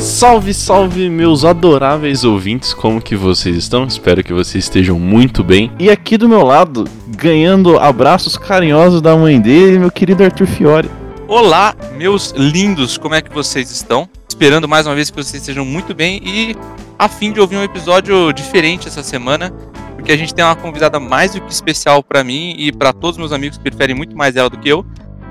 Salve, 0.00 0.54
salve, 0.54 1.10
meus 1.10 1.44
adoráveis 1.44 2.24
ouvintes, 2.24 2.72
como 2.72 3.02
que 3.02 3.14
vocês 3.14 3.54
estão? 3.54 3.84
Espero 3.84 4.24
que 4.24 4.32
vocês 4.32 4.64
estejam 4.64 4.98
muito 4.98 5.44
bem. 5.44 5.70
E 5.78 5.90
aqui 5.90 6.16
do 6.16 6.26
meu 6.28 6.42
lado, 6.42 6.88
ganhando 7.08 7.78
abraços 7.78 8.38
carinhosos 8.38 9.02
da 9.02 9.14
mãe 9.14 9.38
dele, 9.38 9.78
meu 9.78 9.90
querido 9.90 10.24
Arthur 10.24 10.46
Fiore. 10.46 10.90
Olá, 11.28 11.74
meus 11.96 12.30
lindos, 12.30 12.96
como 12.96 13.14
é 13.14 13.20
que 13.20 13.32
vocês 13.32 13.70
estão? 13.70 14.08
Esperando 14.26 14.66
mais 14.66 14.86
uma 14.86 14.94
vez 14.94 15.10
que 15.10 15.16
vocês 15.16 15.42
estejam 15.42 15.66
muito 15.66 15.94
bem 15.94 16.22
e 16.24 16.56
a 16.98 17.08
fim 17.08 17.32
de 17.32 17.40
ouvir 17.40 17.56
um 17.56 17.62
episódio 17.62 18.32
diferente 18.32 18.88
essa 18.88 19.02
semana, 19.02 19.52
porque 20.00 20.12
a 20.12 20.16
gente 20.16 20.34
tem 20.34 20.42
uma 20.42 20.56
convidada 20.56 20.98
mais 20.98 21.32
do 21.32 21.42
que 21.42 21.52
especial 21.52 22.02
para 22.02 22.24
mim 22.24 22.54
e 22.56 22.72
para 22.72 22.90
todos 22.90 23.18
meus 23.18 23.32
amigos 23.32 23.58
que 23.58 23.64
preferem 23.64 23.94
muito 23.94 24.16
mais 24.16 24.34
ela 24.34 24.48
do 24.48 24.58
que 24.58 24.66
eu, 24.66 24.82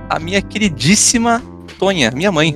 a 0.07 0.19
minha 0.19 0.43
queridíssima 0.43 1.41
Tonha, 1.79 2.11
minha 2.11 2.31
mãe. 2.31 2.55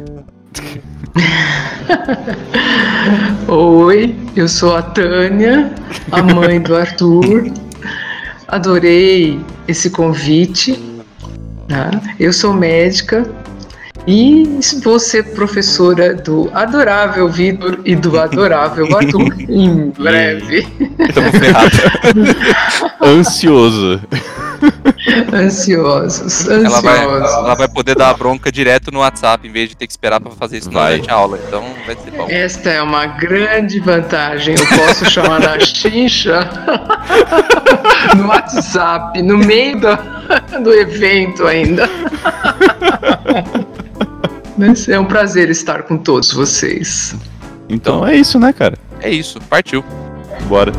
Oi, 3.48 4.16
eu 4.36 4.48
sou 4.48 4.76
a 4.76 4.84
Tânia, 4.84 5.74
a 6.12 6.22
mãe 6.22 6.62
do 6.62 6.76
Arthur. 6.76 7.52
Adorei 8.48 9.40
esse 9.68 9.90
convite. 9.90 10.80
Tá? 11.68 11.90
Eu 12.20 12.32
sou 12.32 12.54
médica 12.54 13.28
e 14.08 14.60
vou 14.84 15.00
ser 15.00 15.24
professora 15.34 16.14
do 16.14 16.50
adorável 16.54 17.30
Vitor 17.30 17.80
e 17.86 17.96
do 17.96 18.20
adorável 18.20 18.86
Arthur 18.98 19.34
em 19.50 19.90
breve. 19.92 20.68
Estamos 21.00 21.32
ferrados. 21.32 21.80
Ansioso. 23.02 24.02
Ansiosos, 25.34 26.48
Ela 26.48 26.82
vai, 26.82 26.98
ansiosos. 27.06 27.36
ela 27.36 27.56
vai 27.56 27.68
poder 27.68 27.96
dar 27.96 28.12
a 28.12 28.14
bronca 28.14 28.50
direto 28.50 28.92
no 28.92 29.00
WhatsApp 29.00 29.46
em 29.46 29.52
vez 29.52 29.70
de 29.70 29.76
ter 29.76 29.86
que 29.88 29.92
esperar 29.92 30.22
para 30.22 30.32
fazer 30.32 30.58
isso 30.60 30.72
Vai. 30.72 30.94
durante 30.94 31.12
a 31.12 31.14
aula. 31.16 31.38
Então 31.46 31.64
vai 31.86 31.96
ser 31.96 32.12
bom. 32.12 32.28
Esta 32.30 32.70
é 32.70 32.82
uma 32.82 33.06
grande 33.06 33.80
vantagem. 33.82 34.56
Eu 34.56 34.66
posso 34.86 35.06
chamar 35.10 35.42
na 35.42 35.60
chincha 35.60 36.50
no 38.16 38.28
WhatsApp, 38.28 39.22
no 39.22 39.38
meio 39.38 39.80
do, 39.82 39.98
do 40.64 40.74
evento 40.74 41.46
ainda. 41.46 41.90
Mas 44.58 44.88
é 44.88 45.00
um 45.00 45.06
prazer 45.06 45.50
estar 45.50 45.84
com 45.84 45.98
todos 45.98 46.32
vocês. 46.32 47.16
Então 47.68 48.06
é 48.06 48.16
isso, 48.16 48.40
né, 48.40 48.54
cara? 48.54 48.78
É 49.02 49.10
isso, 49.10 49.40
partiu. 49.50 49.84
Bora. 50.48 50.72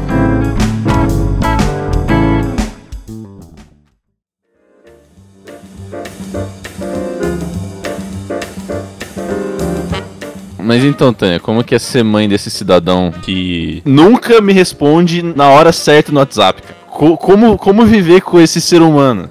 Mas 10.59 10.83
então, 10.83 11.12
Tânia, 11.12 11.38
como 11.38 11.62
que 11.62 11.75
é 11.75 11.78
ser 11.78 12.03
mãe 12.03 12.28
desse 12.28 12.50
cidadão 12.50 13.12
que 13.22 13.83
nunca 13.84 14.41
me 14.41 14.53
responde 14.53 15.22
na 15.22 15.48
hora 15.48 15.72
certa 15.72 16.11
no 16.11 16.20
WhatsApp? 16.20 16.62
Co- 16.88 17.16
como, 17.19 17.59
como 17.59 17.84
viver 17.84 18.22
com 18.22 18.41
esse 18.41 18.61
ser 18.61 18.81
humano? 18.81 19.28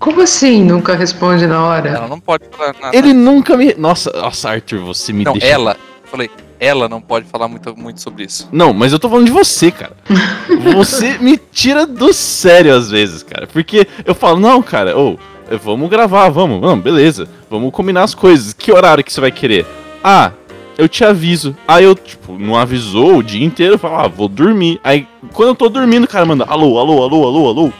Como 0.00 0.22
assim 0.22 0.64
nunca 0.64 0.96
responde 0.96 1.46
na 1.46 1.62
hora? 1.62 1.90
Ela 1.90 2.08
não 2.08 2.18
pode 2.18 2.44
falar 2.50 2.74
nada. 2.80 2.96
Ele 2.96 3.12
nunca 3.12 3.54
me. 3.54 3.74
Nossa, 3.74 4.10
nossa, 4.12 4.48
Arthur, 4.50 4.80
você 4.80 5.12
me 5.12 5.24
Não, 5.24 5.34
deixa. 5.34 5.46
ela. 5.46 5.76
Falei, 6.04 6.30
ela 6.58 6.88
não 6.88 7.02
pode 7.02 7.26
falar 7.26 7.46
muito, 7.48 7.76
muito 7.76 8.00
sobre 8.00 8.24
isso. 8.24 8.48
Não, 8.50 8.72
mas 8.72 8.92
eu 8.94 8.98
tô 8.98 9.10
falando 9.10 9.26
de 9.26 9.30
você, 9.30 9.70
cara. 9.70 9.92
Você 10.74 11.18
me 11.18 11.36
tira 11.36 11.86
do 11.86 12.12
sério 12.12 12.74
às 12.74 12.90
vezes, 12.90 13.22
cara. 13.22 13.46
Porque 13.46 13.86
eu 14.04 14.14
falo, 14.14 14.40
não, 14.40 14.60
cara, 14.60 14.96
ou 14.96 15.18
vamos 15.62 15.88
gravar, 15.88 16.28
vamos, 16.28 16.60
não, 16.60 16.78
beleza. 16.78 17.28
Vamos 17.48 17.70
combinar 17.72 18.02
as 18.02 18.14
coisas. 18.14 18.52
Que 18.52 18.72
horário 18.72 19.04
que 19.04 19.12
você 19.12 19.20
vai 19.20 19.30
querer? 19.30 19.64
Ah, 20.02 20.32
eu 20.76 20.88
te 20.88 21.04
aviso. 21.04 21.54
Aí 21.68 21.84
eu, 21.84 21.94
tipo, 21.94 22.38
não 22.38 22.56
avisou 22.56 23.18
o 23.18 23.22
dia 23.22 23.44
inteiro, 23.44 23.74
eu 23.74 23.78
falo, 23.78 23.96
ah, 23.96 24.08
vou 24.08 24.28
dormir. 24.28 24.80
Aí, 24.82 25.06
quando 25.32 25.50
eu 25.50 25.54
tô 25.54 25.68
dormindo, 25.68 26.04
o 26.04 26.08
cara 26.08 26.24
manda, 26.26 26.44
alô, 26.44 26.78
alô, 26.78 27.02
alô, 27.02 27.26
alô, 27.26 27.48
alô. 27.48 27.72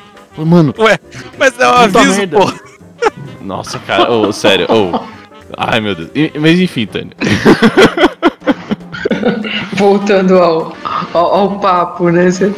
Mano, 0.44 0.74
Ué, 0.78 0.98
mas 1.38 1.58
é 1.58 1.66
um 1.68 1.72
aviso, 1.72 2.16
merda. 2.18 2.38
pô. 2.38 2.52
nossa, 3.44 3.78
cara, 3.80 4.10
ô, 4.10 4.32
sério, 4.32 4.66
ô. 4.70 5.00
Ai, 5.56 5.80
meu 5.80 5.94
Deus. 5.94 6.10
E- 6.14 6.32
Mas 6.38 6.58
enfim, 6.60 6.86
Tânia. 6.86 7.12
Voltando 9.74 10.38
ao, 10.38 10.76
ao, 11.12 11.34
ao 11.34 11.58
papo, 11.60 12.10
né? 12.10 12.30
Você- 12.30 12.52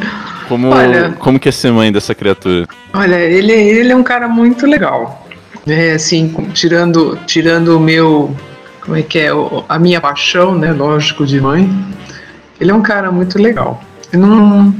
Como, 0.48 0.69
Olha. 0.69 1.12
como 1.19 1.38
que 1.38 1.48
é 1.48 1.53
ser 1.53 1.72
mãe 1.72 1.91
dessa 1.93 2.15
criatura? 2.15 2.66
Olha, 2.93 3.15
ele, 3.16 3.53
ele 3.53 3.93
é 3.93 3.97
um 3.97 4.03
cara 4.03 4.28
muito 4.28 4.66
legal. 4.66 5.26
É 5.66 5.93
assim, 5.93 6.28
tirando, 6.53 7.16
tirando 7.26 7.76
o 7.76 7.81
meu. 7.81 8.37
Como 8.81 8.97
é 8.97 9.03
que 9.03 9.19
é? 9.20 9.32
o- 9.32 9.64
A 9.69 9.78
minha 9.78 10.00
paixão, 10.00 10.54
né? 10.56 10.72
Lógico, 10.72 11.25
de 11.25 11.41
mãe. 11.41 11.70
Ele 12.60 12.70
é 12.70 12.75
um 12.75 12.82
cara 12.82 13.10
muito 13.10 13.38
legal. 13.41 13.82
Ele 14.12 14.22
não. 14.22 14.75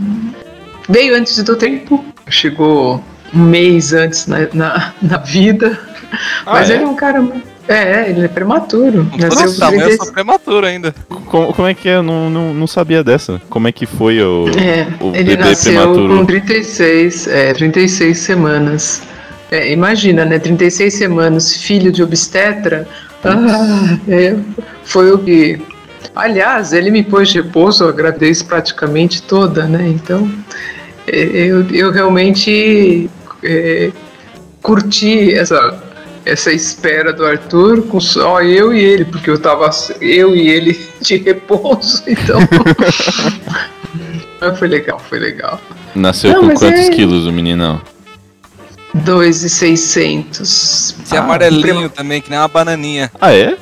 Veio 0.89 1.17
antes 1.17 1.43
do 1.43 1.57
tempo, 1.57 2.05
chegou 2.29 3.03
um 3.35 3.41
mês 3.43 3.93
antes 3.93 4.27
na, 4.27 4.49
na, 4.53 4.93
na 5.01 5.17
vida. 5.19 5.79
Ah, 6.45 6.53
mas 6.53 6.71
é? 6.71 6.75
ele 6.75 6.85
é 6.85 6.87
um 6.87 6.95
cara. 6.95 7.21
mu- 7.23 7.41
É, 7.69 8.11
ele 8.11 8.25
é 8.25 8.29
prematuro. 8.29 9.09
Nasceu 9.19 9.47
esse 9.47 9.55
com 9.55 9.61
tamanho, 9.61 9.81
eu 9.83 9.87
30 9.89 10.05
sou 10.05 10.13
prematuro 10.13 10.67
ainda. 10.67 10.95
Como, 11.27 11.53
como 11.55 11.69
é 11.69 11.73
que 11.75 11.89
é? 11.89 11.97
Eu 11.97 12.03
não, 12.03 12.29
não, 12.29 12.53
não 12.53 12.67
sabia 12.67 13.03
dessa. 13.05 13.41
Como 13.49 13.67
é 13.69 13.73
que 13.73 13.87
foi 13.87 14.21
o, 14.23 14.47
É, 14.59 14.87
o 15.01 15.15
ele 15.15 15.25
bebê 15.25 15.37
nasceu 15.45 15.73
prematuro? 15.73 16.19
com 16.19 16.27
36, 16.27 17.27
é, 17.29 17.53
36 17.55 18.19
semanas. 18.19 19.03
É, 19.51 19.73
imagina, 19.73 20.25
né? 20.25 20.39
36 20.39 20.93
semanas, 20.95 21.55
filho 21.57 21.91
de 21.93 22.03
obstetra. 22.03 22.87
Ah, 23.25 23.97
é, 24.09 24.37
foi 24.85 25.13
o 25.13 25.19
que. 25.19 25.61
Aliás, 26.15 26.73
ele 26.75 26.91
me 26.91 27.03
pôs 27.03 27.31
de 27.31 27.41
repouso 27.41 27.87
a 27.89 27.93
gravidez 27.93 28.43
praticamente 28.43 29.23
toda, 29.23 29.65
né? 29.65 29.89
Então, 29.89 30.29
é, 30.59 30.82
eu, 31.07 31.67
eu 31.71 31.91
realmente 31.93 33.09
é, 33.43 33.91
curti 34.63 35.33
essa, 35.35 35.83
essa 36.25 36.53
espera 36.53 37.13
do 37.13 37.25
Arthur 37.25 37.83
com 37.83 38.01
só 38.01 38.43
eu 38.43 38.75
e 38.75 38.81
ele, 38.83 39.05
porque 39.05 39.31
eu 39.31 39.39
tava 39.39 39.71
eu 40.01 40.35
e 40.37 40.49
ele 40.49 40.79
de 41.01 41.17
repouso, 41.17 42.03
então. 42.07 42.39
Mas 44.41 44.59
foi 44.59 44.69
legal, 44.69 44.99
foi 44.99 45.19
legal. 45.19 45.61
Nasceu 45.95 46.33
Não, 46.33 46.49
com 46.49 46.55
quantos 46.55 46.89
é- 46.89 46.91
quilos 46.91 47.27
o 47.27 47.33
meninão? 47.33 47.81
2,600. 48.95 50.95
Esse 51.05 51.15
é 51.15 51.19
amarelinho 51.19 51.89
também, 51.89 52.21
que 52.21 52.29
nem 52.31 52.39
uma 52.39 52.49
bananinha. 52.49 53.11
Ah, 53.21 53.33
é? 53.35 53.57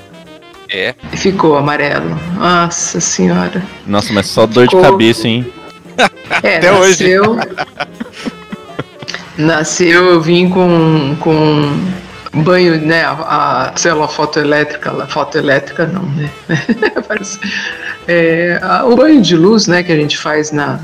É. 0.68 0.94
Ficou 1.12 1.56
amarelo. 1.56 2.18
Nossa 2.36 3.00
senhora. 3.00 3.62
Nossa, 3.86 4.12
mas 4.12 4.26
só 4.26 4.46
dor 4.46 4.66
de 4.66 4.76
Ficou- 4.76 4.90
cabeça, 4.90 5.28
hein? 5.28 5.46
É, 6.42 6.56
Até 6.58 6.72
hoje. 6.72 7.16
nasceu. 7.18 7.38
nasceu, 9.36 10.04
eu 10.10 10.20
vim 10.20 10.48
com, 10.48 11.16
com 11.20 12.40
banho, 12.42 12.80
né? 12.80 13.04
A, 13.04 13.70
a 13.72 13.76
célula 13.76 14.08
fotoelétrica, 14.08 14.90
lá, 14.92 15.06
fotoelétrica 15.06 15.86
não, 15.86 16.02
né? 16.02 16.30
É, 18.08 18.58
a- 18.62 18.84
o 18.86 18.96
banho 18.96 19.20
de 19.20 19.36
luz, 19.36 19.66
né, 19.66 19.82
que 19.82 19.92
a 19.92 19.96
gente 19.96 20.18
faz 20.18 20.50
na 20.50 20.80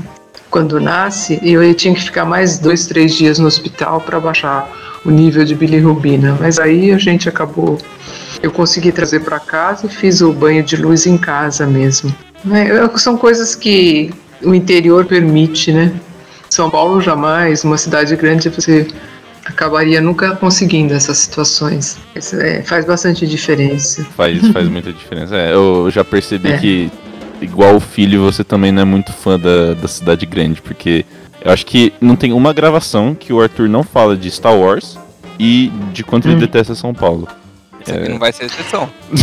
quando 0.49 0.79
nasce, 0.79 1.39
e 1.43 1.51
eu 1.53 1.73
tinha 1.73 1.93
que 1.93 2.01
ficar 2.01 2.23
mais 2.23 2.57
dois, 2.57 2.87
três 2.87 3.13
dias 3.15 3.37
no 3.37 3.47
hospital 3.47 3.99
para 3.99 4.17
baixar 4.17 4.69
o 5.03 5.11
nível 5.11 5.43
de 5.43 5.53
bilirrubina. 5.53 6.37
Mas 6.39 6.57
aí 6.57 6.91
a 6.93 6.97
gente 6.97 7.27
acabou, 7.27 7.77
eu 8.41 8.49
consegui 8.49 8.93
trazer 8.93 9.19
para 9.21 9.39
casa 9.41 9.87
e 9.87 9.89
fiz 9.89 10.21
o 10.21 10.31
banho 10.31 10.63
de 10.63 10.77
luz 10.77 11.05
em 11.05 11.17
casa 11.17 11.65
mesmo. 11.65 12.15
É, 12.53 12.97
são 12.97 13.17
coisas 13.17 13.55
que 13.55 14.13
o 14.43 14.53
interior 14.53 15.05
permite, 15.05 15.71
né? 15.71 15.91
São 16.49 16.69
Paulo 16.69 17.01
jamais, 17.01 17.63
uma 17.63 17.77
cidade 17.77 18.15
grande 18.15 18.49
você 18.49 18.87
acabaria 19.45 20.01
nunca 20.01 20.35
conseguindo 20.35 20.93
essas 20.93 21.17
situações. 21.19 21.97
Isso 22.15 22.35
é, 22.35 22.61
faz 22.63 22.85
bastante 22.85 23.25
diferença. 23.27 24.05
Faz, 24.15 24.45
faz 24.49 24.67
muita 24.69 24.91
diferença. 24.91 25.35
É, 25.35 25.53
eu 25.53 25.89
já 25.91 26.03
percebi 26.03 26.51
É. 26.51 26.57
que, 26.57 26.91
igual 27.41 27.75
o 27.75 27.79
filho, 27.79 28.21
você 28.23 28.43
também 28.43 28.71
não 28.71 28.81
é 28.81 28.85
muito 28.85 29.11
fã 29.13 29.37
da, 29.39 29.73
da 29.73 29.87
cidade 29.87 30.25
grande, 30.25 30.61
porque 30.61 31.05
eu 31.41 31.51
acho 31.51 31.65
que 31.65 31.93
não 32.01 32.15
tem 32.15 32.33
uma 32.33 32.51
gravação 32.53 33.13
que 33.15 33.31
o 33.31 33.41
Arthur 33.41 33.69
não 33.69 33.83
fala 33.83 34.17
de 34.17 34.29
Star 34.31 34.55
Wars 34.55 34.97
e 35.39 35.71
de 35.93 36.03
quanto 36.03 36.27
ele 36.27 36.35
Hum. 36.35 36.39
detesta 36.39 36.75
São 36.75 36.93
Paulo. 36.93 37.27
Isso 37.85 37.93
aqui 37.95 38.05
É. 38.05 38.09
não 38.09 38.19
vai 38.19 38.33
ser 38.33 38.45
exceção. 38.45 38.89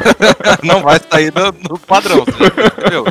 não 0.62 0.82
vai 0.82 1.00
sair 1.10 1.32
no, 1.34 1.70
no 1.70 1.78
padrão, 1.78 2.24
você 2.24 2.44
já 2.44 2.50
percebeu? 2.50 3.06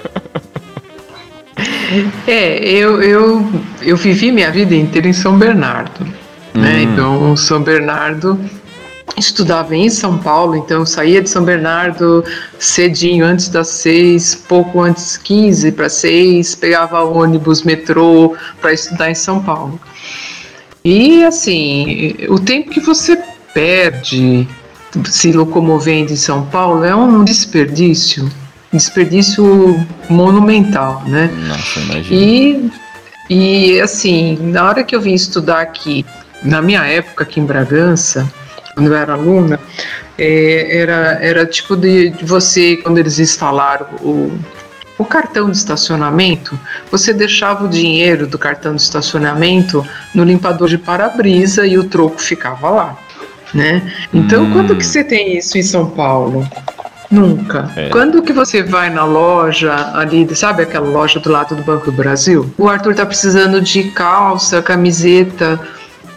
É, 2.28 2.58
eu, 2.64 3.02
eu, 3.02 3.46
eu 3.82 3.98
vivi 3.98 4.32
minha 4.32 4.52
vida 4.52 4.76
inteira 4.76 5.08
em 5.08 5.14
São 5.14 5.38
Bernardo. 5.38 6.06
Né? 6.54 6.78
Hum. 6.78 6.82
Então, 6.82 7.38
São 7.38 7.62
Bernardo 7.62 8.40
estudava 9.18 9.76
em 9.76 9.90
São 9.90 10.18
Paulo, 10.18 10.56
então 10.56 10.86
saía 10.86 11.22
de 11.22 11.30
São 11.30 11.44
Bernardo 11.44 12.24
cedinho, 12.60 13.26
antes 13.26 13.50
das 13.50 13.68
seis, 13.68 14.36
pouco 14.36 14.82
antes, 14.82 15.18
15 15.18 15.72
para 15.72 15.90
seis, 15.90 16.56
pegava 16.56 17.02
ônibus, 17.04 17.64
metrô 17.64 18.36
para 18.60 18.74
estudar 18.74 19.10
em 19.10 19.16
São 19.16 19.42
Paulo. 19.42 19.80
E 20.84 21.24
assim, 21.24 22.16
o 22.30 22.40
tempo 22.40 22.72
que 22.72 22.80
você 22.80 23.18
perde 23.54 24.48
se 25.06 25.32
locomovendo 25.32 26.14
em 26.14 26.18
São 26.18 26.46
Paulo 26.46 26.84
é 26.84 26.96
um 26.96 27.24
desperdício, 27.24 28.30
desperdício 28.78 29.86
monumental, 30.10 31.04
né? 31.08 31.30
Nossa, 31.48 31.80
imagina. 31.80 32.22
E, 32.22 32.72
e 33.30 33.82
assim, 33.82 34.38
na 34.42 34.68
hora 34.68 34.84
que 34.84 34.96
eu 34.96 35.02
vim 35.02 35.14
estudar 35.14 35.62
aqui, 35.62 36.06
na 36.44 36.62
minha 36.62 36.84
época 36.86 37.24
aqui 37.24 37.40
em 37.40 37.46
Bragança, 37.46 38.32
quando 38.74 38.88
eu 38.88 38.96
era 38.96 39.14
aluna, 39.14 39.60
é, 40.18 40.78
era, 40.82 41.18
era 41.22 41.46
tipo 41.46 41.76
de, 41.76 42.10
de 42.10 42.26
você, 42.26 42.78
quando 42.78 42.98
eles 42.98 43.20
instalaram 43.20 43.88
o, 44.02 44.38
o 44.98 45.06
cartão 45.06 45.50
de 45.50 45.58
estacionamento, 45.58 46.58
você 46.92 47.14
deixava 47.14 47.66
o 47.66 47.70
dinheiro 47.70 48.28
do 48.28 48.38
cartão 48.38 48.76
de 48.76 48.82
estacionamento 48.82 49.86
no 50.14 50.24
limpador 50.24 50.70
de 50.70 50.78
para-brisa 50.78 51.66
e 51.66 51.78
o 51.78 51.84
troco 51.86 52.22
ficava 52.22 52.70
lá, 52.70 52.98
né? 53.54 53.82
Então, 54.14 54.44
Hum. 54.46 54.54
quando 54.54 54.76
que 54.76 54.86
você 54.86 55.04
tem 55.04 55.38
isso 55.38 55.58
em 55.58 55.64
São 55.64 55.90
Paulo? 55.90 56.48
Nunca. 57.12 57.72
É. 57.76 57.90
Quando 57.90 58.22
que 58.22 58.34
você 58.34 58.64
vai 58.64 58.90
na 58.90 59.06
loja 59.06 59.92
ali, 59.94 60.28
sabe 60.36 60.64
aquela 60.64 60.88
loja 60.88 61.20
do 61.20 61.32
lado 61.32 61.56
do 61.56 61.64
Banco 61.64 61.86
do 61.86 61.92
Brasil? 61.92 62.52
O 62.58 62.68
Arthur 62.68 62.96
tá 62.96 63.06
precisando 63.06 63.62
de 63.62 63.92
calça, 63.92 64.62
camiseta. 64.62 65.60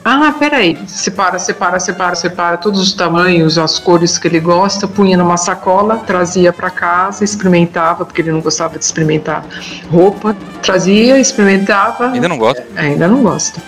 Ah, 0.05 0.33
peraí, 0.39 0.79
separa, 0.87 1.39
separa, 1.39 1.79
separa, 1.79 2.15
separa 2.15 2.57
todos 2.57 2.81
os 2.81 2.93
tamanhos, 2.95 3.59
as 3.59 3.79
cores 3.79 4.17
que 4.17 4.27
ele 4.27 4.41
gosta, 4.41 4.89
punha 4.89 5.19
numa 5.19 5.37
sacola, 5.37 5.97
trazia 5.99 6.51
para 6.53 6.71
casa, 6.71 7.25
experimentava, 7.25 8.07
porque 8.07 8.23
ele 8.23 8.33
não 8.33 8.41
gostava 8.41 8.79
de 8.79 8.85
experimentar 8.85 9.45
roupa, 9.91 10.35
trazia, 10.63 11.19
experimentava, 11.19 12.11
Ainda 12.11 12.29
não 12.29 12.39
gosto. 12.39 12.63
ainda 12.77 13.07
não 13.07 13.23
gosta. 13.23 13.61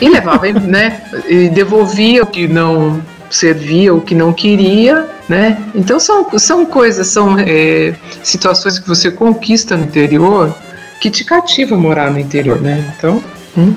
E 0.00 0.08
levava, 0.08 0.50
né? 0.52 1.02
E 1.28 1.48
devolvia 1.48 2.22
o 2.24 2.26
que 2.26 2.48
não 2.48 3.00
servia, 3.30 3.94
o 3.94 4.00
que 4.00 4.14
não 4.14 4.32
queria, 4.32 5.06
né? 5.28 5.58
Então 5.74 5.98
são, 6.00 6.26
são 6.38 6.64
coisas, 6.66 7.06
são 7.08 7.36
é, 7.38 7.94
situações 8.22 8.78
que 8.78 8.88
você 8.88 9.10
conquista 9.10 9.76
no 9.76 9.84
interior 9.84 10.54
que 11.00 11.10
te 11.10 11.24
cativa 11.24 11.76
morar 11.76 12.10
no 12.10 12.18
interior, 12.18 12.60
né? 12.60 12.92
Então, 12.96 13.22
hum, 13.56 13.74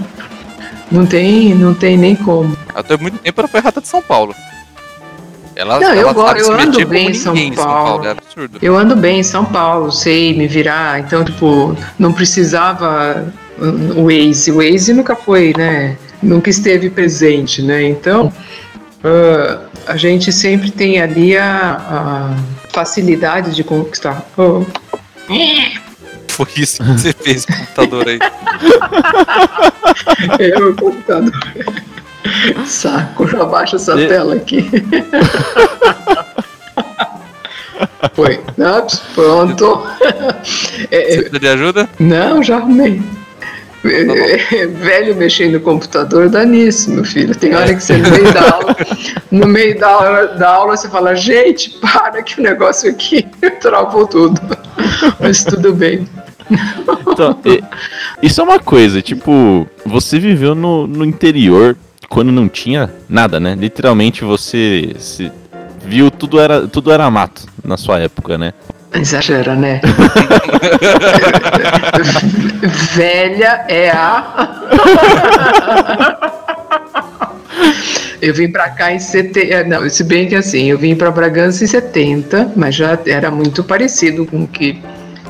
não 0.91 1.05
tem, 1.05 1.53
não 1.53 1.73
tem 1.73 1.97
nem 1.97 2.15
como. 2.15 2.57
Até 2.73 2.97
muito 2.97 3.17
tempo 3.19 3.39
ela 3.41 3.47
foi 3.47 3.59
rata 3.59 3.79
de 3.81 3.87
São 3.87 4.01
Paulo. 4.01 4.33
Ela, 5.55 5.79
Não, 5.79 5.93
eu 5.93 6.01
ela 6.01 6.13
gosto- 6.13 6.27
sabe 6.27 6.41
eu 6.41 6.59
ando 6.59 6.87
bem 6.87 7.09
em 7.09 7.13
São 7.13 7.33
ninguém 7.33 7.53
Paulo. 7.53 8.05
É 8.05 8.11
absurdo. 8.11 8.57
Eu 8.61 8.77
ando 8.77 8.95
bem 8.95 9.19
em 9.19 9.23
São 9.23 9.45
Paulo, 9.45 9.91
sei 9.91 10.35
me 10.35 10.47
virar, 10.47 10.99
então, 10.99 11.23
tipo, 11.23 11.75
não 11.99 12.11
precisava 12.13 13.25
uh, 13.59 13.99
o 13.99 14.05
Waze. 14.05 14.51
O 14.51 14.55
Waze 14.57 14.93
nunca 14.93 15.15
foi, 15.15 15.53
né? 15.55 15.97
Nunca 16.23 16.49
esteve 16.49 16.89
presente, 16.89 17.61
né? 17.61 17.83
Então, 17.83 18.31
uh, 19.03 19.59
a 19.87 19.97
gente 19.97 20.31
sempre 20.31 20.69
tem 20.71 21.01
ali 21.01 21.35
a, 21.37 21.81
a 21.89 22.35
facilidade 22.71 23.53
de 23.55 23.63
conquistar. 23.63 24.23
Oh, 24.37 24.63
Foi 26.29 26.47
isso 26.55 26.81
que 26.83 26.91
você 26.93 27.13
fez 27.13 27.45
com 27.45 27.53
o 27.53 27.57
computador 27.57 28.07
aí. 28.07 28.19
é 30.39 30.57
o 30.57 30.75
computador. 30.75 31.31
Saco, 32.65 33.23
abaixa 33.39 33.75
essa 33.75 33.99
E- 33.99 34.07
tela 34.07 34.35
aqui. 34.35 34.69
Foi. 38.13 38.39
Ups, 38.57 39.01
pronto. 39.13 39.85
É, 40.89 41.01
Você 41.01 41.15
precisa 41.17 41.39
de 41.39 41.47
ajuda? 41.47 41.89
Não, 41.99 42.41
já 42.43 42.57
arrumei. 42.57 43.01
Velho 44.79 45.15
mexendo 45.15 45.53
no 45.53 45.59
computador 45.59 46.29
dá 46.29 46.45
nisso, 46.45 46.91
meu 46.91 47.03
filho. 47.03 47.35
Tem 47.35 47.55
hora 47.55 47.73
que 47.73 47.83
você 47.83 47.97
no 47.97 48.09
meio 48.09 48.33
da 48.33 48.51
aula, 48.51 48.75
no 49.31 49.47
meio 49.47 49.79
da 49.79 49.87
aula, 49.87 50.27
da 50.27 50.49
aula 50.49 50.77
você 50.77 50.89
fala, 50.89 51.15
gente, 51.15 51.71
para 51.79 52.21
que 52.21 52.39
o 52.39 52.43
negócio 52.43 52.89
aqui 52.89 53.23
travou 53.59 54.05
tudo. 54.05 54.39
Mas 55.19 55.43
tudo 55.43 55.73
bem. 55.73 56.07
Então, 57.07 57.39
isso 58.21 58.41
é 58.41 58.43
uma 58.43 58.59
coisa, 58.59 59.01
tipo, 59.01 59.67
você 59.85 60.19
viveu 60.19 60.53
no, 60.53 60.85
no 60.85 61.05
interior 61.05 61.77
quando 62.09 62.31
não 62.31 62.49
tinha 62.49 62.93
nada, 63.07 63.39
né? 63.39 63.55
Literalmente 63.55 64.23
você 64.23 64.93
se 64.99 65.31
viu 65.83 66.11
tudo 66.11 66.39
era 66.39 66.67
tudo 66.67 66.91
era 66.91 67.09
mato 67.09 67.47
na 67.63 67.77
sua 67.77 67.99
época, 67.99 68.37
né? 68.37 68.53
Exagera, 68.93 69.55
né? 69.55 69.81
Velha 72.93 73.65
é 73.67 73.89
a. 73.91 74.49
Eu 78.21 78.33
vim 78.33 78.51
pra 78.51 78.69
cá 78.69 78.93
em 78.93 78.99
70. 78.99 79.63
Não, 79.63 79.89
se 79.89 80.03
bem 80.03 80.27
que 80.27 80.35
assim, 80.35 80.69
eu 80.69 80.77
vim 80.77 80.95
pra 80.95 81.09
Bragança 81.09 81.63
em 81.63 81.67
70, 81.67 82.51
mas 82.55 82.75
já 82.75 82.97
era 83.07 83.31
muito 83.31 83.63
parecido 83.63 84.25
com 84.25 84.45
que 84.45 84.79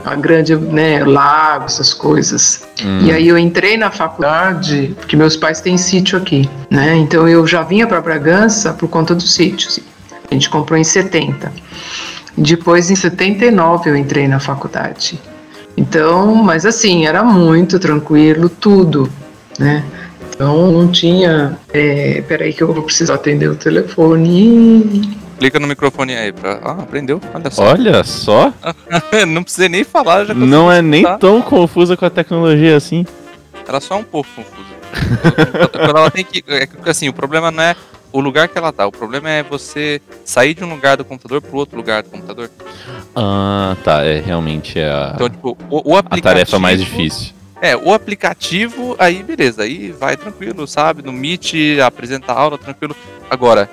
a 0.03 0.15
grande, 0.15 0.55
né, 0.55 1.03
lago, 1.03 1.65
essas 1.65 1.93
coisas. 1.93 2.63
Hum. 2.83 3.05
E 3.05 3.11
aí 3.11 3.27
eu 3.27 3.37
entrei 3.37 3.77
na 3.77 3.91
faculdade, 3.91 4.95
porque 4.99 5.15
meus 5.15 5.37
pais 5.37 5.61
têm 5.61 5.77
sítio 5.77 6.17
aqui, 6.17 6.49
né? 6.69 6.95
Então 6.97 7.29
eu 7.29 7.45
já 7.45 7.61
vinha 7.61 7.87
para 7.87 8.01
Bragança 8.01 8.73
por 8.73 8.89
conta 8.89 9.15
do 9.15 9.21
sítio. 9.21 9.69
assim. 9.69 9.83
A 10.29 10.33
gente 10.33 10.49
comprou 10.49 10.77
em 10.77 10.83
70. 10.83 11.51
Depois, 12.37 12.89
em 12.89 12.95
79, 12.95 13.89
eu 13.89 13.95
entrei 13.95 14.27
na 14.27 14.39
faculdade. 14.39 15.19
Então, 15.75 16.35
mas 16.35 16.65
assim, 16.65 17.05
era 17.05 17.23
muito 17.23 17.79
tranquilo, 17.79 18.49
tudo, 18.49 19.11
né? 19.57 19.83
Então, 20.29 20.71
não 20.71 20.91
tinha. 20.91 21.57
É, 21.73 22.21
peraí, 22.27 22.53
que 22.53 22.63
eu 22.63 22.73
vou 22.73 22.83
precisar 22.83 23.15
atender 23.15 23.47
o 23.47 23.55
telefone. 23.55 25.17
Clica 25.37 25.59
no 25.59 25.67
microfone 25.67 26.15
aí 26.15 26.31
pra. 26.31 26.59
Ah, 26.63 26.83
aprendeu? 26.83 27.21
Olha 27.33 27.49
só. 27.49 27.63
Olha 27.63 28.03
só, 28.03 28.53
não 29.27 29.43
precisei 29.43 29.69
nem 29.69 29.83
falar, 29.83 30.25
já 30.25 30.33
não 30.33 30.71
é 30.71 30.81
nem 30.81 31.03
tão 31.17 31.41
confusa 31.41 31.97
com 31.97 32.05
a 32.05 32.09
tecnologia 32.09 32.75
assim. 32.75 33.05
Ela 33.67 33.79
só 33.79 33.95
é 33.95 33.97
um 33.97 34.03
pouco 34.03 34.29
confusa. 34.35 34.71
Quando 35.71 35.97
ela 35.97 36.11
tem 36.11 36.25
que. 36.25 36.43
É 36.47 36.67
que 36.67 36.89
assim, 36.89 37.09
o 37.09 37.13
problema 37.13 37.49
não 37.51 37.63
é 37.63 37.75
o 38.11 38.19
lugar 38.19 38.47
que 38.47 38.57
ela 38.57 38.71
tá. 38.71 38.85
O 38.85 38.91
problema 38.91 39.29
é 39.29 39.43
você 39.43 40.01
sair 40.25 40.53
de 40.53 40.63
um 40.63 40.69
lugar 40.69 40.97
do 40.97 41.05
computador 41.05 41.41
pro 41.41 41.57
outro 41.57 41.77
lugar 41.77 42.03
do 42.03 42.09
computador. 42.09 42.49
Ah, 43.15 43.75
tá, 43.83 44.03
é 44.05 44.19
realmente 44.19 44.79
é 44.79 44.89
a, 44.89 45.11
Então, 45.15 45.29
tipo, 45.29 45.57
o, 45.69 45.91
o 45.91 45.95
a 45.95 45.99
aplicativo. 45.99 46.21
tarefa 46.33 46.59
mais 46.59 46.79
difícil. 46.79 47.33
É, 47.61 47.75
o 47.77 47.93
aplicativo, 47.93 48.95
aí 48.97 49.21
beleza, 49.21 49.61
aí 49.63 49.91
vai 49.91 50.17
tranquilo, 50.17 50.65
sabe? 50.67 51.03
No 51.03 51.11
Meet, 51.13 51.79
apresenta 51.85 52.31
a 52.33 52.39
aula 52.39 52.57
tranquilo. 52.57 52.95
Agora, 53.29 53.69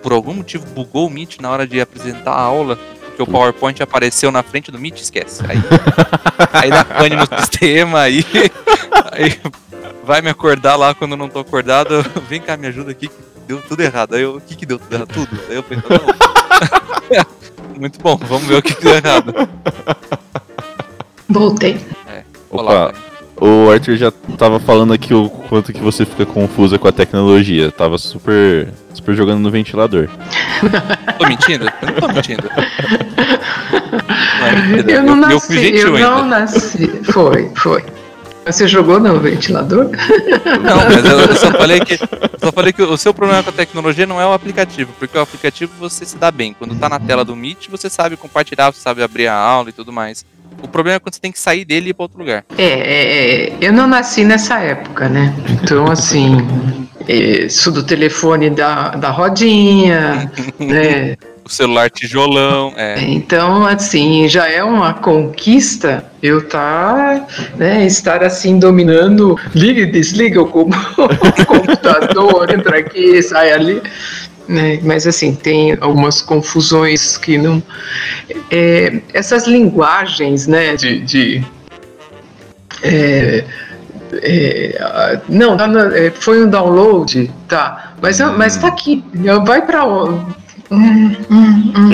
por 0.00 0.12
algum 0.12 0.32
motivo 0.34 0.64
bugou 0.66 1.08
o 1.08 1.10
Meet 1.10 1.40
na 1.40 1.50
hora 1.50 1.66
de 1.66 1.80
apresentar 1.80 2.30
a 2.32 2.40
aula, 2.40 2.78
porque 3.06 3.22
o 3.22 3.26
PowerPoint 3.26 3.82
apareceu 3.82 4.30
na 4.30 4.42
frente 4.44 4.70
do 4.70 4.78
Meet, 4.78 5.00
esquece. 5.00 5.42
Aí, 5.48 5.58
aí 6.52 6.70
dá 6.70 6.84
pane 6.84 7.16
no 7.16 7.26
sistema, 7.40 8.02
aí, 8.02 8.24
aí 9.10 9.40
vai 10.04 10.20
me 10.22 10.28
acordar 10.30 10.76
lá 10.76 10.94
quando 10.94 11.12
eu 11.12 11.16
não 11.16 11.28
tô 11.28 11.38
acordado. 11.40 12.04
Vem 12.28 12.40
cá, 12.40 12.56
me 12.56 12.66
ajuda 12.66 12.90
aqui, 12.90 13.08
que 13.08 13.14
deu 13.46 13.60
tudo 13.62 13.80
errado. 13.82 14.14
Aí 14.14 14.22
eu, 14.22 14.36
o 14.36 14.40
que 14.40 14.56
que 14.56 14.66
deu 14.66 14.78
tudo 14.78 14.94
errado? 14.94 15.08
Tudo. 15.12 15.40
Aí 15.48 15.56
eu 15.56 15.62
pensei, 15.62 15.82
tá 15.82 15.98
bom. 15.98 16.12
Muito 17.78 18.00
bom, 18.00 18.16
vamos 18.16 18.46
ver 18.46 18.56
o 18.56 18.62
que 18.62 18.74
que 18.74 18.82
deu 18.82 18.94
errado. 18.94 19.34
Voltei. 21.28 21.78
Olá, 22.48 22.86
Opa, 22.86 22.94
o 23.38 23.70
Arthur 23.70 23.96
já 23.96 24.10
tava 24.38 24.58
falando 24.58 24.94
aqui 24.94 25.12
o 25.12 25.28
quanto 25.28 25.72
que 25.72 25.80
você 25.80 26.06
fica 26.06 26.24
confusa 26.24 26.78
com 26.78 26.88
a 26.88 26.92
tecnologia. 26.92 27.70
Tava 27.70 27.98
super, 27.98 28.72
super 28.94 29.14
jogando 29.14 29.40
no 29.40 29.50
ventilador. 29.50 30.08
Tô 31.18 31.26
mentindo? 31.26 31.66
Eu 31.82 31.88
não 31.88 32.00
tô 32.00 32.08
mentindo. 32.08 32.48
Não, 34.40 34.46
é 34.46 34.66
mentira. 34.66 34.92
Eu 34.92 35.02
não 35.02 35.14
eu, 35.14 35.16
nasci, 35.16 35.74
eu 35.74 35.96
eu 35.96 35.98
não 35.98 36.16
ainda. 36.16 36.40
nasci. 36.40 36.86
Foi, 37.04 37.50
foi. 37.56 37.84
Você 38.46 38.68
jogou 38.68 39.00
no 39.00 39.18
ventilador? 39.18 39.90
Não, 40.62 40.76
mas 40.88 41.04
eu, 41.04 41.20
eu 41.20 41.36
só 41.36 41.50
falei 41.50 41.80
que. 41.80 41.98
Só 41.98 42.52
falei 42.52 42.72
que 42.72 42.80
o 42.80 42.96
seu 42.96 43.12
problema 43.12 43.42
com 43.42 43.50
a 43.50 43.52
tecnologia 43.52 44.06
não 44.06 44.20
é 44.20 44.26
o 44.26 44.32
aplicativo, 44.32 44.92
porque 44.98 45.18
o 45.18 45.20
aplicativo 45.20 45.72
você 45.80 46.04
se 46.04 46.16
dá 46.16 46.30
bem. 46.30 46.54
Quando 46.56 46.78
tá 46.78 46.88
na 46.88 47.00
tela 47.00 47.24
do 47.24 47.34
Meet, 47.34 47.68
você 47.68 47.90
sabe 47.90 48.16
compartilhar, 48.16 48.72
você 48.72 48.80
sabe 48.80 49.02
abrir 49.02 49.26
a 49.26 49.34
aula 49.34 49.70
e 49.70 49.72
tudo 49.72 49.92
mais. 49.92 50.24
O 50.62 50.68
problema 50.68 50.96
é 50.96 51.00
quando 51.00 51.14
você 51.14 51.20
tem 51.20 51.32
que 51.32 51.40
sair 51.40 51.64
dele 51.64 51.88
e 51.88 51.90
ir 51.90 51.94
pra 51.94 52.04
outro 52.04 52.18
lugar. 52.18 52.44
É, 52.56 52.64
é, 52.64 53.46
é, 53.48 53.52
eu 53.60 53.72
não 53.72 53.86
nasci 53.86 54.24
nessa 54.24 54.58
época, 54.60 55.08
né? 55.08 55.34
Então, 55.50 55.90
assim, 55.90 56.36
é, 57.08 57.46
isso 57.46 57.72
do 57.72 57.82
telefone 57.82 58.48
da, 58.48 58.90
da 58.90 59.10
rodinha, 59.10 60.30
né? 60.58 61.16
O 61.46 61.48
celular 61.48 61.88
tijolão, 61.88 62.72
é. 62.76 63.00
Então, 63.02 63.64
assim, 63.64 64.28
já 64.28 64.48
é 64.48 64.64
uma 64.64 64.92
conquista 64.94 66.04
eu 66.20 66.48
tá, 66.48 67.24
né, 67.54 67.86
estar 67.86 68.24
assim 68.24 68.58
dominando, 68.58 69.38
liga 69.54 69.82
e 69.82 69.86
desliga 69.86 70.42
o, 70.42 70.46
co- 70.46 70.62
o 70.98 71.46
computador, 71.46 72.50
entra 72.50 72.78
aqui, 72.80 73.22
sai 73.22 73.52
ali. 73.52 73.80
Né? 74.48 74.80
Mas 74.82 75.06
assim, 75.06 75.36
tem 75.36 75.78
algumas 75.80 76.20
confusões 76.20 77.16
que 77.16 77.38
não. 77.38 77.62
é, 78.50 79.00
essas 79.14 79.46
linguagens, 79.46 80.48
né, 80.48 80.74
de. 80.74 80.98
de 81.02 81.44
é, 82.82 83.44
é, 84.14 85.20
não, 85.28 85.56
é, 85.94 86.10
foi 86.10 86.44
um 86.44 86.50
download, 86.50 87.30
tá. 87.46 87.92
Mas, 88.02 88.18
mas 88.36 88.56
tá 88.56 88.66
aqui. 88.66 89.04
Vai 89.44 89.64
onde? 89.84 90.45
Hum, 90.70 91.14
hum, 91.30 91.72
hum. 91.76 91.90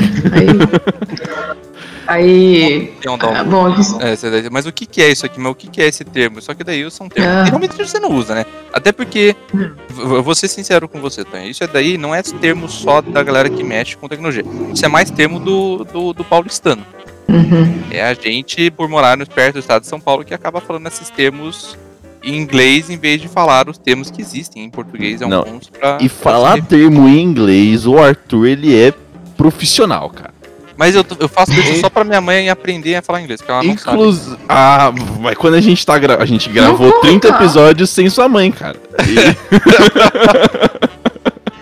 Aí. 2.07 2.93
Um 3.07 3.15
ah, 3.15 3.43
bom, 3.45 3.69
É, 4.01 4.49
mas 4.51 4.65
o 4.67 4.73
que, 4.73 4.87
que 4.87 5.03
é 5.03 5.11
isso 5.11 5.27
aqui? 5.27 5.41
Mas 5.41 5.53
o 5.53 5.55
que, 5.55 5.67
que 5.69 5.83
é 5.83 5.89
esse 5.89 6.05
termo? 6.05 6.41
Só 6.41 6.55
que 6.55 6.63
daí 6.63 6.89
são 6.91 7.09
termos 7.09 7.33
Ah. 7.33 7.43
que 7.45 7.51
realmente 7.51 7.77
você 7.77 7.99
não 7.99 8.11
usa, 8.13 8.35
né? 8.35 8.45
Até 8.73 8.93
porque, 8.93 9.35
Hum. 9.55 9.71
eu 9.99 10.23
vou 10.23 10.35
ser 10.35 10.47
sincero 10.49 10.89
com 10.89 11.01
você, 11.01 11.25
Tonha, 11.25 11.47
isso 11.47 11.63
é 11.65 11.67
daí 11.67 11.99
não 11.99 12.15
é 12.15 12.23
termo 12.23 12.69
só 12.69 13.01
da 13.01 13.23
galera 13.23 13.51
que 13.51 13.63
mexe 13.65 13.97
com 13.97 14.09
tecnologia. 14.09 14.45
Isso 14.73 14.85
é 14.85 14.89
mais 14.89 15.11
termo 15.11 15.39
do, 15.41 15.85
do, 15.85 16.13
do 16.13 16.25
paulistano. 16.25 16.85
Uhum. 17.29 17.83
É 17.91 18.03
a 18.05 18.15
gente, 18.15 18.71
por 18.71 18.89
morar 18.89 19.17
no- 19.17 19.27
perto 19.27 19.55
do 19.55 19.59
estado 19.61 19.83
de 19.83 19.89
São 19.89 19.99
Paulo, 20.01 20.25
que 20.25 20.33
acaba 20.35 20.61
falando 20.61 20.87
esses 20.87 21.11
termos 21.11 21.77
em 22.23 22.37
inglês 22.37 22.89
em 22.91 22.97
vez 22.99 23.21
de 23.21 23.29
falar 23.29 23.69
os 23.69 23.79
termos 23.79 24.11
que 24.11 24.21
existem 24.23 24.65
em 24.65 24.71
português. 24.71 25.21
É 25.21 25.27
um 25.27 25.29
Não. 25.29 25.45
monstro 25.45 25.73
pra. 25.79 25.99
E 26.01 26.09
pra 26.09 26.19
falar 26.19 26.63
termo 26.63 27.09
em 27.09 27.21
inglês, 27.21 27.87
o 27.87 27.99
Arthur, 27.99 28.47
ele 28.47 28.75
é 28.75 28.93
profissional, 29.37 30.09
cara. 30.11 30.33
Mas 30.77 30.95
eu, 30.95 31.05
eu 31.21 31.29
faço 31.29 31.53
isso 31.53 31.79
só 31.81 31.91
pra 31.91 32.03
minha 32.03 32.21
mãe 32.21 32.49
aprender 32.49 32.97
a 32.97 33.03
falar 33.03 33.21
inglês, 33.21 33.41
porque 33.41 33.53
ela 33.53 33.63
não 33.63 33.77
sabe. 33.79 33.97
Inclusive. 33.97 34.37
Ah, 34.49 34.93
mas 35.21 35.37
quando 35.37 35.55
a 35.55 35.61
gente 35.61 35.85
tá 35.85 35.99
gra... 35.99 36.21
A 36.21 36.25
gente 36.25 36.49
gravou 36.49 36.89
Não 36.89 37.01
30 37.03 37.29
conta. 37.29 37.43
episódios 37.45 37.91
sem 37.91 38.09
sua 38.09 38.29
mãe, 38.29 38.51
cara. 38.51 38.77
E- 39.07 39.37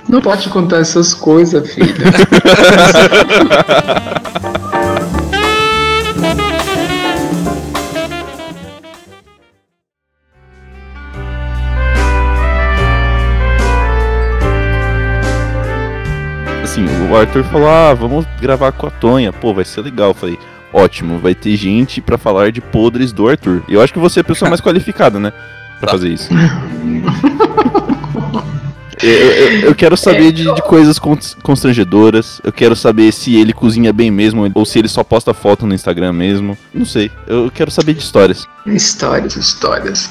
Não 0.08 0.20
pode 0.20 0.48
contar 0.48 0.78
essas 0.78 1.14
coisas, 1.14 1.72
filha. 1.72 1.94
Arthur 17.30 17.44
falou: 17.44 17.68
ah, 17.68 17.94
vamos 17.94 18.26
gravar 18.40 18.72
com 18.72 18.86
a 18.88 18.90
Tonha. 18.90 19.32
Pô, 19.32 19.54
vai 19.54 19.64
ser 19.64 19.82
legal. 19.82 20.08
Eu 20.10 20.14
falei. 20.14 20.38
Ótimo, 20.72 21.18
vai 21.18 21.34
ter 21.34 21.56
gente 21.56 22.00
pra 22.00 22.16
falar 22.16 22.52
de 22.52 22.60
podres 22.60 23.12
do 23.12 23.28
Arthur. 23.28 23.62
E 23.68 23.74
eu 23.74 23.82
acho 23.82 23.92
que 23.92 23.98
você 23.98 24.20
é 24.20 24.22
a 24.22 24.24
pessoa 24.24 24.48
mais 24.48 24.60
qualificada, 24.62 25.18
né? 25.18 25.32
Pra 25.78 25.86
Tá. 25.86 25.92
fazer 25.92 26.08
isso. 26.10 26.28
Eu, 29.02 29.08
eu- 29.10 29.60
eu 29.60 29.74
quero 29.74 29.96
saber 29.96 30.30
de, 30.30 30.44
de 30.54 30.60
coisas 30.60 30.98
cons- 30.98 31.34
constrangedoras. 31.42 32.38
Eu 32.44 32.52
quero 32.52 32.76
saber 32.76 33.10
se 33.12 33.34
ele 33.34 33.50
cozinha 33.54 33.94
bem 33.94 34.10
mesmo 34.10 34.46
ou 34.54 34.66
se 34.66 34.78
ele 34.78 34.88
só 34.88 35.02
posta 35.02 35.32
foto 35.32 35.66
no 35.66 35.72
Instagram 35.72 36.12
mesmo. 36.12 36.54
Não 36.74 36.84
sei. 36.84 37.10
Eu 37.26 37.50
quero 37.50 37.70
saber 37.70 37.94
de 37.94 38.00
histórias. 38.00 38.46
Histórias, 38.66 39.36
histórias. 39.36 40.10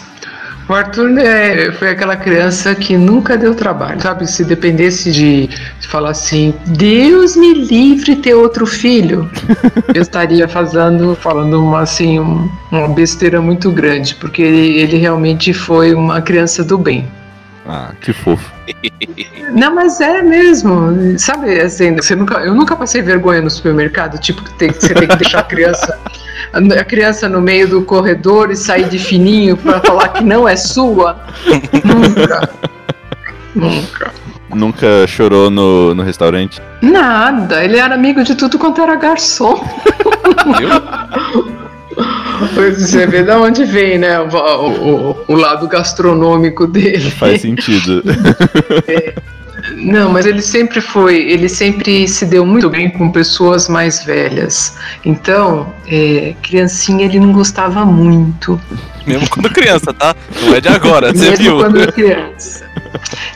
O 0.70 0.74
Arthur 0.74 1.10
né, 1.10 1.72
foi 1.72 1.90
aquela 1.90 2.16
criança 2.16 2.76
que 2.76 2.96
nunca 2.96 3.36
deu 3.36 3.56
trabalho, 3.56 4.00
sabe? 4.00 4.30
Se 4.30 4.46
dependesse 4.46 5.12
de, 5.12 5.48
de 5.48 5.88
falar 5.88 6.12
assim, 6.12 6.54
Deus 6.68 7.36
me 7.36 7.54
livre 7.56 8.16
ter 8.18 8.36
outro 8.36 8.68
filho, 8.68 9.28
eu 9.96 10.02
estaria 10.02 10.48
fazendo, 10.48 11.16
falando 11.16 11.60
uma, 11.60 11.82
assim, 11.82 12.20
um- 12.20 12.48
uma 12.72 12.88
besteira 12.88 13.42
muito 13.42 13.72
grande, 13.72 14.14
porque 14.16 14.44
ele, 14.44 14.80
ele 14.80 14.98
realmente 14.98 15.54
foi 15.54 15.94
uma 15.96 16.22
criança 16.22 16.64
do 16.64 16.78
bem. 16.78 17.08
Ah, 17.68 17.92
que 18.00 18.14
fofo. 18.14 18.52
Não, 19.52 19.74
mas 19.76 20.00
é 20.02 20.22
mesmo. 20.22 21.18
Sabe, 21.20 21.60
assim, 21.60 21.96
você 21.96 22.16
nunca, 22.16 22.36
eu 22.40 22.54
nunca 22.54 22.76
passei 22.76 23.02
vergonha 23.02 23.42
no 23.42 23.50
supermercado, 23.50 24.20
tipo, 24.20 24.44
que 24.44 24.54
tem- 24.54 24.72
você 24.72 24.94
tem 24.94 25.08
que 25.08 25.16
deixar 25.18 25.40
a 25.40 25.44
criança, 25.44 25.98
a 26.54 26.84
criança 26.84 27.30
no 27.30 27.42
meio 27.42 27.68
do 27.68 27.82
corredor 27.84 28.52
e 28.52 28.56
sair 28.56 28.88
de 28.90 28.98
fininho 29.00 29.56
para 29.58 29.80
falar 29.82 30.10
que 30.10 30.24
não 30.24 30.48
é 30.48 30.56
sua. 30.56 31.20
Nunca. 31.84 32.50
Nunca. 33.56 34.12
Nunca 34.54 35.06
chorou 35.08 35.50
no, 35.52 35.94
no 35.94 36.02
restaurante? 36.02 36.60
Nada, 36.82 37.64
ele 37.64 37.78
era 37.78 37.94
amigo 37.94 38.24
de 38.24 38.34
tudo 38.36 38.58
quanto 38.58 38.82
era 38.82 38.96
garçom. 38.96 39.64
Você 42.56 43.06
vê 43.06 43.24
de 43.24 43.32
onde 43.32 43.66
vem, 43.66 43.98
né? 43.98 44.20
O, 44.20 44.28
o- 44.36 45.12
o- 45.12 45.18
o 45.28 45.36
lado 45.36 45.68
gastronômico 45.68 46.66
dele. 46.66 47.12
Faz 47.12 47.42
sentido. 47.42 48.02
Não, 49.80 50.12
mas 50.12 50.26
ele 50.26 50.42
sempre 50.42 50.82
foi, 50.82 51.18
ele 51.18 51.48
sempre 51.48 52.08
se 52.08 52.26
deu 52.26 52.46
muito 52.46 52.70
bem 52.70 52.90
com 52.90 53.12
pessoas 53.12 53.68
mais 53.68 54.04
velhas. 54.04 54.76
Então, 55.06 55.74
é, 55.88 56.36
criancinha 56.42 57.06
ele 57.06 57.20
não 57.20 57.32
gostava 57.32 57.86
muito, 57.86 58.60
Mesmo 59.10 59.28
quando 59.30 59.50
criança, 59.50 59.92
tá? 59.92 60.16
Não 60.44 60.54
é 60.54 60.62
de 60.62 60.68
agora, 60.68 61.12
você 61.12 61.32
mesmo 61.32 61.44
viu? 61.44 61.58
quando 61.58 61.92
criança. 61.94 62.70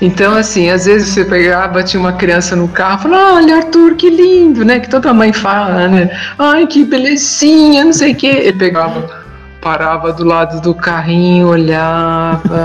Então, 0.01 0.35
assim, 0.35 0.69
às 0.69 0.85
vezes 0.85 1.09
você 1.09 1.25
pegava, 1.25 1.83
tinha 1.83 1.99
uma 1.99 2.13
criança 2.13 2.55
no 2.55 2.67
carro, 2.67 3.03
falava, 3.03 3.35
olha, 3.35 3.57
Arthur, 3.57 3.95
que 3.95 4.09
lindo, 4.09 4.63
né? 4.63 4.79
Que 4.79 4.89
toda 4.89 5.13
mãe 5.13 5.33
fala, 5.33 5.87
né? 5.87 6.09
Ai, 6.37 6.67
que 6.67 6.83
belezinha, 6.83 7.85
não 7.85 7.93
sei 7.93 8.11
o 8.11 8.15
quê. 8.15 8.27
Ele 8.27 8.57
pegava, 8.57 9.22
parava 9.63 10.11
do 10.11 10.25
lado 10.25 10.59
do 10.61 10.75
carrinho, 10.75 11.47
olhava, 11.47 12.63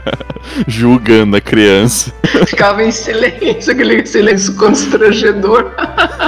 Julgando 0.66 1.36
a 1.36 1.40
criança. 1.40 2.12
ficava 2.46 2.82
em 2.82 2.90
silêncio, 2.90 3.70
aquele 3.72 4.04
silêncio 4.06 4.54
constrangedor. 4.56 5.70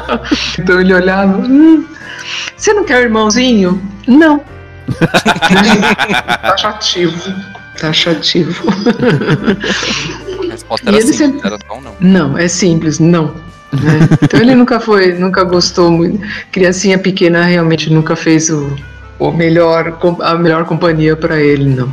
então 0.60 0.80
ele 0.80 0.92
olhava, 0.92 1.38
hum, 1.38 1.86
você 2.54 2.74
não 2.74 2.84
quer 2.84 2.98
um 2.98 3.02
irmãozinho? 3.02 3.82
Não. 4.06 4.42
Taxativo. 6.42 7.32
Taxativo. 7.80 8.62
A 10.46 10.52
resposta 10.52 10.88
era 10.90 10.98
ele 10.98 11.06
sim, 11.06 11.12
sempre- 11.14 11.40
era 11.46 11.56
um 11.72 11.80
não. 11.80 11.94
Não, 12.00 12.38
é 12.38 12.48
simples, 12.48 12.98
não. 12.98 13.28
né? 13.72 14.08
Então 14.22 14.40
ele 14.40 14.54
nunca 14.54 14.78
foi, 14.78 15.14
nunca 15.14 15.42
gostou 15.42 15.90
muito. 15.90 16.20
Criancinha 16.52 16.98
pequena 16.98 17.44
realmente 17.44 17.90
nunca 17.90 18.14
fez 18.14 18.50
o, 18.50 18.76
o 19.28 19.32
melhor, 19.32 19.98
a 20.20 20.34
melhor 20.34 20.64
companhia 20.64 21.16
pra 21.16 21.40
ele, 21.40 21.64
não. 21.64 21.92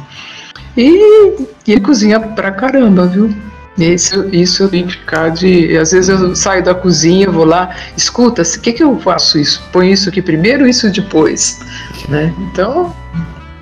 E, 0.76 1.38
e 1.68 1.72
ele 1.72 1.82
cozinha 1.82 2.20
pra 2.20 2.52
caramba, 2.52 3.06
viu? 3.06 3.34
Isso, 3.78 4.28
isso 4.34 4.64
eu 4.64 4.70
tenho 4.70 4.88
que 4.88 4.94
ficar 4.94 5.30
de. 5.30 5.78
Às 5.78 5.92
vezes 5.92 6.10
eu 6.10 6.36
saio 6.36 6.64
da 6.64 6.76
cozinha, 6.76 7.32
vou 7.32 7.46
lá, 7.46 7.74
escuta, 7.96 8.42
o 8.42 8.60
que, 8.60 8.74
que 8.74 8.84
eu 8.84 9.00
faço 9.00 9.40
isso? 9.40 9.64
Põe 9.72 9.92
isso 9.92 10.10
aqui 10.10 10.22
primeiro 10.22 10.68
isso 10.68 10.92
depois? 10.92 11.62
Né? 12.10 12.34
Então, 12.52 12.94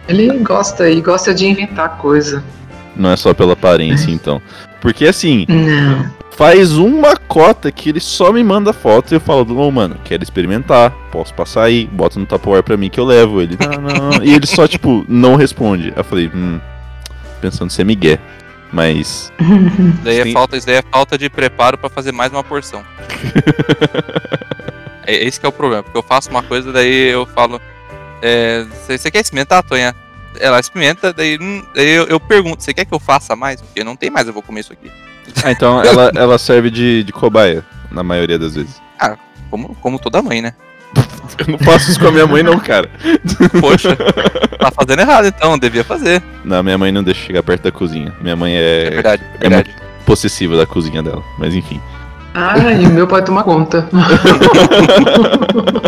ele 0.08 0.40
gosta 0.40 0.90
e 0.90 1.02
gosta 1.02 1.34
de 1.34 1.46
inventar 1.46 1.98
coisa. 1.98 2.44
Não 2.96 3.12
é 3.12 3.16
só 3.16 3.32
pela 3.34 3.54
aparência, 3.54 4.10
então. 4.10 4.42
Porque 4.82 5.06
assim, 5.06 5.46
Não. 5.48 6.17
Faz 6.38 6.78
uma 6.78 7.18
cota 7.18 7.72
que 7.72 7.90
ele 7.90 8.00
só 8.00 8.32
me 8.32 8.44
manda 8.44 8.72
foto 8.72 9.12
e 9.12 9.16
eu 9.16 9.20
falo, 9.20 9.44
não, 9.44 9.72
mano, 9.72 10.00
quero 10.06 10.22
experimentar, 10.22 10.92
posso 11.12 11.34
passar 11.34 11.64
aí, 11.64 11.88
bota 11.88 12.20
no 12.20 12.28
Tupperware 12.28 12.62
pra 12.62 12.78
mim 12.78 12.92
que 12.92 13.00
eu 13.00 13.06
levo. 13.06 13.42
Ele, 13.42 13.58
não, 13.60 13.82
não, 13.82 14.12
não. 14.12 14.24
E 14.24 14.36
ele 14.36 14.46
só, 14.46 14.68
tipo, 14.68 15.04
não 15.10 15.36
responde. 15.36 15.88
Aí 15.88 15.94
eu 15.98 16.04
falei, 16.04 16.32
hum, 16.34 16.62
pensando 17.42 17.72
se 17.72 17.82
é 17.82 17.84
migué. 17.84 18.20
Mas, 18.72 19.34
Daí 20.04 20.20
é 20.20 20.32
falta, 20.32 20.58
isso 20.58 20.68
daí 20.68 20.76
é 20.76 20.82
falta 20.82 21.18
de 21.18 21.30
preparo 21.30 21.78
pra 21.78 21.90
fazer 21.90 22.12
mais 22.12 22.32
uma 22.32 22.44
porção. 22.44 22.84
é 25.08 25.26
esse 25.26 25.40
que 25.40 25.46
é 25.46 25.50
o 25.50 25.54
problema, 25.54 25.84
porque 25.84 25.98
eu 25.98 26.04
faço 26.04 26.30
uma 26.30 26.44
coisa, 26.44 26.72
daí 26.72 27.10
eu 27.10 27.26
falo. 27.26 27.60
Você 28.86 29.10
quer 29.10 29.22
experimentar, 29.22 29.64
Tonha? 29.64 29.96
Ela 30.40 30.60
experimenta, 30.60 31.14
daí, 31.14 31.40
hum, 31.42 31.64
daí 31.74 31.88
eu, 31.92 32.08
eu 32.08 32.20
pergunto, 32.20 32.62
você 32.62 32.74
quer 32.74 32.84
que 32.84 32.94
eu 32.94 33.00
faça 33.00 33.36
mais? 33.38 33.62
Porque 33.62 33.86
não 33.86 33.96
tem 33.96 34.10
mais, 34.10 34.28
eu 34.28 34.34
vou 34.34 34.44
comer 34.44 34.60
isso 34.60 34.74
aqui. 34.74 34.92
Ah, 35.44 35.52
então 35.52 35.84
ela, 35.84 36.12
ela 36.16 36.38
serve 36.38 36.70
de, 36.70 37.04
de 37.04 37.12
cobaia, 37.12 37.64
na 37.92 38.04
maioria 38.04 38.40
das 38.40 38.56
vezes. 38.56 38.82
Como, 39.50 39.76
como 39.82 40.00
toda 40.00 40.22
mãe, 40.22 40.42
né? 40.42 40.54
Eu 41.40 41.48
não 41.52 41.60
faço 41.60 41.92
isso 41.92 42.00
com 42.00 42.08
a 42.08 42.12
minha 42.12 42.28
mãe, 42.28 42.44
não, 42.44 42.60
cara. 42.60 42.90
Poxa, 43.62 43.96
tá 44.60 44.72
fazendo 44.72 45.00
errado 45.00 45.28
então, 45.28 45.58
devia 45.58 45.84
fazer. 45.84 46.22
Não, 46.44 46.62
minha 46.64 46.78
mãe 46.78 46.92
não 46.92 47.04
deixa 47.04 47.26
chegar 47.26 47.44
perto 47.44 47.64
da 47.64 47.72
cozinha. 47.72 48.14
Minha 48.22 48.36
mãe 48.36 48.56
É, 48.56 48.88
é, 48.88 48.90
verdade, 48.90 49.24
é 49.36 49.50
verdade. 49.50 49.76
possessiva 50.06 50.58
da 50.58 50.66
cozinha 50.66 51.02
dela. 51.04 51.24
Mas 51.38 51.54
enfim. 51.54 51.80
Ah, 52.34 52.58
e 52.58 52.86
o 52.86 52.90
meu 52.90 53.08
pode 53.08 53.26
tomar 53.26 53.44
conta. 53.44 53.88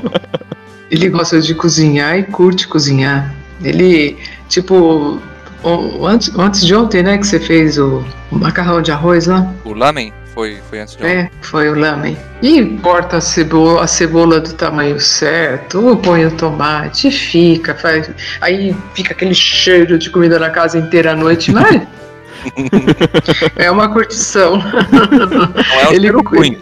Ele 0.90 1.10
gosta 1.10 1.40
de 1.40 1.54
cozinhar 1.54 2.18
e 2.18 2.24
curte 2.24 2.68
cozinhar. 2.68 3.34
Ele, 3.64 4.18
tipo, 4.48 5.20
o- 5.64 6.06
antes, 6.08 6.32
antes 6.38 6.66
de 6.66 6.74
ontem, 6.76 7.04
né, 7.04 7.18
que 7.18 7.28
você 7.28 7.40
fez 7.40 7.78
o, 7.78 8.04
o 8.32 8.36
macarrão 8.38 8.82
de 8.82 8.92
arroz 8.92 9.28
lá? 9.28 9.52
O 9.66 9.74
lamen 9.74 10.14
foi, 10.34 10.60
foi 10.70 10.80
antes 10.80 10.96
de 10.96 11.04
ontem. 11.04 11.12
É, 11.18 11.30
foi 11.42 11.70
o 11.70 11.76
lamen. 11.80 12.18
E 12.42 12.64
corta 12.82 13.18
a 13.18 13.22
cebola, 13.22 13.84
a 13.84 13.88
cebola 13.88 14.40
do 14.40 14.54
tamanho 14.54 15.00
certo, 15.00 16.00
põe 16.04 16.26
o 16.26 16.32
tomate, 16.32 17.12
fica, 17.12 17.76
faz. 17.76 18.10
Aí 18.42 18.76
fica 18.94 19.14
aquele 19.14 19.34
cheiro 19.34 19.98
de 19.98 20.10
comida 20.10 20.40
na 20.40 20.50
casa 20.50 20.78
inteira 20.78 21.12
à 21.12 21.16
noite, 21.16 21.52
mas. 21.52 21.82
é 23.58 23.70
uma 23.70 23.90
curtição. 23.90 24.58
Não 24.58 25.82
é 25.82 25.90
o 25.90 25.94
Ele- 25.94 26.10
ruim. 26.10 26.58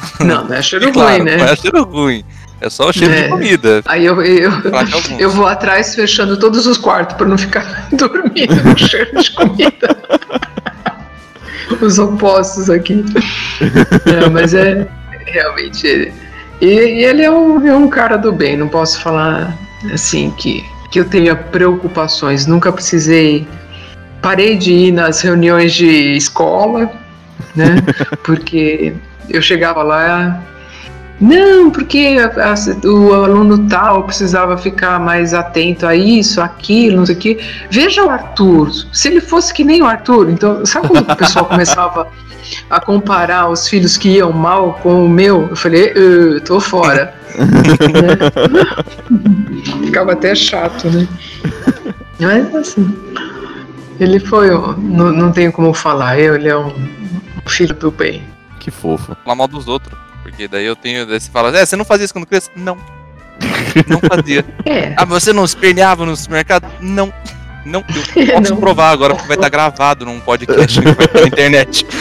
Não, 0.20 0.44
não 0.44 0.54
é 0.54 0.62
cheiro 0.62 0.90
Claro, 0.92 1.16
ruim, 1.16 1.24
né? 1.24 1.36
Não 1.36 1.44
é 1.46 1.56
cheiro 1.56 1.84
ruim. 1.84 2.24
É 2.60 2.70
só 2.70 2.88
o 2.90 2.92
cheiro 2.92 3.12
É. 3.12 3.22
de 3.24 3.28
comida. 3.30 3.82
Aí 3.86 4.04
eu, 4.06 4.22
eu, 4.22 4.52
eu 5.18 5.30
vou 5.30 5.46
atrás 5.46 5.94
fechando 5.96 6.36
todos 6.36 6.64
os 6.66 6.78
quartos 6.78 7.16
para 7.16 7.26
não 7.26 7.36
ficar 7.36 7.88
dormindo 7.92 8.54
no 8.64 8.78
cheiro 8.78 9.20
de 9.20 9.30
comida. 9.32 9.96
Os 11.80 11.98
opostos 11.98 12.70
aqui. 12.70 13.04
Não, 14.20 14.30
mas 14.30 14.54
é 14.54 14.86
realmente. 15.26 15.86
ele- 15.86 16.12
E, 16.60 16.66
e 16.66 17.04
ele 17.04 17.22
é 17.22 17.30
um, 17.30 17.66
é 17.66 17.74
um 17.74 17.88
cara 17.88 18.16
do 18.16 18.30
bem, 18.32 18.56
não 18.56 18.68
posso 18.68 19.00
falar 19.00 19.52
assim 19.92 20.30
que, 20.38 20.64
que 20.92 21.00
eu 21.00 21.04
tenha 21.04 21.34
preocupações. 21.34 22.46
Nunca 22.46 22.70
precisei. 22.72 23.46
Parei 24.20 24.56
de 24.56 24.72
ir 24.72 24.92
nas 24.92 25.20
reuniões 25.20 25.72
de 25.74 26.14
escola, 26.16 26.88
né? 27.56 27.74
Porque 28.22 28.92
eu 29.28 29.42
chegava 29.42 29.82
lá, 29.82 30.40
não, 31.20 31.70
porque 31.70 32.16
a- 32.20 32.52
a- 32.52 32.88
o 32.88 33.12
aluno 33.14 33.68
tal 33.68 34.04
precisava 34.04 34.56
ficar 34.58 34.98
mais 34.98 35.32
atento 35.34 35.86
a 35.86 35.94
isso, 35.94 36.40
aquilo, 36.40 36.96
não 36.98 37.06
sei 37.06 37.14
o 37.14 37.18
quê. 37.18 37.38
Veja 37.70 38.04
o 38.04 38.10
Arthur. 38.10 38.70
Se 38.92 39.08
ele 39.08 39.20
fosse 39.20 39.54
que 39.54 39.62
nem 39.62 39.82
o 39.82 39.86
Arthur, 39.86 40.30
então, 40.30 40.66
sabe 40.66 40.88
quando 40.88 41.08
o 41.10 41.16
pessoal 41.16 41.44
começava 41.44 42.08
a 42.68 42.80
comparar 42.80 43.48
os 43.48 43.68
filhos 43.68 43.96
que 43.96 44.08
iam 44.16 44.32
mal 44.32 44.80
com 44.82 45.06
o 45.06 45.08
meu? 45.08 45.48
Eu 45.50 45.56
falei, 45.56 45.92
"Eu 45.94 46.40
tô 46.40 46.58
fora. 46.60 47.14
Ficava 49.84 50.12
até 50.12 50.34
chato, 50.34 50.88
né? 50.90 51.06
Mas 52.20 52.54
assim, 52.54 52.94
ele 53.98 54.18
foi, 54.18 54.50
não, 54.50 55.12
não 55.12 55.32
tenho 55.32 55.52
como 55.52 55.72
falar, 55.72 56.18
ele 56.18 56.48
é 56.48 56.56
um 56.56 56.72
filho 57.46 57.74
do 57.74 57.90
bem. 57.90 58.22
Que 58.62 58.70
fofo. 58.70 59.16
Falar 59.24 59.34
mal 59.34 59.48
dos 59.48 59.66
outros. 59.66 59.98
Porque 60.22 60.46
daí 60.46 60.64
eu 60.64 60.76
tenho. 60.76 61.04
Daí 61.04 61.18
você 61.20 61.28
fala, 61.30 61.56
é, 61.58 61.66
você 61.66 61.74
não 61.74 61.84
fazia 61.84 62.04
isso 62.04 62.14
quando 62.14 62.26
criança? 62.26 62.48
Não. 62.54 62.76
Não 63.88 63.98
fazia. 64.08 64.44
É, 64.64 64.94
Ah, 64.96 65.04
mas 65.04 65.24
você 65.24 65.32
não 65.32 65.44
esperneava 65.44 66.06
no 66.06 66.14
supermercado? 66.16 66.66
Não. 66.80 67.12
Não, 67.64 67.84
eu 68.16 68.26
posso 68.38 68.54
Não. 68.54 68.60
provar 68.60 68.90
agora 68.90 69.14
porque 69.14 69.26
vai 69.28 69.36
estar 69.36 69.48
gravado 69.48 70.04
num 70.04 70.20
podcast 70.20 70.80
que 70.80 70.92
vai 70.92 71.04
estar 71.06 71.20
na 71.20 71.26
internet. 71.26 71.86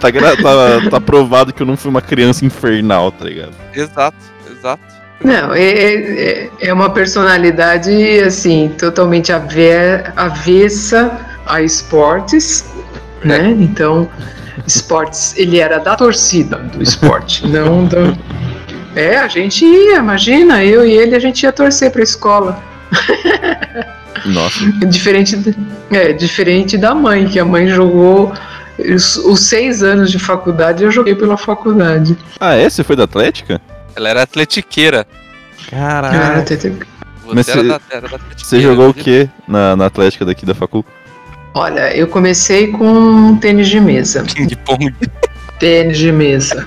Tá, 0.00 0.10
tá, 0.10 0.90
tá 0.90 1.00
provado 1.00 1.52
que 1.52 1.62
eu 1.62 1.66
não 1.66 1.76
fui 1.76 1.90
uma 1.90 2.00
criança 2.02 2.44
infernal, 2.44 3.12
tá 3.12 3.24
ligado? 3.24 3.52
Exato, 3.74 4.16
exato. 4.50 4.82
Não, 5.22 5.54
é, 5.54 5.62
é, 5.62 6.50
é 6.60 6.72
uma 6.72 6.90
personalidade 6.90 7.90
assim 8.20 8.70
totalmente 8.78 9.32
ave- 9.32 10.02
avessa 10.16 11.18
a 11.46 11.60
esportes, 11.62 12.64
né? 13.24 13.54
Então, 13.58 14.08
esportes, 14.66 15.34
ele 15.36 15.58
era 15.58 15.78
da 15.78 15.96
torcida 15.96 16.56
do 16.58 16.82
esporte, 16.82 17.46
não 17.48 17.84
do. 17.84 18.16
É, 18.96 19.18
a 19.18 19.28
gente 19.28 19.64
ia, 19.64 19.96
imagina, 19.98 20.64
eu 20.64 20.86
e 20.86 20.92
ele 20.92 21.14
a 21.14 21.18
gente 21.20 21.42
ia 21.42 21.52
torcer 21.52 21.90
para 21.90 22.00
a 22.00 22.04
escola. 22.04 22.62
Nossa. 24.26 24.58
Diferente, 24.86 25.54
é, 25.90 26.12
diferente 26.12 26.76
da 26.76 26.94
mãe, 26.94 27.28
que 27.28 27.38
a 27.38 27.44
mãe 27.44 27.68
jogou 27.68 28.32
os, 28.78 29.40
seis 29.40 29.82
anos 29.82 30.10
de 30.10 30.18
faculdade, 30.18 30.84
eu 30.84 30.90
joguei 30.90 31.14
pela 31.14 31.36
faculdade. 31.36 32.16
Ah, 32.40 32.54
é? 32.54 32.68
Você 32.68 32.84
foi 32.84 32.96
da 32.96 33.04
Atlética? 33.04 33.60
Ela 33.94 34.08
era 34.08 34.22
atletiqueira. 34.22 35.06
Caralho. 35.70 36.40
Ah, 36.40 36.44
Você 36.44 36.72
Mas 37.34 37.48
era, 37.48 37.62
você- 37.62 37.68
da, 37.68 37.80
era 37.90 38.08
da 38.08 38.16
atletiqueira. 38.16 38.44
Você 38.44 38.60
jogou 38.60 38.88
o 38.90 38.94
quê 38.94 39.28
na, 39.46 39.76
na 39.76 39.86
Atlética 39.86 40.24
daqui 40.24 40.46
da 40.46 40.54
Facul? 40.54 40.84
Olha, 41.58 41.96
eu 41.96 42.06
comecei 42.06 42.68
com 42.68 43.36
tênis 43.36 43.68
de 43.68 43.80
mesa. 43.80 44.22
Ping-pong. 44.32 44.94
Tênis 45.58 45.98
de 45.98 46.12
mesa. 46.12 46.64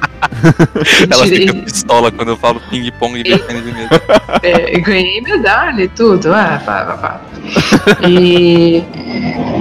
Ela 1.09 1.23
Tirei- 1.23 1.47
fica 1.47 1.53
pistola 1.63 2.11
quando 2.11 2.27
eu 2.29 2.37
falo 2.37 2.61
ping-pong 2.69 3.19
e 3.19 3.23
tênis 3.23 3.63
de 3.63 3.71
mesa. 3.71 3.89
é, 4.43 4.77
ganhei 4.79 5.21
medalha 5.21 5.83
e 5.83 5.87
tudo. 5.87 6.33
Ah, 6.33 6.61
pá, 6.65 6.83
pá, 6.83 6.97
pá. 6.97 7.21
E 8.07 8.83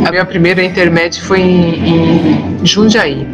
a 0.05 0.11
minha 0.11 0.25
primeira 0.25 0.63
intermédio 0.65 1.23
foi 1.25 1.41
em, 1.41 2.59
em 2.61 2.67
Jundiaí. 2.67 3.27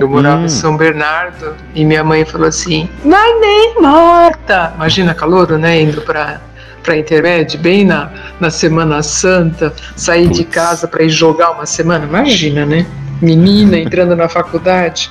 Eu 0.00 0.08
morava 0.08 0.42
Hum. 0.42 0.44
em 0.44 0.48
São 0.48 0.76
Bernardo 0.76 1.54
e 1.74 1.84
minha 1.84 2.02
mãe 2.04 2.24
falou 2.24 2.46
assim: 2.48 2.88
Mas 3.04 3.40
nem 3.40 3.74
morta! 3.80 4.72
Imagina 4.76 5.14
calor, 5.14 5.50
né? 5.58 5.82
Indo 5.82 6.00
pra, 6.02 6.40
pra 6.82 6.96
intermédio, 6.96 7.58
bem 7.58 7.84
na, 7.84 8.10
na 8.40 8.50
Semana 8.50 9.02
Santa, 9.02 9.74
sair 9.96 10.28
de 10.28 10.44
casa 10.44 10.86
pra 10.88 11.02
ir 11.02 11.10
jogar 11.10 11.52
uma 11.52 11.66
semana. 11.66 12.04
Imagina, 12.04 12.64
né? 12.64 12.86
Menina 13.20 13.76
entrando 13.78 14.14
na 14.16 14.28
faculdade. 14.28 15.10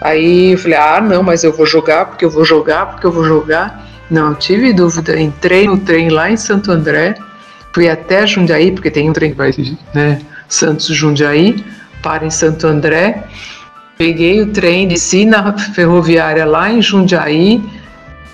Aí 0.00 0.52
eu 0.52 0.58
falei: 0.58 0.78
Ah, 0.78 1.00
não, 1.00 1.22
mas 1.22 1.44
eu 1.44 1.52
vou 1.52 1.66
jogar 1.66 2.06
porque 2.06 2.24
eu 2.24 2.30
vou 2.30 2.44
jogar 2.44 2.86
porque 2.86 3.06
eu 3.06 3.12
vou 3.12 3.24
jogar. 3.24 3.84
Não, 4.10 4.34
tive 4.34 4.72
dúvida. 4.72 5.18
Entrei 5.18 5.66
no 5.66 5.78
trem 5.78 6.10
lá 6.10 6.30
em 6.30 6.36
Santo 6.36 6.70
André, 6.70 7.14
fui 7.72 7.88
até 7.88 8.26
Jundiaí, 8.26 8.70
porque 8.70 8.90
tem 8.90 9.08
um 9.08 9.12
trem 9.12 9.30
que 9.30 9.36
vai, 9.36 9.50
né? 9.94 10.20
Santos 10.48 10.86
Jundiaí, 10.86 11.64
para 12.02 12.26
em 12.26 12.30
Santo 12.30 12.66
André. 12.66 13.24
Peguei 13.96 14.42
o 14.42 14.46
trem, 14.48 14.88
desci 14.88 15.24
na 15.24 15.56
ferroviária 15.56 16.44
lá 16.44 16.70
em 16.70 16.82
Jundiaí, 16.82 17.62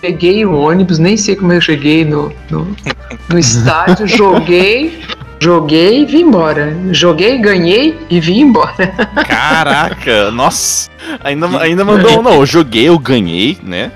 peguei 0.00 0.44
o 0.44 0.52
ônibus, 0.52 0.98
nem 0.98 1.16
sei 1.16 1.36
como 1.36 1.52
eu 1.52 1.60
cheguei 1.60 2.04
no, 2.04 2.32
no, 2.50 2.76
no 3.28 3.38
estádio, 3.38 4.08
joguei, 4.16 5.00
joguei 5.40 6.02
e 6.02 6.06
vim 6.06 6.22
embora. 6.22 6.76
Joguei, 6.90 7.38
ganhei 7.38 7.96
e 8.08 8.20
vim 8.20 8.40
embora. 8.40 8.88
Caraca, 9.28 10.30
nossa. 10.30 10.88
Ainda, 11.22 11.46
ainda 11.60 11.84
mandou 11.84 12.18
um, 12.18 12.22
não, 12.22 12.34
eu 12.34 12.46
joguei, 12.46 12.88
eu 12.88 12.98
ganhei, 12.98 13.58
né? 13.62 13.92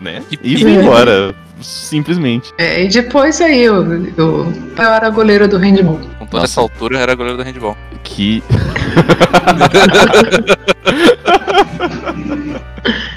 né? 0.00 0.22
E 0.42 0.56
vim 0.56 0.78
embora. 0.78 1.34
Simplesmente. 1.60 2.52
É, 2.58 2.84
e 2.84 2.88
depois 2.88 3.40
aí 3.40 3.62
eu, 3.62 3.82
eu, 4.18 4.52
eu 4.76 4.76
era 4.76 5.08
goleira 5.08 5.48
do 5.48 5.56
handball. 5.56 5.98
Com 6.18 6.26
toda 6.26 6.42
Nossa. 6.42 6.44
essa 6.44 6.60
altura, 6.60 6.96
eu 6.96 7.00
era 7.00 7.14
goleiro 7.14 7.38
do 7.38 7.44
handball. 7.44 7.76
Que. 8.02 8.42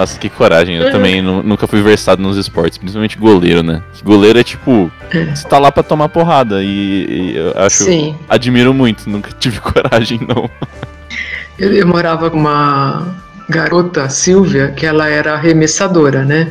Nossa, 0.00 0.18
que 0.18 0.30
coragem. 0.30 0.76
Eu 0.76 0.90
também 0.90 1.20
nu- 1.20 1.42
nunca 1.42 1.66
fui 1.66 1.82
versado 1.82 2.22
nos 2.22 2.38
esportes, 2.38 2.78
principalmente 2.78 3.18
goleiro, 3.18 3.62
né? 3.62 3.82
Goleiro 4.02 4.38
é 4.38 4.42
tipo, 4.42 4.90
você 5.34 5.46
tá 5.46 5.58
lá 5.58 5.70
pra 5.70 5.82
tomar 5.82 6.08
porrada 6.08 6.62
e, 6.62 7.06
e 7.06 7.36
eu 7.36 7.52
acho, 7.54 7.84
Sim. 7.84 8.16
admiro 8.26 8.72
muito, 8.72 9.10
nunca 9.10 9.30
tive 9.38 9.60
coragem 9.60 10.18
não. 10.26 10.48
Eu, 11.58 11.74
eu 11.74 11.86
morava 11.86 12.30
com 12.30 12.38
uma 12.38 13.14
garota, 13.46 14.08
Silvia, 14.08 14.68
que 14.74 14.86
ela 14.86 15.06
era 15.06 15.34
arremessadora, 15.34 16.24
né? 16.24 16.50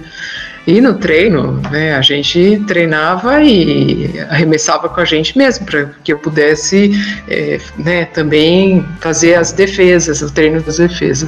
E 0.68 0.80
no 0.82 0.94
treino, 0.94 1.60
né, 1.72 1.96
a 1.96 2.02
gente 2.02 2.62
treinava 2.68 3.42
e 3.42 4.20
arremessava 4.30 4.88
com 4.88 5.02
a 5.02 5.06
gente 5.06 5.36
mesmo, 5.36 5.66
para 5.66 5.90
que 6.04 6.14
eu 6.14 6.20
pudesse 6.20 6.92
eh, 7.28 7.60
né, 7.76 8.06
também 8.06 8.86
fazer 9.00 9.34
as 9.34 9.52
defesas, 9.52 10.22
o 10.22 10.32
treino 10.32 10.62
das 10.62 10.78
defesas. 10.78 11.28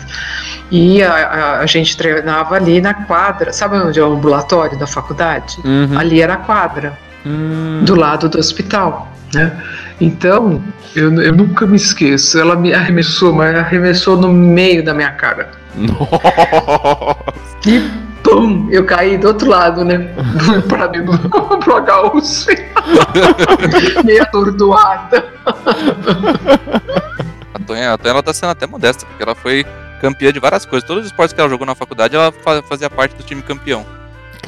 E 0.71 1.03
a, 1.03 1.13
a- 1.13 1.59
a 1.59 1.65
gente 1.65 1.97
treinava 1.97 2.55
ali 2.55 2.79
na 2.81 2.93
quadra, 2.93 3.51
sabe 3.51 3.75
onde 3.77 3.99
é 3.99 4.03
o 4.03 4.13
ambulatório 4.13 4.77
da 4.79 4.87
faculdade? 4.87 5.57
Ali 5.97 6.21
era 6.21 6.35
a 6.35 6.37
quadra 6.37 6.97
Hum. 7.25 7.81
do 7.83 7.93
lado 7.93 8.27
do 8.29 8.39
hospital, 8.39 9.07
né? 9.33 9.51
Então, 9.99 10.63
eu, 10.95 11.13
eu 11.21 11.31
nunca 11.35 11.67
me 11.67 11.75
esqueço. 11.75 12.39
Ela 12.39 12.55
me 12.55 12.73
arremessou, 12.73 13.31
mas 13.33 13.55
arremessou 13.55 14.17
no 14.17 14.29
meio 14.33 14.83
da 14.83 14.93
minha 14.93 15.11
cara. 15.11 15.51
Nossa. 15.75 17.17
E 17.67 17.79
pum, 18.23 18.67
eu 18.71 18.83
caí 18.85 19.17
do 19.19 19.27
outro 19.27 19.47
lado, 19.49 19.85
né? 19.85 20.09
pra 20.67 20.87
dentro 20.87 21.15
do 21.17 21.29
pro 21.29 21.77
HUC. 22.17 22.47
Meio 24.03 24.23
atordoada. 24.23 25.25
A 27.53 27.59
Tonha, 27.65 27.93
a 27.93 27.97
Tonha 27.97 28.11
ela 28.13 28.23
tá 28.23 28.33
sendo 28.33 28.49
até 28.49 28.65
modesta, 28.65 29.05
porque 29.05 29.21
ela 29.21 29.35
foi 29.35 29.65
campeã 30.01 30.33
de 30.33 30.39
várias 30.39 30.65
coisas. 30.65 30.85
Todos 30.87 31.03
os 31.05 31.11
esportes 31.11 31.33
que 31.33 31.39
ela 31.39 31.49
jogou 31.49 31.65
na 31.65 31.75
faculdade, 31.75 32.15
ela 32.15 32.31
fa- 32.31 32.61
fazia 32.63 32.89
parte 32.89 33.15
do 33.15 33.23
time 33.23 33.41
campeão. 33.41 33.85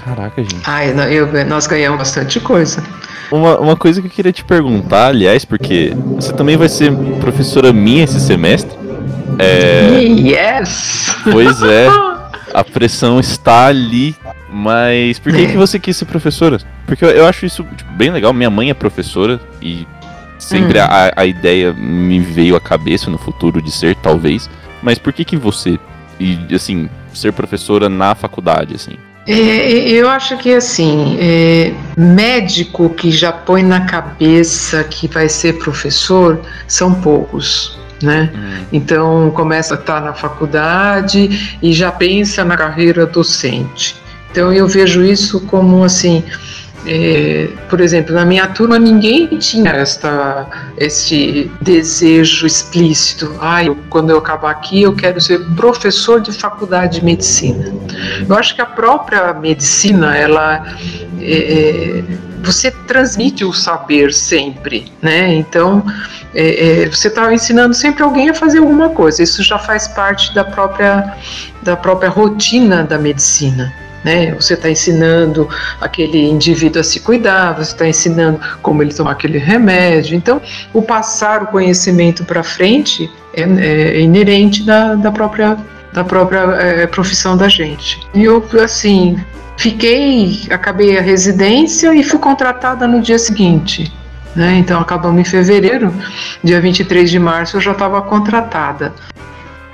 Caraca, 0.04 0.42
gente. 0.42 0.60
Ai, 0.66 0.94
eu, 1.12 1.30
nós 1.46 1.68
ganhamos 1.68 2.00
bastante 2.00 2.39
coisa. 2.39 2.84
Uma, 3.32 3.58
uma 3.60 3.76
coisa 3.78 4.02
que 4.02 4.08
eu 4.08 4.12
queria 4.12 4.34
te 4.34 4.44
perguntar, 4.44 5.08
aliás, 5.08 5.46
porque 5.46 5.94
você 6.16 6.34
também 6.34 6.58
vai 6.58 6.68
ser 6.68 6.92
professora 7.22 7.72
minha 7.72 8.04
esse 8.04 8.20
semestre. 8.20 8.76
É, 9.39 10.00
Yes! 10.04 11.16
pois 11.32 11.62
é, 11.63 11.88
a 12.54 12.63
pressão 12.63 13.20
está 13.20 13.68
ali. 13.68 14.16
Mas 14.56 15.18
por 15.18 15.34
que, 15.34 15.48
que 15.48 15.58
você 15.58 15.80
quis 15.80 15.98
ser 15.98 16.06
professora? 16.06 16.60
Porque 16.86 17.04
eu, 17.04 17.10
eu 17.10 17.26
acho 17.26 17.44
isso 17.46 17.63
tipo, 17.76 17.92
bem 17.94 18.12
legal. 18.12 18.32
Minha 18.34 18.52
mãe 18.52 18.70
é 18.70 18.74
professora 18.74 19.39
e 19.62 19.88
Sempre 20.38 20.78
Hum. 20.80 20.84
a, 20.89 21.22
a 21.22 21.26
ideia 21.26 21.72
me 21.74 22.20
veio 22.20 22.56
à 22.58 22.60
cabeça 22.60 23.10
no 23.10 23.18
futuro 23.18 23.62
de 23.62 23.72
ser, 23.72 23.96
talvez. 23.96 24.50
Mas 24.84 25.00
por 25.00 25.13
que 25.13 25.24
que 25.24 25.38
você, 25.38 25.80
e 26.19 26.38
assim, 26.54 26.89
ser 27.13 27.32
professora 27.32 27.88
na 27.88 28.13
faculdade, 28.13 28.76
assim? 28.76 28.98
É, 29.26 29.72
eu 29.89 30.10
acho 30.10 30.38
que 30.38 30.54
assim, 30.54 31.17
é, 31.17 31.74
médico 31.96 32.89
que 32.89 33.10
já 33.10 33.32
põe 33.32 33.63
na 33.63 33.86
cabeça 33.86 34.84
que 34.84 35.08
vai 35.08 35.30
ser 35.30 35.54
professor 35.60 36.41
são 36.67 36.93
poucos, 36.93 37.80
né? 38.02 38.30
Então 38.72 39.32
começa 39.32 39.76
a 39.76 39.80
estar 39.80 40.02
na 40.02 40.13
faculdade 40.13 41.58
e 41.62 41.72
já 41.72 41.89
pensa 41.89 42.43
na 42.43 42.58
carreira 42.58 43.06
docente. 43.06 43.96
Então 44.30 44.52
eu 44.52 44.67
vejo 44.67 45.02
isso 45.02 45.39
como 45.41 45.86
assim, 45.86 46.22
é, 46.86 47.50
por 47.69 47.80
exemplo, 47.80 48.13
na 48.13 48.26
minha 48.26 48.48
turma 48.48 48.78
ninguém 48.78 49.28
tinha 49.38 49.72
esta, 49.72 50.48
esse 50.78 51.50
desejo 51.62 52.46
explícito. 52.46 53.36
Ah, 53.39 53.63
eu, 53.63 53.78
quando 53.89 54.10
eu 54.10 54.17
acabar 54.17 54.52
aqui 54.52 54.82
eu 54.82 54.93
quero 54.93 55.19
ser 55.22 55.39
professor 55.56 56.19
de 56.19 56.32
faculdade 56.32 57.00
de 57.00 57.06
medicina. 57.06 57.74
Eu 58.28 58.36
acho 58.36 58.54
que 58.56 58.62
a 58.62 58.65
própria 58.65 59.34
medicina, 59.34 60.15
ela 60.15 60.76
é, 61.22 62.00
é, 62.00 62.04
você 62.41 62.69
transmite 62.69 63.46
o 63.46 63.54
saber 63.54 64.13
sempre, 64.13 64.91
né? 65.02 65.34
Então 65.34 65.86
é, 66.36 66.84
é, 66.84 66.89
você 66.89 67.08
está 67.08 67.34
ensinando 67.34 67.74
sempre 67.74 68.04
alguém 68.04 68.30
a 68.30 68.34
fazer 68.34 68.60
alguma 68.60 68.89
coisa. 68.89 69.24
Isso 69.24 69.41
já 69.41 69.58
faz 69.58 69.88
parte 69.88 70.34
da 70.36 70.43
própria 70.43 71.15
da 71.62 71.78
própria 71.78 72.10
rotina 72.10 72.84
da 72.84 72.98
medicina. 72.98 73.74
Né? 74.04 74.34
Você 74.34 74.54
está 74.54 74.70
ensinando 74.70 75.48
aquele 75.80 76.30
indivíduo 76.30 76.82
a 76.82 76.84
se 76.84 77.00
cuidar, 77.00 77.54
você 77.54 77.72
está 77.72 77.88
ensinando 77.88 78.39
como 78.62 78.82
ele 78.82 78.94
tomar 78.94 79.12
aquele 79.12 79.38
remédio. 79.38 80.16
Então, 80.16 80.42
o 80.74 80.82
passar 80.82 81.44
o 81.44 81.48
conhecimento 81.48 82.26
para 82.26 82.44
frente 82.44 83.10
é, 83.34 83.44
é 83.44 84.02
inerente 84.02 84.63
da, 84.63 84.96
da 84.96 85.12
própria, 85.12 85.58
da 85.94 86.04
própria 86.04 86.39
é, 86.39 86.88
profissão 86.88 87.38
da 87.38 87.48
gente. 87.48 88.00
E 88.13 88.24
eu, 88.24 88.46
assim, 88.62 89.18
fiquei, 89.58 90.42
acabei 90.50 90.98
a 90.98 91.02
residência 91.02 91.94
e 91.94 92.04
fui 92.04 92.20
contratada 92.20 92.88
no 92.88 93.02
dia 93.02 93.18
seguinte. 93.18 93.92
Né? 94.36 94.58
Então, 94.58 94.82
acabamos 94.82 95.22
em 95.22 95.24
fevereiro, 95.24 95.94
dia 96.44 96.60
23 96.60 97.10
de 97.10 97.20
março, 97.20 97.58
eu 97.58 97.62
já 97.62 97.72
estava 97.72 98.02
contratada 98.02 98.94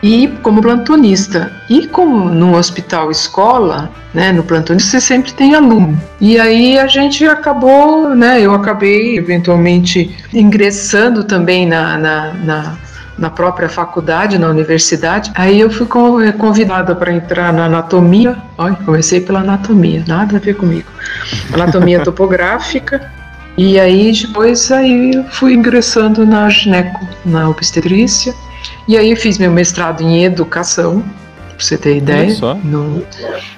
e 0.02 0.28
como 0.42 0.62
plantonista. 0.62 1.52
E 1.70 1.88
como 1.88 2.30
no 2.30 2.56
hospital 2.56 3.12
escola, 3.12 3.90
né, 4.14 4.32
no 4.32 4.44
plantonista 4.44 4.92
você 4.92 5.02
sempre 5.02 5.34
tem 5.34 5.56
aluno. 5.56 6.00
E 6.20 6.40
aí 6.40 6.80
a 6.80 6.88
gente 6.88 7.26
acabou, 7.26 8.16
né, 8.16 8.42
eu 8.42 8.54
acabei 8.54 9.18
eventualmente 9.18 10.16
ingressando 10.34 11.24
também 11.24 11.68
na, 11.68 11.98
na, 11.98 12.34
na, 12.34 12.78
na 13.18 13.30
própria 13.30 13.70
faculdade, 13.70 14.38
na 14.38 14.48
universidade. 14.48 15.32
Aí 15.36 15.60
eu 15.60 15.70
fui 15.70 15.88
convidada 16.38 16.96
para 16.96 17.14
entrar 17.14 17.52
na 17.54 17.66
anatomia. 17.66 18.38
Olha, 18.58 18.76
comecei 18.76 19.22
pela 19.22 19.42
anatomia, 19.42 20.04
nada 20.08 20.38
a 20.38 20.40
ver 20.40 20.56
comigo. 20.56 20.88
Anatomia 21.54 22.02
topográfica. 22.04 23.12
E 23.58 23.78
aí 23.78 24.14
depois 24.14 24.72
aí 24.72 25.16
eu 25.16 25.26
fui 25.26 25.54
ingressando 25.54 26.26
na 26.26 26.50
gineco, 26.50 27.06
na 27.26 27.50
obstetrícia. 27.50 28.34
E 28.90 28.98
aí 28.98 29.16
fiz 29.16 29.38
meu 29.38 29.52
mestrado 29.52 30.02
em 30.02 30.24
educação, 30.24 31.04
pra 31.48 31.60
você 31.60 31.78
ter 31.78 31.98
ideia. 31.98 32.36
No, 32.64 33.04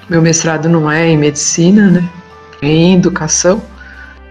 meu 0.06 0.20
mestrado 0.20 0.68
não 0.68 0.90
é 0.90 1.08
em 1.08 1.16
medicina, 1.16 1.90
né? 1.90 2.06
É 2.60 2.66
em 2.68 2.96
educação 2.96 3.62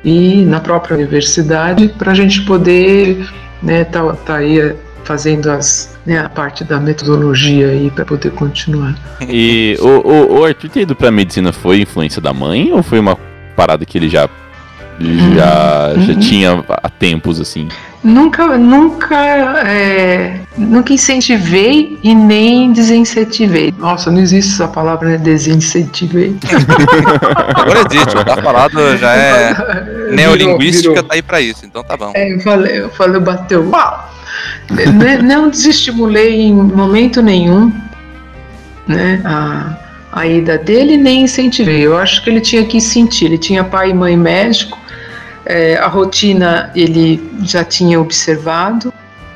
e 0.05 0.45
na 0.45 0.59
própria 0.59 0.95
universidade 0.95 1.87
para 1.97 2.11
a 2.11 2.13
gente 2.13 2.43
poder, 2.43 3.27
né, 3.63 3.83
tá, 3.83 4.13
tá 4.13 4.35
aí 4.35 4.75
fazendo 5.03 5.49
as, 5.49 5.97
né, 6.05 6.19
a 6.19 6.29
parte 6.29 6.63
da 6.63 6.79
metodologia 6.79 7.69
aí 7.69 7.89
para 7.89 8.05
poder 8.05 8.29
continuar. 8.33 8.95
E 9.27 9.75
o, 9.79 9.87
o, 9.87 10.39
o 10.39 10.45
Arthur 10.45 10.69
ter 10.69 10.81
ido 10.81 10.95
pra 10.95 11.09
medicina 11.09 11.51
foi 11.51 11.81
influência 11.81 12.21
da 12.21 12.31
mãe 12.31 12.71
ou 12.71 12.83
foi 12.83 12.99
uma 12.99 13.17
parada 13.55 13.83
que 13.87 13.97
ele 13.97 14.07
já 14.07 14.29
já, 14.99 15.93
já 15.99 16.13
Uhum. 16.13 16.19
tinha 16.19 16.63
há 16.69 16.89
tempos 16.89 17.41
assim? 17.41 17.67
Nunca, 18.03 18.57
nunca, 18.57 19.15
é, 19.67 20.39
nunca 20.57 20.91
incentivei 20.91 21.99
e 22.01 22.15
nem 22.15 22.71
desincentivei. 22.73 23.71
Nossa, 23.77 24.09
não 24.09 24.19
existe 24.19 24.53
essa 24.53 24.67
palavra, 24.67 25.09
né? 25.09 25.17
Desincentivei. 25.19 26.35
Agora 27.53 27.79
existe, 27.87 28.25
tá 28.25 28.41
falado 28.41 28.97
já 28.97 29.13
é 29.13 29.53
Virou- 29.53 30.11
neolinguística, 30.15 30.89
virou. 30.95 31.03
tá 31.07 31.13
aí 31.13 31.21
pra 31.21 31.39
isso, 31.41 31.63
então 31.63 31.83
tá 31.83 31.95
bom. 31.95 32.11
É, 32.15 32.33
eu 32.33 32.39
falei, 32.39 32.79
eu 32.81 32.89
falei, 32.89 33.21
bateu. 33.21 33.69
Uau! 33.69 34.09
Né, 34.71 35.17
não 35.21 35.49
desestimulei 35.49 36.41
em 36.41 36.53
momento 36.55 37.21
nenhum 37.21 37.71
né, 38.87 39.21
a, 39.23 39.77
a 40.11 40.25
ida 40.25 40.57
dele, 40.57 40.97
nem 40.97 41.21
incentivei. 41.23 41.81
Eu 41.85 41.97
acho 41.97 42.23
que 42.23 42.31
ele 42.31 42.41
tinha 42.41 42.65
que 42.65 42.81
sentir. 42.81 43.25
Ele 43.25 43.37
tinha 43.37 43.63
pai 43.63 43.91
e 43.91 43.93
mãe 43.93 44.17
médico, 44.17 44.77
é, 45.45 45.77
a 45.77 45.87
rotina 45.87 46.71
ele 46.75 47.31
já 47.43 47.63
tinha 47.63 47.99
observado, 47.99 48.93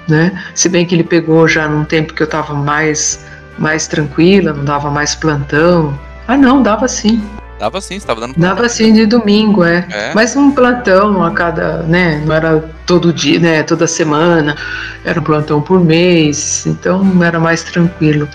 né? 0.07 0.31
Se 0.53 0.69
bem 0.69 0.85
que 0.85 0.95
ele 0.95 1.03
pegou 1.03 1.47
já 1.47 1.67
num 1.67 1.83
tempo 1.83 2.13
que 2.13 2.21
eu 2.21 2.25
estava 2.25 2.53
mais, 2.53 3.25
mais 3.57 3.87
tranquila, 3.87 4.53
não 4.53 4.63
dava 4.63 4.89
mais 4.91 5.15
plantão. 5.15 5.97
Ah, 6.27 6.37
não, 6.37 6.61
dava 6.61 6.87
sim. 6.87 7.23
Dava 7.59 7.79
sim, 7.79 7.97
você 7.97 8.05
tava 8.05 8.19
dando 8.19 8.35
Dava 8.37 8.67
sim 8.67 8.91
de 8.91 9.05
domingo, 9.05 9.63
é. 9.63 9.87
É. 9.89 10.13
Mas 10.13 10.35
um 10.35 10.51
plantão 10.51 11.23
a 11.23 11.31
cada, 11.31 11.83
né? 11.83 12.21
Não 12.25 12.35
era 12.35 12.69
todo 12.85 13.13
dia, 13.13 13.39
né? 13.39 13.63
Toda 13.63 13.87
semana. 13.87 14.57
Era 15.05 15.19
um 15.19 15.23
plantão 15.23 15.61
por 15.61 15.79
mês, 15.83 16.65
então 16.67 17.23
era 17.23 17.39
mais 17.39 17.63
tranquilo. 17.63 18.27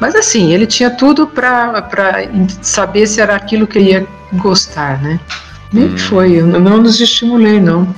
Mas 0.00 0.14
assim, 0.14 0.52
ele 0.52 0.66
tinha 0.66 0.90
tudo 0.90 1.26
para 1.26 1.88
saber 2.62 3.06
se 3.06 3.20
era 3.20 3.36
aquilo 3.36 3.66
que 3.66 3.78
ele 3.78 3.90
ia 3.90 4.06
gostar, 4.32 5.00
né? 5.02 5.20
Nem 5.72 5.84
Hum. 5.86 5.98
foi, 5.98 6.32
eu 6.40 6.46
não 6.46 6.78
nos 6.78 7.00
estimulei, 7.00 7.60
não. 7.60 7.92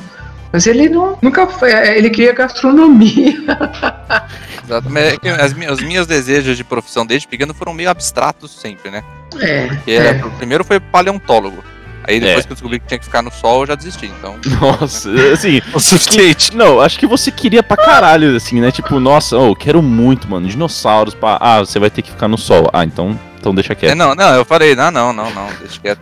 Mas 0.52 0.66
ele 0.66 0.88
não, 0.88 1.18
nunca 1.20 1.46
foi, 1.46 1.70
é, 1.72 1.98
ele 1.98 2.08
queria 2.08 2.32
gastronomia. 2.32 3.34
Exatamente. 4.64 5.14
É 5.14 5.16
que 5.18 5.28
as 5.28 5.52
minhas, 5.52 5.78
os 5.78 5.84
meus 5.84 6.06
desejos 6.06 6.56
de 6.56 6.64
profissão 6.64 7.04
desde 7.06 7.28
pequeno 7.28 7.52
foram 7.54 7.72
meio 7.74 7.90
abstratos 7.90 8.50
sempre, 8.52 8.90
né? 8.90 9.02
É, 9.38 9.66
Porque 9.66 9.90
era- 9.92 10.08
é. 10.08 10.22
primeiro 10.38 10.64
foi 10.64 10.80
paleontólogo. 10.80 11.62
Aí 12.08 12.20
depois 12.20 12.44
É. 12.44 12.46
que 12.46 12.52
eu 12.52 12.54
descobri 12.54 12.78
que 12.78 12.86
tinha 12.86 12.98
que 12.98 13.04
ficar 13.04 13.20
no 13.20 13.32
sol, 13.32 13.62
eu 13.62 13.66
já 13.66 13.74
desisti. 13.74 14.06
Então, 14.06 14.36
Nossa, 14.60 15.10
assim, 15.32 15.60
o 15.74 15.80
suficiente. 15.80 16.54
Não, 16.56 16.80
acho 16.80 16.98
que 16.98 17.06
você 17.06 17.30
queria 17.32 17.62
pra 17.64 17.76
caralho, 17.76 18.36
assim, 18.36 18.60
né? 18.60 18.70
Tipo, 18.70 19.00
nossa, 19.00 19.36
oh, 19.36 19.48
eu 19.48 19.56
quero 19.56 19.82
muito, 19.82 20.28
mano, 20.28 20.46
dinossauros 20.48 21.14
pra. 21.14 21.36
Ah, 21.40 21.58
você 21.58 21.78
vai 21.80 21.90
ter 21.90 22.02
que 22.02 22.10
ficar 22.12 22.28
no 22.28 22.38
sol. 22.38 22.70
Ah, 22.72 22.84
então, 22.84 23.18
então 23.38 23.52
deixa 23.52 23.72
É, 23.72 23.76
quieto. 23.76 23.94
não, 23.96 24.14
não, 24.14 24.34
eu 24.36 24.44
falei, 24.44 24.76
não, 24.76 24.90
não, 24.92 25.12
não, 25.12 25.30
não, 25.32 25.48
deixa 25.60 25.80
quieto. 25.80 26.00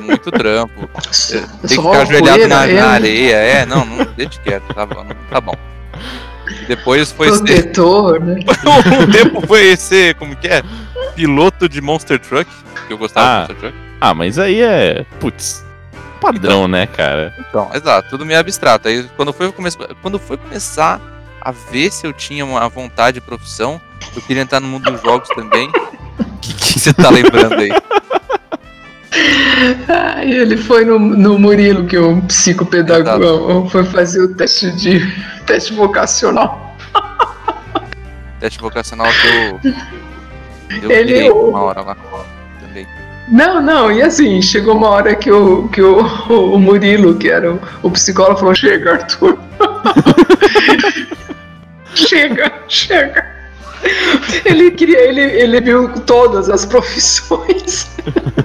Muito 0.00 0.30
trampo. 0.30 0.88
Tem 0.88 1.42
que 1.62 1.68
ficar 1.68 2.02
ajoelhado 2.02 2.38
poeira, 2.38 2.48
na, 2.48 2.66
é, 2.66 2.74
na 2.74 2.88
areia. 2.88 3.36
É, 3.36 3.66
não, 3.66 3.84
não, 3.84 4.04
deixa 4.16 4.40
quieto, 4.40 4.72
tá 4.74 4.86
bom. 4.86 5.06
Tá 5.30 5.40
bom. 5.40 5.54
Depois 6.66 7.10
foi 7.12 7.30
ser, 7.30 7.36
protetor, 7.36 8.20
né? 8.20 8.36
um 9.02 9.10
tempo 9.10 9.46
foi 9.46 9.76
ser, 9.76 10.14
como 10.14 10.34
que 10.36 10.48
é? 10.48 10.62
Piloto 11.14 11.68
de 11.68 11.80
Monster 11.80 12.18
Truck, 12.18 12.50
que 12.86 12.92
eu 12.92 12.98
gostava 12.98 13.26
Ah. 13.26 13.32
de 13.32 13.38
Monster 13.40 13.56
Truck. 13.56 13.84
Ah, 14.00 14.14
mas 14.14 14.38
aí 14.38 14.60
é. 14.60 15.04
Putz. 15.20 15.64
Padrão, 16.20 16.66
né, 16.66 16.86
cara? 16.86 17.34
Então, 17.38 17.70
exato, 17.74 18.08
tudo 18.08 18.24
meio 18.24 18.40
abstrato. 18.40 18.88
Aí 18.88 19.04
quando 19.16 19.32
foi, 19.32 19.52
come... 19.52 19.68
quando 20.00 20.18
foi 20.18 20.36
começar 20.38 21.00
a 21.40 21.50
ver 21.50 21.90
se 21.90 22.06
eu 22.06 22.12
tinha 22.12 22.44
uma 22.44 22.66
vontade 22.68 23.16
de 23.16 23.20
profissão, 23.20 23.80
eu 24.16 24.22
queria 24.22 24.42
entrar 24.42 24.60
no 24.60 24.66
mundo 24.68 24.90
dos 24.90 25.02
jogos 25.02 25.28
também. 25.30 25.70
O 26.16 26.46
que 26.46 26.52
que 26.52 26.78
você 26.78 26.92
tá 26.92 27.08
lembrando 27.08 27.54
aí? 27.54 27.70
Ah, 29.88 30.24
ele 30.24 30.56
foi 30.56 30.84
no, 30.84 30.98
no 30.98 31.38
Murilo, 31.38 31.86
que 31.86 31.96
é 31.96 32.00
um 32.00 32.20
psicopedagogo, 32.22 33.68
foi 33.70 33.84
fazer 33.84 34.22
o 34.22 34.34
teste 34.34 34.70
de 34.72 35.00
teste 35.46 35.72
vocacional. 35.74 36.76
Teste 38.40 38.58
vocacional 38.60 39.06
que 39.06 39.26
eu. 39.26 39.60
Ele- 40.90 41.04
pirei 41.04 41.30
uma 41.30 41.62
hora 41.62 41.80
lá 41.82 41.96
também. 42.60 42.86
Não, 43.28 43.62
não, 43.62 43.90
e 43.90 44.02
assim, 44.02 44.42
chegou 44.42 44.76
uma 44.76 44.88
hora 44.90 45.14
que 45.14 45.30
o, 45.30 45.68
que 45.68 45.80
o, 45.80 46.00
o 46.28 46.58
Murilo, 46.58 47.14
que 47.16 47.30
era 47.30 47.52
o, 47.52 47.60
o 47.82 47.90
psicólogo, 47.90 48.38
falou: 48.40 48.54
chega, 48.54 48.92
Arthur. 48.92 49.38
chega, 51.94 52.52
chega. 52.68 53.33
Ele 54.44 54.70
queria, 54.72 54.98
ele, 55.08 55.20
ele 55.20 55.60
viu 55.60 55.88
todas 56.00 56.48
as 56.50 56.64
profissões. 56.64 57.88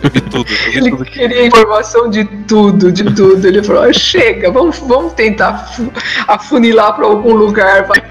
Eu 0.04 0.10
vi 0.12 0.22
tudo, 0.22 0.46
Ele 0.74 0.92
tudo. 0.92 1.06
queria 1.06 1.46
informação 1.46 2.10
de 2.10 2.24
tudo, 2.26 2.92
de 2.92 3.04
tudo. 3.14 3.46
Ele 3.48 3.64
falou: 3.64 3.84
"Ah, 3.84 3.94
chega, 3.94 4.52
vamos, 4.52 4.80
vamos 4.80 5.14
tentar 5.14 5.58
fu- 5.74 5.92
afunilar 6.28 6.96
para 6.96 7.06
algum 7.06 7.34
lugar. 7.34 7.86
Vai. 7.88 8.04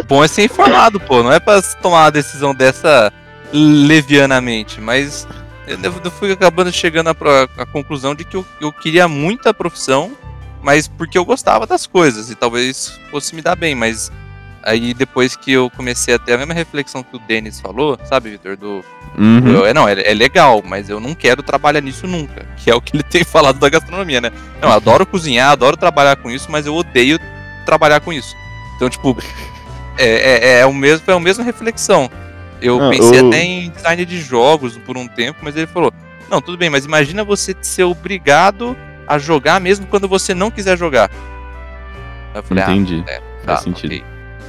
O 0.00 0.04
bom 0.04 0.24
é 0.24 0.28
ser 0.28 0.44
informado, 0.44 0.98
pô. 1.00 1.22
Não 1.22 1.32
é 1.32 1.38
pra 1.40 1.60
tomar 1.82 2.04
uma 2.04 2.10
decisão 2.10 2.54
dessa 2.54 3.12
levianamente, 3.52 4.80
mas 4.80 5.26
eu, 5.66 5.78
eu 6.04 6.10
fui 6.10 6.32
acabando 6.32 6.72
chegando 6.72 7.08
à, 7.10 7.66
conclusão 7.66 8.14
de 8.14 8.24
que 8.24 8.36
eu, 8.36 8.44
eu 8.60 8.72
queria 8.72 9.06
muito 9.08 9.48
a 9.48 9.54
profissão, 9.54 10.12
mas 10.62 10.88
porque 10.88 11.16
eu 11.16 11.24
gostava 11.24 11.66
das 11.66 11.86
coisas 11.86 12.30
e 12.30 12.34
talvez 12.34 12.98
fosse 13.10 13.34
me 13.34 13.42
dar 13.42 13.56
bem, 13.56 13.74
mas 13.74 14.10
aí 14.66 14.92
depois 14.92 15.34
que 15.36 15.52
eu 15.52 15.70
comecei 15.70 16.14
a 16.14 16.18
ter 16.18 16.34
a 16.34 16.38
mesma 16.38 16.52
reflexão 16.52 17.02
que 17.02 17.16
o 17.16 17.18
Denis 17.20 17.60
falou, 17.60 17.98
sabe, 18.04 18.30
Vitor, 18.30 18.56
do 18.56 18.84
Uhum. 19.16 19.48
eu- 19.48 19.64
é, 19.66 19.72
não, 19.72 19.88
é, 19.88 19.92
é 19.92 20.12
legal, 20.12 20.62
mas 20.62 20.90
eu 20.90 21.00
não 21.00 21.14
quero 21.14 21.42
trabalhar 21.42 21.80
nisso 21.80 22.06
nunca. 22.06 22.44
Que 22.58 22.70
é 22.70 22.74
o 22.74 22.80
que 22.80 22.94
ele 22.96 23.02
tem 23.04 23.22
falado 23.24 23.58
da 23.58 23.68
gastronomia, 23.70 24.20
né? 24.20 24.30
Não, 24.60 24.68
eu 24.68 24.74
adoro 24.74 25.06
cozinhar, 25.06 25.50
adoro 25.52 25.76
trabalhar 25.76 26.16
com 26.16 26.30
isso, 26.30 26.50
mas 26.50 26.66
eu 26.66 26.74
odeio 26.74 27.18
trabalhar 27.64 28.00
com 28.00 28.12
isso. 28.12 28.34
Então, 28.76 28.90
tipo, 28.90 29.16
é, 29.96 30.56
é, 30.56 30.60
é 30.60 30.66
o 30.66 30.74
mesmo, 30.74 31.04
é 31.10 31.12
a 31.14 31.20
mesma 31.20 31.44
reflexão. 31.44 32.10
Eu 32.60 32.78
Não, 32.78 32.90
pensei 32.90 33.20
eu- 33.20 33.28
até 33.28 33.42
em 33.42 33.70
design 33.70 34.04
de 34.04 34.20
jogos 34.20 34.76
por 34.78 34.96
um 34.98 35.06
tempo, 35.06 35.38
mas 35.42 35.54
ele 35.56 35.66
falou: 35.66 35.92
Não, 36.28 36.40
tudo 36.40 36.58
bem, 36.58 36.68
mas 36.68 36.84
imagina 36.84 37.22
você 37.22 37.54
ser 37.62 37.84
obrigado 37.84 38.76
a 39.06 39.16
jogar 39.18 39.60
mesmo 39.60 39.86
quando 39.86 40.08
você 40.08 40.34
não 40.34 40.50
quiser 40.50 40.76
jogar. 40.76 41.08
Eu 42.34 42.42
falei, 42.42 42.64
Entendi. 42.64 43.04
ah, 43.06 43.10
é, 43.12 43.16
Faz 43.44 43.58
tá, 43.60 43.64
sentido. 43.64 43.92
ok, 43.94 44.04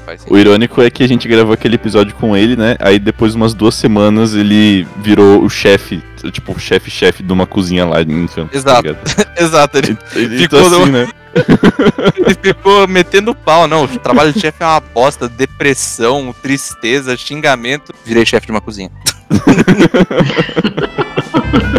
faz 0.07 0.25
O 0.27 0.37
irônico 0.37 0.81
é 0.81 0.89
que 0.89 1.03
a 1.03 1.07
gente 1.07 1.27
gravou 1.27 1.53
aquele 1.53 1.75
episódio 1.75 2.15
com 2.15 2.35
ele, 2.35 2.55
né? 2.55 2.75
Aí 2.79 2.97
depois 2.97 3.33
de 3.33 3.37
umas 3.37 3.53
duas 3.53 3.75
semanas 3.75 4.33
ele 4.33 4.87
virou 5.03 5.43
o 5.43 5.49
chefe, 5.49 6.01
tipo, 6.31 6.53
o 6.53 6.59
chefe-chefe 6.59 7.21
de 7.21 7.31
uma 7.33 7.45
cozinha 7.45 7.85
lá 7.85 8.01
em 8.01 8.25
campo. 8.27 8.49
tá 8.51 8.57
Exato. 8.57 8.81
ligado? 8.87 9.27
Exato, 9.37 9.77
ele, 9.79 9.97
Ele 10.15 10.37
Ficou 10.39 10.61
tá 10.61 10.67
assim, 10.67 10.85
no- 10.85 10.91
né? 10.91 11.07
ele 12.17 12.35
ficou 12.41 12.87
metendo 12.87 13.35
pau. 13.35 13.67
Não, 13.67 13.83
o 13.83 13.87
trabalho 13.99 14.33
de 14.33 14.39
chefe 14.39 14.63
é 14.63 14.65
uma 14.65 14.79
bosta, 14.79 15.29
depressão, 15.29 16.33
tristeza, 16.41 17.15
xingamento. 17.15 17.93
Virei 18.05 18.25
chefe 18.25 18.47
de 18.47 18.51
uma 18.51 18.61
cozinha. 18.61 18.89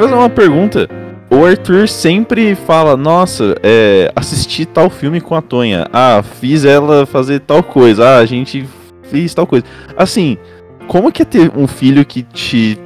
Eu 0.00 0.08
fazer 0.08 0.14
uma 0.18 0.30
pergunta. 0.30 0.88
O 1.30 1.44
Arthur 1.44 1.86
sempre 1.86 2.54
fala, 2.54 2.96
nossa, 2.96 3.54
é, 3.62 4.10
assisti 4.16 4.64
tal 4.64 4.88
filme 4.88 5.20
com 5.20 5.34
a 5.34 5.42
Tonha. 5.42 5.86
Ah, 5.92 6.22
fiz 6.40 6.64
ela 6.64 7.04
fazer 7.04 7.40
tal 7.40 7.62
coisa. 7.62 8.04
Ah, 8.04 8.18
a 8.18 8.24
gente 8.26 8.66
fez 9.04 9.34
tal 9.34 9.46
coisa. 9.46 9.64
Assim, 9.96 10.38
como 10.88 11.12
que 11.12 11.20
é 11.22 11.24
ter 11.24 11.52
um 11.54 11.66
filho 11.66 12.02
que 12.04 12.22
te 12.22 12.78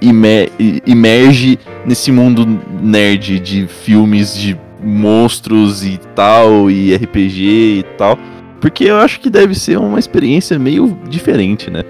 imer- 0.00 0.50
imerge 0.86 1.58
nesse 1.84 2.12
mundo 2.12 2.46
nerd 2.80 3.40
de 3.40 3.66
filmes 3.66 4.34
de 4.36 4.56
monstros 4.82 5.84
e 5.84 5.98
tal, 6.14 6.70
e 6.70 6.94
RPG 6.94 7.80
e 7.80 7.82
tal? 7.98 8.16
Porque 8.60 8.84
eu 8.84 8.96
acho 8.98 9.18
que 9.20 9.28
deve 9.28 9.54
ser 9.56 9.76
uma 9.76 9.98
experiência 9.98 10.56
meio 10.58 10.96
diferente, 11.08 11.68
né? 11.68 11.82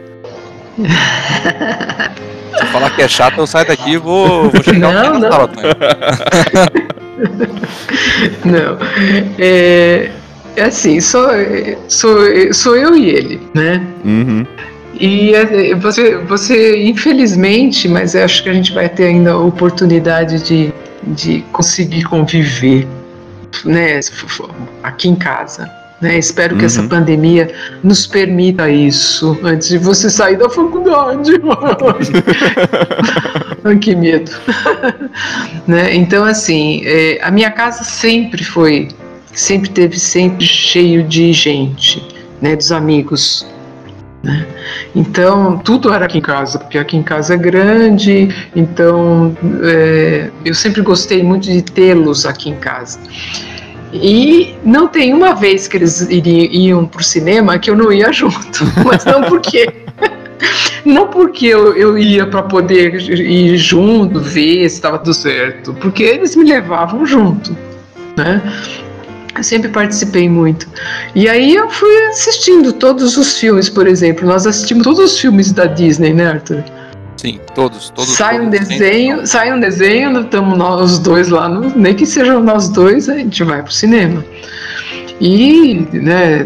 Se 2.58 2.66
falar 2.66 2.90
que 2.90 3.02
é 3.02 3.08
chato, 3.08 3.38
eu 3.38 3.46
saio 3.46 3.66
daqui 3.66 3.92
e 3.92 3.96
vou, 3.96 4.50
vou 4.50 4.62
chegar 4.62 4.92
Não, 4.92 5.18
não. 5.18 5.30
sala, 5.30 5.48
Tonho. 5.48 5.68
Não. 8.44 8.78
É, 9.38 10.10
é 10.56 10.62
assim, 10.62 11.00
sou, 11.00 11.28
sou, 11.88 12.18
sou 12.52 12.76
eu 12.76 12.96
e 12.96 13.10
ele, 13.10 13.40
né? 13.54 13.82
Uhum. 14.04 14.46
E 14.98 15.34
é, 15.34 15.74
você, 15.76 16.18
você, 16.18 16.82
infelizmente, 16.82 17.88
mas 17.88 18.14
eu 18.14 18.24
acho 18.24 18.42
que 18.42 18.50
a 18.50 18.52
gente 18.52 18.72
vai 18.72 18.88
ter 18.88 19.04
ainda 19.04 19.32
a 19.32 19.38
oportunidade 19.38 20.42
de, 20.42 20.72
de 21.02 21.40
conseguir 21.52 22.02
conviver, 22.04 22.86
né? 23.64 24.00
Aqui 24.82 25.08
em 25.08 25.16
casa. 25.16 25.79
Né? 26.00 26.18
Espero 26.18 26.56
que 26.56 26.64
essa 26.64 26.80
Uhum. 26.80 26.88
pandemia 26.88 27.52
nos 27.82 28.06
permita 28.06 28.70
isso 28.70 29.38
antes 29.42 29.68
de 29.68 29.76
você 29.76 30.08
sair 30.08 30.38
da 30.38 30.48
faculdade. 30.48 31.32
Ai, 33.64 33.76
que 33.78 33.94
medo. 33.94 34.30
né? 35.66 35.94
Então, 35.94 36.24
assim, 36.24 36.82
é, 36.84 37.18
a 37.22 37.30
minha 37.30 37.50
casa 37.50 37.84
sempre 37.84 38.44
foi, 38.44 38.88
sempre 39.34 39.70
teve 39.70 39.98
sempre 39.98 40.46
cheio 40.46 41.02
de 41.02 41.32
gente, 41.32 42.02
né? 42.40 42.56
Dos 42.56 42.72
amigos. 42.72 43.46
né? 44.22 44.46
Então, 44.94 45.58
tudo 45.58 45.92
era 45.92 46.06
aqui 46.06 46.18
em 46.18 46.22
casa, 46.22 46.58
porque 46.58 46.78
aqui 46.78 46.96
em 46.96 47.02
casa 47.02 47.34
é 47.34 47.36
grande, 47.36 48.28
então 48.56 49.36
é, 49.62 50.30
eu 50.44 50.54
sempre 50.54 50.82
gostei 50.82 51.22
muito 51.22 51.44
de 51.44 51.62
tê-los 51.62 52.26
aqui 52.26 52.50
em 52.50 52.56
casa. 52.56 52.98
E 53.92 54.54
não 54.64 54.86
tem 54.86 55.12
uma 55.12 55.34
vez 55.34 55.66
que 55.66 55.76
eles 55.76 56.00
iriam, 56.02 56.52
iam 56.52 56.86
pro 56.86 57.02
cinema 57.02 57.58
que 57.58 57.70
eu 57.70 57.76
não 57.76 57.92
ia 57.92 58.12
junto, 58.12 58.64
mas 58.84 59.04
não 59.04 59.22
porque 59.24 59.72
não 60.84 61.08
porque 61.08 61.46
eu, 61.46 61.74
eu 61.74 61.98
ia 61.98 62.26
para 62.26 62.42
poder 62.42 62.94
ir 62.94 63.56
junto, 63.56 64.20
ver 64.20 64.68
se 64.68 64.76
estava 64.76 64.98
tudo 64.98 65.14
certo, 65.14 65.74
porque 65.74 66.02
eles 66.02 66.36
me 66.36 66.44
levavam 66.44 67.04
junto, 67.04 67.56
né? 68.16 68.40
Eu 69.36 69.44
sempre 69.44 69.68
participei 69.68 70.28
muito. 70.28 70.68
E 71.14 71.28
aí 71.28 71.54
eu 71.54 71.70
fui 71.70 71.96
assistindo 72.08 72.72
todos 72.72 73.16
os 73.16 73.38
filmes, 73.38 73.68
por 73.68 73.86
exemplo. 73.86 74.26
Nós 74.26 74.46
assistimos 74.46 74.82
todos 74.82 74.98
os 74.98 75.18
filmes 75.18 75.52
da 75.52 75.66
Disney, 75.66 76.12
né, 76.12 76.32
Arthur? 76.32 76.64
Sim, 77.20 77.38
todos, 77.54 77.90
todos. 77.90 78.12
sai 78.12 78.40
um 78.40 78.50
todos, 78.50 78.66
desenho, 78.66 79.26
sai 79.26 79.52
um 79.52 79.60
desenho, 79.60 80.20
estamos 80.22 80.56
nós 80.56 80.98
dois 80.98 81.28
lá, 81.28 81.50
no, 81.50 81.68
nem 81.76 81.94
que 81.94 82.06
sejam 82.06 82.42
nós 82.42 82.70
dois, 82.70 83.10
a 83.10 83.14
gente 83.18 83.44
vai 83.44 83.62
pro 83.62 83.70
cinema. 83.70 84.24
E, 85.20 85.86
né, 85.92 86.42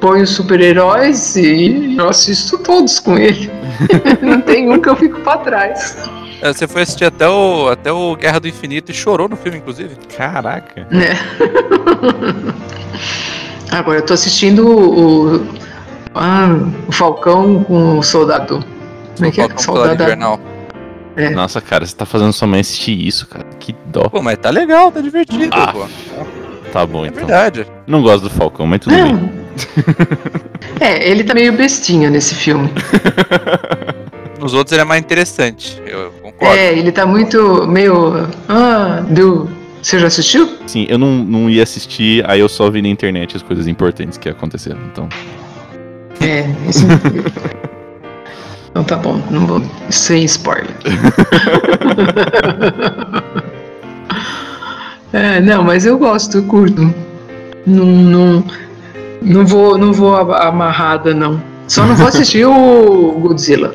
põe 0.00 0.22
os 0.22 0.30
super-heróis 0.30 1.36
e 1.36 1.94
eu 1.96 2.08
assisto 2.08 2.58
todos 2.58 2.98
com 2.98 3.16
ele. 3.16 3.48
Não 4.20 4.40
tem 4.40 4.68
um 4.68 4.80
que 4.80 4.88
eu 4.88 4.96
fico 4.96 5.20
para 5.20 5.38
trás. 5.38 5.96
É, 6.42 6.52
Você 6.52 6.66
foi 6.66 6.82
assistir 6.82 7.04
até 7.04 7.28
o, 7.28 7.68
até 7.68 7.92
o 7.92 8.16
Guerra 8.16 8.40
do 8.40 8.48
Infinito 8.48 8.90
e 8.90 8.94
chorou 8.94 9.28
no 9.28 9.36
filme, 9.36 9.58
inclusive. 9.58 9.94
Caraca. 10.16 10.88
né? 10.90 11.16
Agora 13.70 14.00
eu 14.00 14.04
tô 14.04 14.12
assistindo 14.12 14.66
o, 14.66 15.36
o, 15.36 15.46
ah, 16.16 16.48
o 16.88 16.92
Falcão 16.92 17.62
com 17.62 18.00
o 18.00 18.02
Soldado. 18.02 18.73
Como 19.16 19.28
é 19.28 19.30
que 19.30 19.40
é? 19.40 19.44
Falcão 19.44 19.58
Soldado 19.58 20.02
Invernal. 20.02 20.40
Nossa, 21.32 21.60
cara, 21.60 21.86
você 21.86 21.94
tá 21.94 22.04
fazendo 22.04 22.32
sua 22.32 22.48
mãe 22.48 22.60
assistir 22.60 22.92
isso, 23.06 23.26
cara. 23.28 23.44
Que 23.60 23.74
dó. 23.86 24.08
Pô, 24.08 24.20
mas 24.20 24.36
tá 24.38 24.50
legal, 24.50 24.90
tá 24.90 25.00
divertido, 25.00 25.48
Ah, 25.52 25.72
pô. 25.72 25.86
Tá 26.72 26.84
bom, 26.84 27.04
É 27.04 27.08
então. 27.08 27.18
verdade. 27.26 27.66
Não 27.86 28.02
gosto 28.02 28.24
do 28.24 28.30
Falcão, 28.30 28.66
mas 28.66 28.80
tudo 28.80 28.94
bem. 28.96 29.12
Não. 29.12 29.30
É, 30.80 31.08
ele 31.08 31.22
tá 31.22 31.32
meio 31.34 31.52
bestinha 31.52 32.10
nesse 32.10 32.34
filme. 32.34 32.68
Nos 34.40 34.52
outros 34.54 34.72
ele 34.72 34.82
é 34.82 34.84
mais 34.84 35.00
interessante, 35.00 35.80
eu 35.86 36.10
concordo. 36.20 36.54
É, 36.56 36.72
ele 36.76 36.90
tá 36.90 37.06
muito 37.06 37.66
meio. 37.68 38.26
Ah, 38.48 39.04
deu. 39.08 39.48
Você 39.80 39.98
já 40.00 40.08
assistiu? 40.08 40.58
Sim, 40.66 40.86
eu 40.88 40.98
não, 40.98 41.12
não 41.14 41.48
ia 41.48 41.62
assistir, 41.62 42.28
aí 42.28 42.40
eu 42.40 42.48
só 42.48 42.68
vi 42.70 42.82
na 42.82 42.88
internet 42.88 43.36
as 43.36 43.42
coisas 43.42 43.68
importantes 43.68 44.18
que 44.18 44.28
aconteceram. 44.28 44.80
Então, 44.90 45.08
É, 46.20 46.44
esse. 46.68 46.84
Então 48.74 48.82
tá 48.82 48.96
bom, 48.96 49.22
não 49.30 49.46
vou. 49.46 49.62
Sem 49.88 50.24
spoiler. 50.24 50.74
é, 55.12 55.40
não, 55.40 55.62
mas 55.62 55.86
eu 55.86 55.96
gosto, 55.96 56.38
eu 56.38 56.42
curto. 56.44 56.92
Não, 57.66 57.84
não, 57.86 58.44
não 59.22 59.46
vou, 59.46 59.78
não 59.78 59.92
vou 59.92 60.16
amarrada, 60.16 61.14
não. 61.14 61.40
Só 61.68 61.84
não 61.86 61.94
vou 61.94 62.08
assistir 62.08 62.44
o 62.46 63.12
Godzilla. 63.22 63.74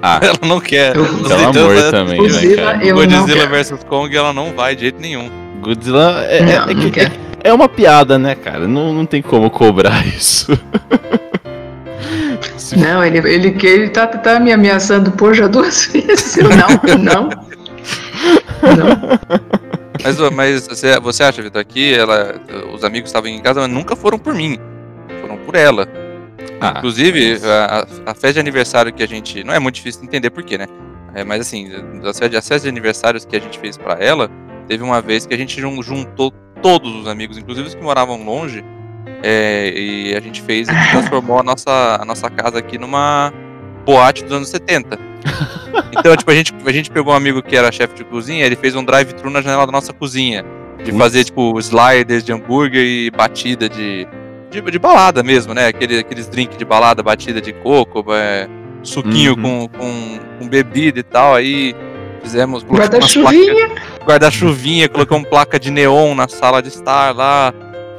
ah, 0.00 0.20
Ela 0.24 0.38
não 0.46 0.60
quer. 0.60 0.94
Eu- 0.96 1.04
pelo 1.04 1.28
sei, 1.28 1.44
amor 1.44 1.76
então, 1.76 1.90
também, 1.90 2.22
né, 2.22 2.28
Godzilla, 2.28 2.74
não 2.76 2.94
Godzilla 2.94 3.46
vs 3.48 3.84
Kong 3.88 4.16
ela 4.16 4.32
não 4.32 4.52
vai 4.54 4.76
de 4.76 4.82
jeito 4.82 5.00
nenhum. 5.00 5.28
Godzilla 5.60 6.24
é, 6.28 6.40
Não, 6.42 6.52
é, 6.52 6.58
não 6.74 6.82
que- 6.82 6.90
quero. 6.92 7.12
é 7.42 7.52
uma 7.52 7.68
piada, 7.68 8.16
né, 8.18 8.34
cara? 8.36 8.68
Não, 8.68 8.94
não 8.94 9.04
tem 9.04 9.20
como 9.20 9.50
cobrar 9.50 10.06
isso. 10.06 10.56
Se- 12.70 12.76
Não, 12.78 13.04
ele, 13.04 13.18
ele, 13.28 13.50
que- 13.52 13.66
ele 13.66 13.88
tá, 13.90 14.06
tá 14.06 14.38
me 14.40 14.52
ameaçando 14.52 15.10
por 15.12 15.34
já 15.34 15.46
duas 15.48 15.86
vezes. 15.92 16.36
Eu, 16.36 16.48
não, 16.50 16.98
não. 17.02 17.28
Não. 18.76 19.18
Mas, 20.02 20.18
mas 20.34 20.66
você, 20.68 20.98
você 21.00 21.22
acha, 21.22 21.42
Vitor, 21.42 21.60
aqui 21.60 21.92
ela, 21.94 22.40
os 22.72 22.84
amigos 22.84 23.08
estavam 23.10 23.28
em 23.28 23.40
casa, 23.40 23.60
mas 23.60 23.70
nunca 23.70 23.94
foram 23.96 24.18
por 24.18 24.34
mim. 24.34 24.58
Foram 25.20 25.36
por 25.38 25.54
ela. 25.54 25.88
Ah, 26.60 26.74
Inclusive, 26.78 27.38
a, 27.44 27.86
a 28.06 28.14
festa 28.14 28.34
de 28.34 28.40
aniversário 28.40 28.92
que 28.92 29.02
a 29.02 29.08
gente. 29.08 29.42
Não 29.44 29.52
é 29.54 29.58
muito 29.58 29.76
difícil 29.76 30.00
de 30.02 30.06
entender 30.06 30.30
por 30.30 30.42
quê, 30.42 30.56
né? 30.58 30.66
É, 31.14 31.24
mas 31.24 31.40
assim, 31.40 31.68
as 32.04 32.18
festas 32.18 32.62
de 32.62 32.68
aniversários 32.68 33.24
que 33.24 33.34
a 33.36 33.40
gente 33.40 33.58
fez 33.58 33.76
pra 33.76 33.94
ela, 33.98 34.30
teve 34.68 34.82
uma 34.84 35.00
vez 35.00 35.26
que 35.26 35.34
a 35.34 35.36
gente 35.36 35.60
jun- 35.60 35.82
juntou 35.82 36.32
todos 36.62 36.94
os 36.94 37.08
amigos, 37.08 37.36
inclusive 37.36 37.66
os 37.68 37.74
que 37.74 37.82
moravam 37.82 38.22
longe, 38.22 38.64
é, 39.22 39.72
e 39.74 40.14
a 40.16 40.20
gente 40.20 40.40
fez, 40.42 40.68
gente 40.68 40.90
transformou 40.90 41.38
a 41.38 41.42
nossa, 41.42 41.98
a 42.00 42.04
nossa 42.04 42.28
casa 42.30 42.58
aqui 42.58 42.78
numa 42.78 43.32
boate 43.84 44.22
dos 44.24 44.32
anos 44.32 44.48
70. 44.48 44.98
Então, 45.92 46.16
tipo, 46.16 46.30
a 46.30 46.34
gente, 46.34 46.54
a 46.64 46.72
gente 46.72 46.90
pegou 46.90 47.12
um 47.12 47.16
amigo 47.16 47.42
que 47.42 47.56
era 47.56 47.70
chefe 47.70 47.94
de 47.94 48.04
cozinha, 48.04 48.44
ele 48.46 48.56
fez 48.56 48.74
um 48.76 48.84
drive-thru 48.84 49.28
na 49.28 49.42
janela 49.42 49.66
da 49.66 49.72
nossa 49.72 49.92
cozinha. 49.92 50.44
De 50.84 50.92
fazer, 50.92 51.24
tipo, 51.24 51.58
sliders 51.58 52.24
de 52.24 52.32
hambúrguer 52.32 52.82
e 52.84 53.10
batida 53.10 53.68
de, 53.68 54.06
de, 54.50 54.60
de 54.62 54.78
balada 54.78 55.22
mesmo, 55.22 55.52
né? 55.52 55.66
Aquele, 55.66 55.98
aqueles 55.98 56.26
drinks 56.28 56.56
de 56.56 56.64
balada, 56.64 57.02
batida 57.02 57.40
de 57.40 57.52
coco, 57.52 58.04
é, 58.14 58.48
suquinho 58.82 59.32
Uhum. 59.34 59.68
com, 59.68 59.78
com, 59.78 60.18
com 60.38 60.48
bebida 60.48 61.00
e 61.00 61.02
tal. 61.02 61.34
Aí 61.34 61.74
fizemos. 62.22 62.62
Guarda-chuvinha. 62.64 63.70
Guarda-chuvinha, 64.04 64.88
colocamos 64.88 65.28
placa 65.28 65.58
de 65.58 65.70
neon 65.70 66.14
na 66.14 66.28
sala 66.28 66.62
de 66.62 66.68
estar 66.68 67.14
lá. 67.14 67.52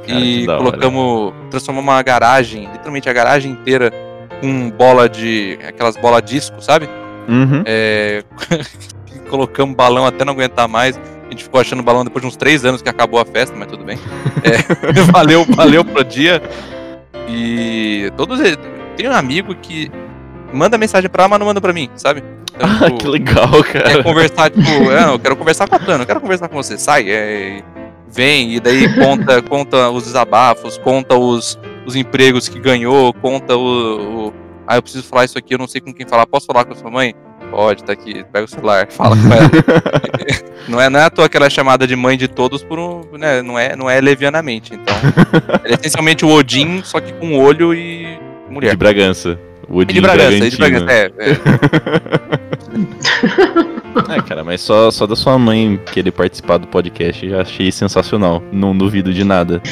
Cara, 0.06 0.20
e 0.20 0.46
colocamos. 0.46 1.32
Transformamos 1.50 1.92
uma 1.92 2.02
garagem, 2.02 2.68
literalmente 2.72 3.08
a 3.08 3.12
garagem 3.12 3.52
inteira, 3.52 3.92
com 4.40 4.70
bola 4.70 5.08
de. 5.08 5.58
aquelas 5.66 5.96
bolas 5.96 6.22
disco, 6.22 6.60
sabe? 6.60 6.88
Uhum. 7.28 7.62
É, 7.64 8.22
colocamos 9.30 9.74
balão 9.76 10.06
até 10.06 10.24
não 10.24 10.32
aguentar 10.32 10.66
mais. 10.68 10.98
A 11.26 11.30
gente 11.30 11.44
ficou 11.44 11.60
achando 11.60 11.82
balão 11.82 12.04
depois 12.04 12.20
de 12.22 12.28
uns 12.28 12.36
três 12.36 12.64
anos 12.64 12.82
que 12.82 12.88
acabou 12.88 13.18
a 13.18 13.24
festa, 13.24 13.56
mas 13.56 13.68
tudo 13.68 13.84
bem. 13.84 13.98
É, 14.44 14.92
valeu, 15.12 15.44
valeu 15.44 15.84
pro 15.84 16.02
dia. 16.04 16.42
E 17.28 18.10
todos 18.16 18.40
eles. 18.40 18.58
Tem 18.96 19.08
um 19.08 19.12
amigo 19.12 19.54
que 19.54 19.90
manda 20.52 20.76
mensagem 20.76 21.08
pra 21.08 21.22
lá, 21.22 21.28
mas 21.28 21.38
não 21.38 21.46
manda 21.46 21.60
pra 21.60 21.72
mim, 21.72 21.88
sabe? 21.94 22.22
Então, 22.54 22.68
Ah, 22.68 22.84
tipo, 22.86 22.98
que 22.98 23.06
legal, 23.08 23.62
quer 23.64 23.82
cara. 23.84 24.02
conversar, 24.02 24.50
tipo, 24.50 24.68
é, 24.90 25.00
não, 25.06 25.12
eu 25.12 25.18
quero 25.18 25.36
conversar 25.36 25.66
com 25.66 25.74
a 25.76 25.78
Tana, 25.78 26.02
eu 26.02 26.06
quero 26.06 26.20
conversar 26.20 26.48
com 26.48 26.56
você, 26.56 26.76
sai, 26.76 27.08
é, 27.08 27.62
vem, 28.12 28.54
e 28.54 28.60
daí 28.60 28.92
conta, 28.94 29.42
conta 29.48 29.90
os 29.90 30.04
desabafos, 30.04 30.78
conta 30.78 31.16
os, 31.16 31.58
os 31.86 31.96
empregos 31.96 32.48
que 32.48 32.58
ganhou, 32.60 33.12
conta 33.14 33.56
o, 33.56 34.28
o- 34.28 34.32
Ah, 34.66 34.76
eu 34.76 34.82
preciso 34.82 35.04
falar 35.04 35.24
isso 35.24 35.38
aqui, 35.38 35.54
eu 35.54 35.58
não 35.58 35.66
sei 35.68 35.80
com 35.80 35.92
quem 35.92 36.06
falar. 36.06 36.26
Posso 36.26 36.46
falar 36.46 36.64
com 36.64 36.72
a 36.72 36.76
sua 36.76 36.90
mãe? 36.90 37.14
Pode, 37.50 37.84
tá 37.84 37.92
aqui, 37.92 38.24
pega 38.32 38.46
o 38.46 38.48
celular, 38.48 38.86
fala 38.90 39.14
com 39.16 39.32
ela. 39.32 39.50
não, 40.68 40.80
é, 40.80 40.88
não 40.88 40.98
é 41.00 41.04
à 41.04 41.10
toa 41.10 41.26
aquela 41.26 41.50
chamada 41.50 41.86
de 41.86 41.94
mãe 41.94 42.16
de 42.16 42.26
todos 42.28 42.62
por 42.62 42.78
um. 42.78 43.02
Né, 43.18 43.42
não, 43.42 43.58
é, 43.58 43.76
não 43.76 43.90
é 43.90 44.00
levianamente. 44.00 44.72
Então. 44.74 44.94
É 45.64 45.74
essencialmente 45.74 46.24
o 46.24 46.30
Odin, 46.30 46.80
só 46.82 46.98
que 47.00 47.12
com 47.12 47.38
olho 47.38 47.74
e 47.74 48.18
mulher. 48.48 48.70
De 48.70 48.76
Bragança. 48.76 49.38
O 49.68 49.80
E 49.80 49.82
Odin 49.82 49.94
de 49.94 50.00
Bragança, 50.00 50.46
e 50.46 50.50
de. 50.50 50.56
Bragança, 50.56 50.92
é, 50.92 51.10
é. 51.18 51.36
É, 54.08 54.22
cara, 54.22 54.42
mas 54.44 54.60
só, 54.60 54.90
só 54.90 55.06
da 55.06 55.16
sua 55.16 55.38
mãe 55.38 55.80
querer 55.92 56.10
participar 56.10 56.58
do 56.58 56.66
podcast 56.66 57.28
já 57.28 57.42
achei 57.42 57.70
sensacional. 57.72 58.42
Não 58.52 58.76
duvido 58.76 59.12
de 59.12 59.24
nada. 59.24 59.62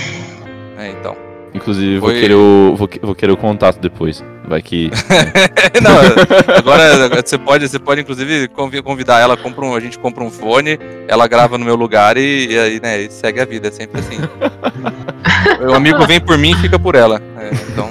É, 0.78 0.90
então. 0.90 1.16
Inclusive, 1.52 1.98
vou, 1.98 2.11
Foi- 2.11 2.20
querer 2.20 2.35
o, 2.35 2.74
vou, 2.76 2.88
vou 3.02 3.14
querer 3.14 3.33
o 3.33 3.37
contato 3.37 3.80
depois. 3.80 4.24
Vai 4.46 4.62
que. 4.62 4.90
não, 5.83 6.56
agora 6.56 7.22
você 7.22 7.38
pode, 7.38 7.68
você 7.68 7.78
pode 7.78 8.00
inclusive 8.00 8.48
convi- 8.48 8.83
convidar 8.83 9.18
ela, 9.20 9.37
compra 9.37 9.64
um, 9.64 9.74
a 9.74 9.80
gente 9.80 9.98
compra 9.98 10.24
um 10.24 10.30
fone, 10.30 10.78
ela 11.06 11.26
grava 11.28 11.56
no 11.59 11.64
meu 11.64 11.76
lugar 11.76 12.16
e, 12.16 12.48
e 12.52 12.59
aí, 12.59 12.80
né, 12.80 13.02
e 13.02 13.11
segue 13.11 13.40
a 13.40 13.44
vida, 13.44 13.68
é 13.68 13.70
sempre 13.70 14.00
assim. 14.00 14.16
o 15.68 15.74
amigo 15.74 16.04
vem 16.06 16.20
por 16.20 16.37
mim 16.38 16.50
e 16.52 16.56
fica 16.56 16.78
por 16.78 16.94
ela. 16.94 17.20
É, 17.38 17.50
então, 17.72 17.90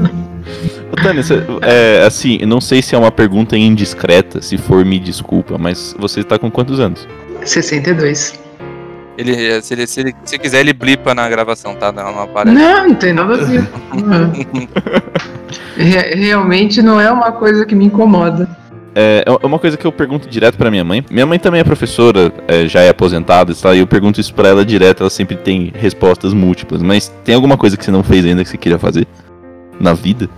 Tânia, 0.96 1.22
cê- 1.22 1.42
é, 1.62 2.04
assim, 2.06 2.38
eu 2.40 2.46
não 2.46 2.60
sei 2.60 2.82
se 2.82 2.94
é 2.94 2.98
uma 2.98 3.10
pergunta 3.10 3.56
indiscreta, 3.56 4.40
se 4.42 4.56
for, 4.58 4.84
me 4.84 4.98
desculpa, 4.98 5.56
mas 5.58 5.94
você 5.98 6.22
tá 6.24 6.38
com 6.38 6.50
quantos 6.50 6.80
anos? 6.80 7.06
62. 7.44 8.38
ele, 9.16 9.62
se, 9.62 9.74
ele, 9.74 9.86
se 9.86 10.00
ele 10.00 10.14
se 10.24 10.38
quiser, 10.38 10.60
ele 10.60 10.72
blipa 10.72 11.14
na 11.14 11.28
gravação, 11.28 11.74
tá? 11.74 11.90
Não, 11.92 12.12
não 12.12 12.22
aparece. 12.22 12.54
Não, 12.56 12.88
não 12.88 12.94
tem 12.94 13.12
nada 13.12 13.34
a 13.34 13.36
ver. 13.44 13.66
Re- 15.76 16.14
realmente 16.14 16.82
não 16.82 17.00
é 17.00 17.10
uma 17.10 17.32
coisa 17.32 17.64
que 17.64 17.74
me 17.74 17.84
incomoda. 17.86 18.48
É 18.94 19.24
é 19.26 19.46
uma 19.46 19.58
coisa 19.58 19.76
que 19.76 19.86
eu 19.86 19.92
pergunto 19.92 20.28
direto 20.28 20.56
pra 20.58 20.70
minha 20.70 20.84
mãe. 20.84 21.04
Minha 21.10 21.24
mãe 21.24 21.38
também 21.38 21.60
é 21.60 21.64
professora, 21.64 22.32
é, 22.48 22.66
já 22.66 22.80
é 22.80 22.88
aposentada, 22.88 23.54
tá? 23.54 23.74
e 23.74 23.78
eu 23.78 23.86
pergunto 23.86 24.20
isso 24.20 24.34
pra 24.34 24.48
ela 24.48 24.64
direto, 24.64 25.00
ela 25.02 25.10
sempre 25.10 25.36
tem 25.36 25.72
respostas 25.76 26.34
múltiplas. 26.34 26.82
Mas 26.82 27.08
tem 27.24 27.34
alguma 27.34 27.56
coisa 27.56 27.76
que 27.76 27.84
você 27.84 27.90
não 27.90 28.02
fez 28.02 28.24
ainda 28.24 28.42
que 28.42 28.50
você 28.50 28.56
queria 28.58 28.78
fazer? 28.78 29.06
Na 29.78 29.92
vida? 29.94 30.28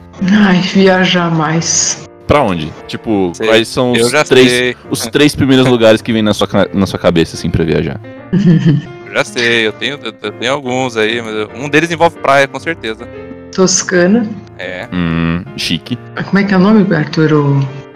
Ai, 0.46 0.58
viajar 0.60 1.30
mais. 1.30 2.08
Pra 2.26 2.42
onde? 2.42 2.72
Tipo, 2.86 3.32
Sei. 3.34 3.46
quais 3.46 3.68
são 3.68 3.92
os 3.92 4.10
três, 4.28 4.50
sei, 4.50 4.76
os 4.90 5.00
três 5.06 5.34
primeiros 5.34 5.66
lugares 5.66 6.00
que 6.00 6.12
vem 6.12 6.22
na 6.22 6.32
sua, 6.32 6.48
na 6.72 6.86
sua 6.86 6.98
cabeça, 6.98 7.36
assim, 7.36 7.50
pra 7.50 7.64
viajar? 7.64 8.00
eu 8.32 9.12
já 9.12 9.24
sei, 9.24 9.66
eu 9.66 9.72
tenho, 9.72 9.98
eu 10.02 10.12
tenho 10.32 10.52
alguns 10.52 10.96
aí, 10.96 11.20
mas 11.20 11.34
eu- 11.34 11.50
um 11.54 11.68
deles 11.68 11.90
envolve 11.90 12.16
praia, 12.18 12.46
com 12.48 12.58
certeza. 12.58 13.06
Toscana. 13.54 14.26
É. 14.58 14.88
Hum, 14.92 15.44
chique. 15.56 15.98
Como 16.26 16.38
é 16.38 16.44
que 16.44 16.54
é 16.54 16.56
o 16.56 16.60
nome, 16.60 16.94
Arthur? 16.94 17.30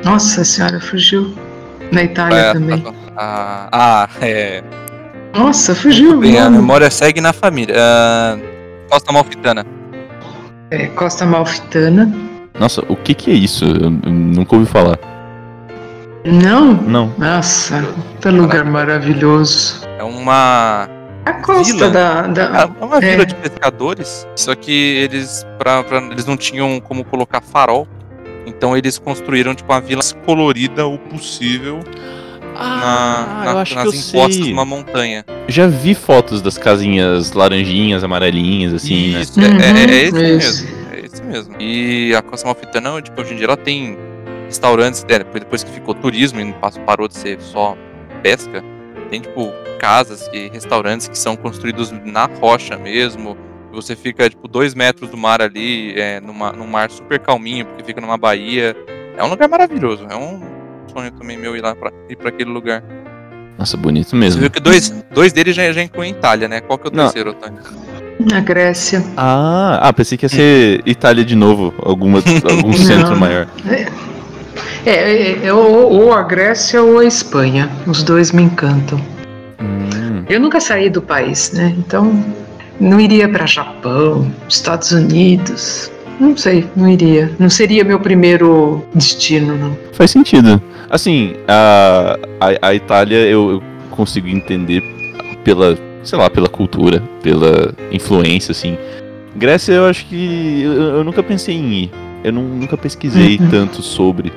Nossa 0.04 0.44
senhora, 0.44 0.80
fugiu. 0.80 1.34
Na 1.92 2.02
Itália 2.02 2.50
praia 2.50 2.52
também. 2.52 2.84
ah, 3.16 3.68
ah, 3.72 4.08
é. 4.20 4.62
Nossa, 5.34 5.74
fugiu. 5.74 6.18
Bem, 6.18 6.38
a 6.38 6.50
memória 6.50 6.90
segue 6.90 7.20
na 7.20 7.32
família. 7.32 7.74
Ah, 7.78 8.36
Costa 8.90 9.12
Malfitana. 9.12 9.64
É, 10.70 10.86
Costa 10.88 11.24
Malfitana. 11.24 12.12
Nossa, 12.58 12.82
o 12.88 12.96
que 12.96 13.14
que 13.14 13.30
é 13.30 13.34
isso? 13.34 13.64
Eu, 13.64 13.90
nunca 13.90 14.56
ouvi 14.56 14.66
falar. 14.66 14.98
Não? 16.24 16.72
Não. 16.74 17.12
Nossa, 17.18 17.84
que 18.20 18.28
lugar 18.28 18.64
maravilhoso. 18.64 19.82
É 19.98 20.02
uma. 20.02 20.88
A 21.24 21.32
costa 21.34 21.72
Vila? 21.72 21.90
da. 21.90 22.22
da- 22.26 22.70
É 22.80 22.84
uma 22.84 22.96
É. 22.98 23.00
vila 23.12 23.26
de 23.26 23.34
pescadores, 23.34 24.26
só 24.34 24.54
que 24.54 24.72
eles, 24.72 25.46
pra, 25.58 25.82
pra- 25.84 25.98
eles 26.10 26.24
não 26.24 26.36
tinham 26.36 26.80
como 26.80 27.04
colocar 27.04 27.40
farol, 27.40 27.86
então 28.46 28.76
eles 28.76 28.98
construíram 28.98 29.54
tipo 29.54 29.72
uma 29.72 29.80
vila 29.80 29.98
mais 29.98 30.12
colorida 30.24 30.86
o 30.86 30.98
possível 30.98 31.80
na, 32.58 33.44
na- 33.44 33.54
nas 33.54 33.94
encostas 33.94 34.44
de 34.46 34.52
uma 34.52 34.64
montanha. 34.64 35.24
Já 35.48 35.66
vi 35.66 35.94
fotos 35.94 36.40
das 36.42 36.56
casinhas 36.58 37.32
laranjinhas, 37.32 38.02
amarelinhas, 38.04 38.74
assim, 38.74 39.12
né? 39.14 39.20
Isso, 39.20 39.40
é, 39.40 39.44
é- 39.44 39.90
é 39.94 40.04
esse 40.04 40.14
Uhum, 40.16 40.22
mesmo. 40.22 40.68
É 40.92 41.00
esse 41.00 41.22
mesmo. 41.22 41.54
E 41.60 42.14
a 42.14 42.22
Costa 42.22 42.46
Malfitana, 42.46 43.00
tipo, 43.02 43.20
hoje 43.20 43.34
em 43.34 43.36
dia 43.36 43.46
ela 43.46 43.56
tem 43.56 43.96
restaurantes, 44.46 45.04
né, 45.08 45.18
depois, 45.18 45.40
depois 45.42 45.64
que 45.64 45.70
ficou 45.70 45.94
turismo 45.94 46.40
e 46.40 46.54
parou 46.84 47.08
de 47.08 47.14
ser 47.16 47.40
só 47.40 47.76
pesca, 48.22 48.62
tem 49.10 49.20
tipo 49.20 49.52
casas 49.78 50.28
e 50.32 50.48
restaurantes 50.48 51.08
que 51.08 51.18
são 51.18 51.36
construídos 51.36 51.92
na 52.04 52.26
rocha 52.26 52.76
mesmo. 52.78 53.36
Você 53.72 53.94
fica 53.94 54.28
tipo 54.30 54.48
dois 54.48 54.74
metros 54.74 55.10
do 55.10 55.16
mar 55.16 55.42
ali, 55.42 55.92
é, 56.00 56.18
numa, 56.20 56.50
num 56.52 56.66
mar 56.66 56.90
super 56.90 57.18
calminho, 57.18 57.66
porque 57.66 57.84
fica 57.84 58.00
numa 58.00 58.16
baía. 58.16 58.74
É 59.16 59.22
um 59.22 59.28
lugar 59.28 59.48
maravilhoso. 59.48 60.06
É 60.08 60.16
um 60.16 60.40
sonho 60.96 61.10
também 61.10 61.36
meu 61.36 61.54
ir 61.54 61.60
lá 61.60 61.74
pra, 61.74 61.92
ir 62.08 62.16
pra 62.16 62.30
aquele 62.30 62.50
lugar. 62.50 62.82
Nossa, 63.58 63.76
bonito 63.76 64.10
Você 64.10 64.16
mesmo. 64.16 64.40
viu 64.40 64.50
que 64.50 64.60
dois, 64.60 64.94
dois 65.14 65.32
deles 65.32 65.54
já, 65.54 65.70
já 65.72 65.82
incluem 65.82 66.10
Itália, 66.12 66.48
né? 66.48 66.60
Qual 66.60 66.78
que 66.78 66.88
é 66.88 66.90
o 66.90 66.94
Não. 66.94 67.04
terceiro, 67.04 67.30
Otávio? 67.30 67.58
Na 68.18 68.40
Grécia. 68.40 69.04
Ah, 69.16 69.78
ah, 69.82 69.92
pensei 69.92 70.16
que 70.16 70.24
ia 70.24 70.28
ser 70.28 70.82
Itália 70.86 71.24
de 71.24 71.36
novo, 71.36 71.74
alguma, 71.82 72.22
algum 72.50 72.72
centro 72.72 73.10
Não. 73.10 73.18
maior. 73.18 73.46
É, 74.86 74.90
é, 74.90 75.46
é 75.46 75.52
ou, 75.52 75.92
ou 75.92 76.12
a 76.14 76.22
Grécia 76.22 76.82
ou 76.82 76.98
a 77.00 77.04
Espanha. 77.04 77.70
Os 77.86 78.02
dois 78.02 78.32
me 78.32 78.42
encantam. 78.42 78.98
Hum, 79.60 80.24
Eu 80.28 80.40
nunca 80.40 80.60
saí 80.60 80.88
do 80.88 81.02
país, 81.02 81.52
né? 81.52 81.74
Então 81.78 82.24
não 82.80 82.98
iria 83.00 83.28
para 83.28 83.44
Japão, 83.46 84.30
Estados 84.48 84.92
Unidos. 84.92 85.90
Não 86.18 86.34
sei, 86.36 86.66
não 86.74 86.88
iria. 86.88 87.30
Não 87.38 87.50
seria 87.50 87.84
meu 87.84 88.00
primeiro 88.00 88.82
destino, 88.94 89.56
não. 89.56 89.76
faz 89.92 90.10
sentido. 90.10 90.60
Assim, 90.90 91.34
a, 91.48 92.18
a, 92.40 92.68
a 92.68 92.74
Itália 92.74 93.18
eu, 93.18 93.50
eu 93.52 93.62
consigo 93.90 94.28
entender 94.28 94.82
pela, 95.44 95.76
sei 96.02 96.18
lá, 96.18 96.28
pela 96.30 96.48
cultura, 96.48 97.02
pela 97.22 97.74
influência, 97.90 98.52
assim. 98.52 98.76
Grécia 99.34 99.72
eu 99.74 99.86
acho 99.86 100.06
que 100.06 100.62
eu, 100.62 100.72
eu 100.98 101.04
nunca 101.04 101.22
pensei 101.22 101.54
em 101.56 101.72
ir. 101.84 101.90
Eu 102.24 102.32
nu- 102.32 102.42
nunca 102.42 102.76
pesquisei 102.76 103.36
Uhum. 103.38 103.48
tanto 103.50 103.82
sobre. 103.82 104.32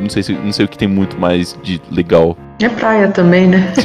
Não 0.00 0.08
sei, 0.10 0.22
se, 0.22 0.32
não 0.32 0.52
sei 0.52 0.66
o 0.66 0.68
que 0.68 0.76
tem 0.78 0.86
muito 0.88 1.18
mais 1.18 1.58
de 1.62 1.80
legal. 1.90 2.36
É 2.60 2.68
praia 2.68 3.08
também, 3.08 3.46
né? 3.48 3.72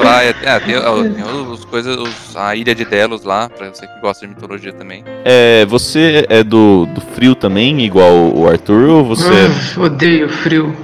Praia, 0.00 0.34
é, 0.42 0.60
tem, 0.60 0.74
tem 1.14 1.24
os 1.50 1.64
coisas, 1.64 1.96
os- 1.96 2.36
a 2.36 2.54
ilha 2.56 2.74
de 2.74 2.84
Delos 2.84 3.22
lá, 3.24 3.48
pra 3.48 3.68
você 3.68 3.86
que 3.86 4.00
gosta 4.00 4.26
de 4.26 4.32
mitologia 4.34 4.72
também. 4.72 5.04
É, 5.24 5.64
você 5.66 6.26
é 6.28 6.42
do, 6.42 6.86
do 6.86 7.00
frio 7.00 7.34
também, 7.34 7.80
igual 7.84 8.12
o 8.34 8.48
Arthur, 8.48 8.88
ou 8.88 9.04
você 9.04 9.28
é 9.28 9.48
Hum, 9.78 9.82
odeio 9.84 10.28
frio. 10.28 10.74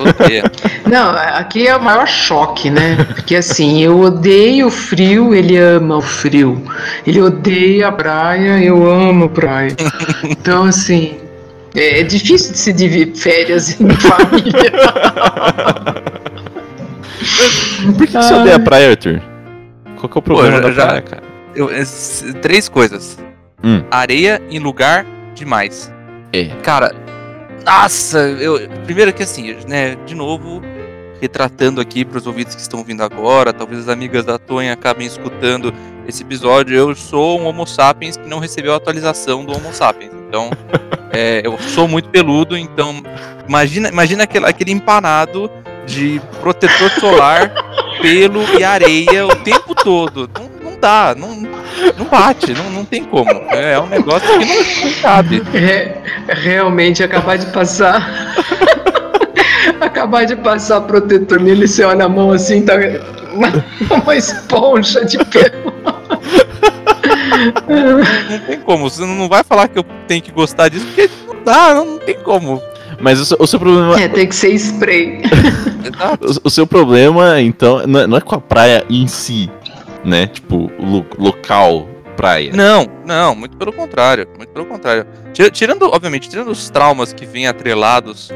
Odeia. 0.00 0.44
Não, 0.86 1.10
aqui 1.10 1.66
é 1.66 1.74
o 1.76 1.82
maior 1.82 2.06
choque, 2.06 2.68
né? 2.70 3.06
Porque 3.14 3.36
assim, 3.36 3.82
eu 3.82 3.98
odeio 4.00 4.66
o 4.66 4.70
frio, 4.70 5.34
ele 5.34 5.56
ama 5.56 5.96
o 5.96 6.02
frio. 6.02 6.62
Ele 7.06 7.22
odeia 7.22 7.88
a 7.88 7.92
praia, 7.92 8.62
eu 8.62 8.88
amo 8.90 9.28
praia. 9.30 9.74
Então, 10.24 10.64
assim, 10.64 11.16
é, 11.74 12.00
é 12.00 12.02
difícil 12.02 12.52
de 12.52 12.58
se 12.58 12.72
dividir 12.72 13.16
férias 13.16 13.80
em 13.80 13.88
família. 13.90 14.72
Por 17.84 17.96
que, 17.98 18.06
que 18.06 18.12
você 18.12 18.34
odeia 18.34 18.56
a 18.56 18.60
praia, 18.60 18.90
Arthur? 18.90 19.20
Qual 19.98 20.08
que 20.08 20.18
é 20.18 20.20
o 20.20 20.22
problema 20.22 20.56
já- 20.56 20.60
da 20.62 20.72
já- 20.72 20.86
praia, 20.86 21.02
cara? 21.02 21.22
Eu- 21.54 21.70
es- 21.74 22.24
três 22.42 22.68
coisas. 22.68 23.18
Hum. 23.64 23.82
Areia 23.90 24.40
em 24.50 24.58
lugar 24.58 25.06
demais. 25.34 25.92
É. 26.32 26.46
Cara, 26.62 26.94
nossa, 27.64 28.18
eu. 28.18 28.60
Primeiro 28.84 29.12
que 29.12 29.22
assim, 29.22 29.56
né, 29.66 29.96
de 30.06 30.14
novo, 30.14 30.60
retratando 31.20 31.80
aqui 31.80 32.04
para 32.04 32.18
os 32.18 32.26
ouvintes 32.26 32.54
que 32.54 32.60
estão 32.60 32.84
vindo 32.84 33.02
agora, 33.02 33.52
talvez 33.52 33.80
as 33.82 33.88
amigas 33.88 34.24
da 34.24 34.38
Tonha 34.38 34.72
acabem 34.72 35.06
escutando 35.06 35.72
esse 36.06 36.22
episódio 36.22 36.76
eu 36.76 36.94
sou 36.94 37.40
um 37.40 37.46
Homo 37.46 37.66
sapiens 37.66 38.16
que 38.16 38.28
não 38.28 38.38
recebeu 38.38 38.72
a 38.74 38.76
atualização 38.76 39.44
do 39.44 39.52
Homo 39.56 39.72
sapiens. 39.72 40.12
Então, 40.28 40.50
é, 41.12 41.40
eu 41.44 41.56
sou 41.58 41.88
muito 41.88 42.08
peludo, 42.10 42.56
então 42.56 43.02
imagina, 43.48 43.88
imagina 43.88 44.24
aquele, 44.24 44.44
aquele 44.46 44.72
empanado 44.72 45.50
de 45.86 46.20
protetor 46.40 46.90
solar, 46.90 47.52
pelo 48.00 48.42
e 48.58 48.64
areia 48.64 49.26
o 49.26 49.36
tempo 49.36 49.74
todo. 49.74 50.28
Não, 50.34 50.70
não 50.70 50.80
dá, 50.80 51.14
não, 51.16 51.36
não 51.96 52.04
bate, 52.06 52.52
não, 52.52 52.70
não 52.70 52.84
tem 52.84 53.04
como. 53.04 53.30
É, 53.50 53.74
é 53.74 53.80
um 53.80 53.86
negócio 53.86 54.28
que 54.38 54.44
não, 54.44 54.90
não 54.90 55.00
cabe. 55.00 55.42
É, 55.54 56.02
realmente 56.28 57.02
acabar 57.02 57.38
de 57.38 57.46
passar. 57.46 58.34
acabar 59.80 60.24
de 60.24 60.36
passar 60.36 60.80
protetor 60.82 61.40
nele, 61.40 61.66
você 61.66 61.84
olha 61.84 62.04
a 62.04 62.08
mão 62.08 62.32
assim, 62.32 62.62
tá 62.62 62.74
uma, 63.32 63.48
uma 64.02 64.16
esponja 64.16 65.04
de 65.04 65.18
pelo. 65.18 65.74
Não 68.30 68.38
tem 68.46 68.60
como, 68.60 68.90
você 68.90 69.02
não 69.02 69.28
vai 69.28 69.44
falar 69.44 69.68
que 69.68 69.78
eu 69.78 69.84
tenho 70.06 70.22
que 70.22 70.32
gostar 70.32 70.68
disso, 70.68 70.86
porque 70.86 71.10
não 71.26 71.44
dá, 71.44 71.74
não, 71.74 71.84
não 71.84 71.98
tem 71.98 72.14
como. 72.14 72.62
Mas 73.00 73.20
o 73.20 73.24
seu, 73.24 73.36
o 73.40 73.46
seu 73.46 73.58
problema. 73.58 74.00
É, 74.00 74.08
tem 74.08 74.26
que 74.26 74.34
ser 74.34 74.52
spray. 74.54 75.22
o, 76.20 76.48
o, 76.48 76.50
seu 76.50 76.66
problema, 76.66 77.40
então, 77.40 77.86
não 77.86 78.00
é, 78.00 78.06
não 78.06 78.16
é, 78.16 78.20
com 78.20 78.34
a 78.34 78.40
praia 78.40 78.84
em 78.88 79.06
si, 79.06 79.50
né? 80.04 80.26
Tipo, 80.28 80.70
lo, 80.78 81.04
local, 81.18 81.88
praia. 82.16 82.50
Não, 82.54 82.88
não, 83.04 83.34
muito 83.34 83.56
pelo 83.56 83.72
contrário. 83.72 84.26
Muito 84.36 84.50
pelo 84.50 84.66
contrário. 84.66 85.06
Tirando, 85.52 85.82
obviamente, 85.92 86.28
tirando 86.28 86.48
os 86.50 86.70
traumas 86.70 87.12
que 87.12 87.26
vêm 87.26 87.46
atrelados 87.46 88.32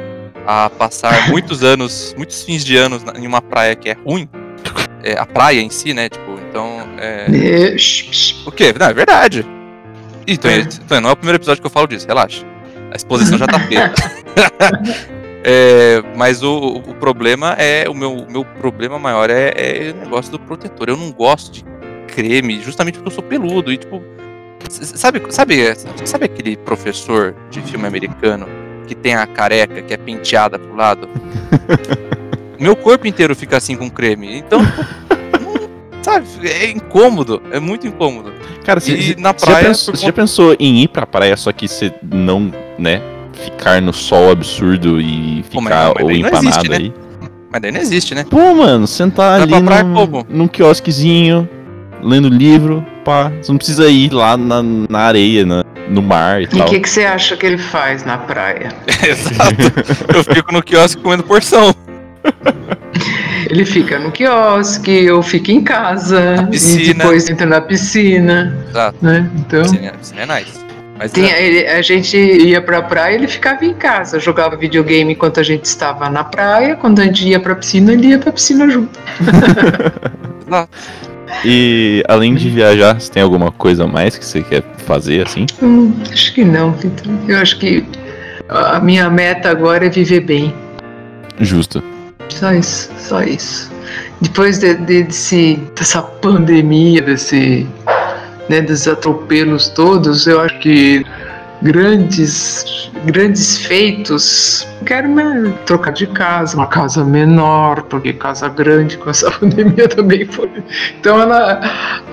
a 0.47 0.69
passar 0.69 1.29
muitos 1.31 1.65
anos, 1.65 2.15
muitos 2.17 2.43
fins 2.43 2.65
de 2.65 2.77
anos 2.77 3.03
em 3.17 3.27
uma 3.27 3.41
praia 3.41 3.75
que 3.75 3.89
é 3.89 3.97
ruim. 4.07 4.29
É, 5.03 5.19
a 5.19 5.25
praia 5.25 5.61
em 5.61 5.71
si, 5.71 5.95
né? 5.95 6.09
Tipo, 6.11 6.39
então. 6.49 6.81
É... 6.99 7.75
o 8.47 8.53
quê? 8.53 8.75
Não, 8.79 8.87
é 8.87 8.93
verdade. 8.93 9.47
Então, 10.27 10.51
então, 10.51 11.01
não 11.01 11.11
é 11.11 11.13
o 11.13 11.17
primeiro 11.17 11.39
episódio 11.39 11.63
que 11.63 11.67
eu 11.67 11.71
falo 11.71 11.87
disso, 11.87 12.07
relaxa. 12.07 12.45
A 12.91 12.97
exposição 12.97 13.39
já 13.39 13.47
tá 13.47 13.61
feita. 13.61 13.95
é, 15.45 16.03
mas 16.17 16.43
o, 16.43 16.77
o, 16.77 16.95
problema 16.95 17.55
é. 17.59 17.89
O 17.89 17.95
meu, 17.95 18.27
meu 18.29 18.45
problema 18.45 18.99
maior 18.99 19.31
é, 19.31 19.53
é 19.57 19.93
o 19.93 20.01
negócio 20.01 20.33
do 20.33 20.39
protetor. 20.39 20.89
Eu 20.89 20.97
não 20.97 21.13
gosto 21.13 21.53
de 21.53 21.65
creme, 22.09 22.61
justamente 22.61 22.95
porque 22.95 23.09
eu 23.09 23.15
sou 23.15 23.25
peludo. 23.25 23.73
E 23.73 23.79
tipo. 23.79 24.03
Sabe, 24.69 25.23
sabe, 25.31 25.75
sabe 26.05 26.27
aquele 26.27 26.57
professor 26.57 27.35
de 27.51 27.61
filme 27.63 27.87
americano 27.87 28.47
que 28.87 28.95
tem 28.95 29.15
a 29.15 29.27
careca 29.27 29.83
que 29.83 29.93
é 29.93 29.97
penteada 29.97 30.59
pro 30.59 30.77
lado? 30.77 31.09
meu 32.61 32.77
corpo 32.77 33.07
inteiro 33.07 33.35
fica 33.35 33.57
assim 33.57 33.75
com 33.75 33.91
creme. 33.91 34.37
Então, 34.37 34.61
sabe, 36.03 36.27
é 36.45 36.71
incômodo, 36.71 37.43
é 37.51 37.61
muito 37.61 37.87
incômodo. 37.87 38.33
Cara, 38.65 38.81
você 38.81 39.15
na 39.19 39.35
praia. 39.35 39.63
Já 39.63 39.69
pensou, 39.69 39.97
você 39.97 40.07
já 40.07 40.13
pensou 40.13 40.57
em 40.59 40.83
ir 40.83 40.89
pra 40.89 41.07
praia, 41.07 41.37
só 41.37 41.53
que 41.53 41.67
você 41.67 41.93
não, 42.03 42.53
né, 42.79 43.03
ficar 43.33 43.81
no 43.81 43.93
sol 43.93 44.31
absurdo 44.31 45.01
e 45.01 45.45
ficar 45.49 45.93
Pô, 45.95 46.05
ou 46.05 46.11
empanado 46.11 46.47
existe, 46.47 46.69
né? 46.69 46.77
aí? 46.77 46.95
Mas 47.53 47.63
daí 47.63 47.73
não 47.73 47.81
existe, 47.81 48.15
né? 48.15 48.25
Pô, 48.29 48.55
mano, 48.55 48.87
sentar 48.87 49.41
ali 49.43 49.53
num, 49.61 50.25
num 50.29 50.49
quiosquezinho, 50.49 51.49
lendo 52.03 52.29
livro, 52.29 52.85
pá. 53.05 53.33
Você 53.41 53.51
não 53.51 53.59
precisa 53.59 53.89
ir 53.89 54.13
lá 54.13 54.37
na, 54.37 54.63
na 54.63 55.01
areia, 55.01 55.45
na, 55.45 55.65
no 55.89 56.01
mar 56.01 56.41
e, 56.41 56.45
e 56.45 56.47
tal. 56.47 56.61
E 56.61 56.63
o 56.63 56.65
que, 56.67 56.81
que 56.81 56.89
você 56.89 57.05
acha 57.05 57.37
que 57.37 57.45
ele 57.45 57.59
faz 57.59 58.05
na 58.05 58.19
praia? 58.19 58.69
Exato. 59.03 60.15
Eu 60.15 60.23
fico 60.23 60.53
no 60.53 60.63
quiosque 60.63 61.03
comendo 61.03 61.25
porção. 61.25 61.75
Ele 63.51 63.65
fica 63.65 63.99
no 63.99 64.13
quiosque, 64.13 64.91
eu 64.91 65.21
fico 65.23 65.51
em 65.51 65.61
casa, 65.63 66.49
e 66.53 66.95
depois 66.95 67.29
entra 67.29 67.47
na 67.47 67.61
piscina. 67.61 68.57
Exato. 68.69 68.97
Né? 69.03 69.29
Então, 69.37 69.63
piscina, 69.63 69.93
piscina 69.93 70.23
é 70.23 70.27
nice. 70.39 70.61
Mas 70.97 71.13
tem, 71.13 71.31
é... 71.31 71.47
ele, 71.47 71.67
a 71.67 71.83
gente 71.83 72.17
ia 72.17 72.63
pra 72.63 72.81
praia, 72.81 73.17
ele 73.17 73.27
ficava 73.27 73.65
em 73.65 73.75
casa, 73.75 74.21
jogava 74.21 74.57
videogame 74.57 75.15
enquanto 75.15 75.41
a 75.41 75.43
gente 75.43 75.65
estava 75.65 76.09
na 76.09 76.23
praia. 76.23 76.77
Quando 76.77 77.01
a 77.01 77.05
gente 77.05 77.27
ia 77.27 77.41
pra 77.41 77.57
piscina, 77.57 77.93
ele 77.93 78.09
ia 78.09 78.19
pra 78.19 78.31
piscina 78.31 78.71
junto. 78.71 78.99
E 81.45 82.03
além 82.09 82.35
de 82.35 82.51
viajar, 82.51 83.01
você 83.01 83.11
tem 83.11 83.23
alguma 83.23 83.51
coisa 83.51 83.85
a 83.85 83.87
mais 83.87 84.19
que 84.19 84.25
você 84.25 84.43
quer 84.43 84.63
fazer 84.79 85.27
assim? 85.27 85.47
Hum, 85.63 85.95
acho 86.13 86.35
que 86.35 86.45
não, 86.45 86.73
Vitor. 86.73 87.07
Eu 87.29 87.39
acho 87.39 87.59
que 87.59 87.85
a 88.49 88.81
minha 88.81 89.09
meta 89.09 89.49
agora 89.49 89.87
é 89.87 89.89
viver 89.89 90.21
bem. 90.21 90.55
Justo. 91.39 91.83
Só 92.31 92.53
isso, 92.53 92.91
só 92.99 93.23
isso. 93.23 93.71
Depois 94.21 94.59
de, 94.59 94.75
de, 94.75 95.03
desse, 95.05 95.57
dessa 95.75 96.03
pandemia, 96.03 97.03
desse, 97.03 97.67
né, 98.49 98.61
dos 98.61 98.87
atropelos 98.87 99.69
todos, 99.69 100.27
eu 100.27 100.41
acho 100.41 100.59
que 100.59 101.05
grandes, 101.63 102.91
grandes 103.05 103.59
feitos. 103.59 104.67
Quero 104.85 105.09
né, 105.09 105.53
trocar 105.67 105.93
de 105.93 106.07
casa, 106.07 106.57
uma 106.57 106.67
casa 106.67 107.05
menor, 107.05 107.83
porque 107.83 108.13
casa 108.13 108.49
grande 108.49 108.97
com 108.97 109.11
essa 109.11 109.31
pandemia 109.39 109.89
também 109.89 110.25
foi. 110.27 110.51
Então 110.99 111.21
ela 111.21 111.61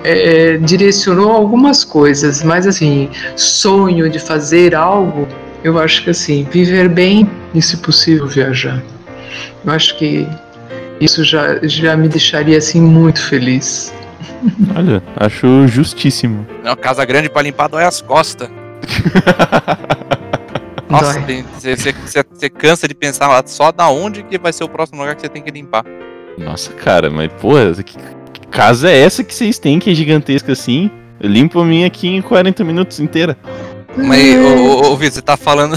é, 0.04 0.58
direcionou 0.58 1.32
algumas 1.32 1.84
coisas, 1.84 2.42
mas 2.42 2.66
assim, 2.66 3.08
sonho 3.36 4.08
de 4.10 4.18
fazer 4.18 4.74
algo, 4.74 5.26
eu 5.64 5.78
acho 5.78 6.04
que 6.04 6.10
assim, 6.10 6.46
viver 6.50 6.88
bem 6.88 7.28
e 7.54 7.62
se 7.62 7.78
possível 7.78 8.26
viajar. 8.26 8.82
Eu 9.64 9.72
acho 9.72 9.96
que 9.96 10.26
isso 11.00 11.24
já, 11.24 11.58
já 11.62 11.96
me 11.96 12.08
deixaria 12.08 12.58
assim 12.58 12.80
muito 12.80 13.20
feliz. 13.22 13.92
Olha, 14.76 15.02
acho 15.16 15.66
justíssimo. 15.68 16.46
É 16.64 16.68
uma 16.68 16.76
casa 16.76 17.04
grande 17.04 17.28
para 17.28 17.42
limpar 17.42 17.68
dói 17.68 17.84
as 17.84 18.00
costas. 18.00 18.48
Nossa, 20.88 21.22
você 21.52 22.48
cansa 22.48 22.88
de 22.88 22.94
pensar 22.94 23.28
lá 23.28 23.42
só 23.44 23.70
da 23.70 23.88
onde 23.90 24.22
que 24.22 24.38
vai 24.38 24.52
ser 24.52 24.64
o 24.64 24.68
próximo 24.68 25.00
lugar 25.00 25.14
que 25.14 25.20
você 25.20 25.28
tem 25.28 25.42
que 25.42 25.50
limpar. 25.50 25.84
Nossa, 26.38 26.72
cara, 26.72 27.10
mas 27.10 27.30
porra, 27.34 27.74
que, 27.74 27.96
que 28.32 28.46
casa 28.50 28.90
é 28.90 28.98
essa 28.98 29.22
que 29.22 29.34
vocês 29.34 29.58
têm 29.58 29.78
que 29.78 29.90
é 29.90 29.94
gigantesca 29.94 30.52
assim? 30.52 30.90
Eu 31.20 31.28
limpo 31.28 31.60
a 31.60 31.64
minha 31.64 31.86
aqui 31.86 32.08
em 32.08 32.22
40 32.22 32.64
minutos 32.64 33.00
inteira. 33.00 33.36
Mas, 33.96 34.36
ô, 34.36 34.56
ô, 34.56 34.92
ô 34.92 34.96
Vitor, 34.96 35.14
você 35.14 35.22
tá 35.22 35.36
falando 35.36 35.76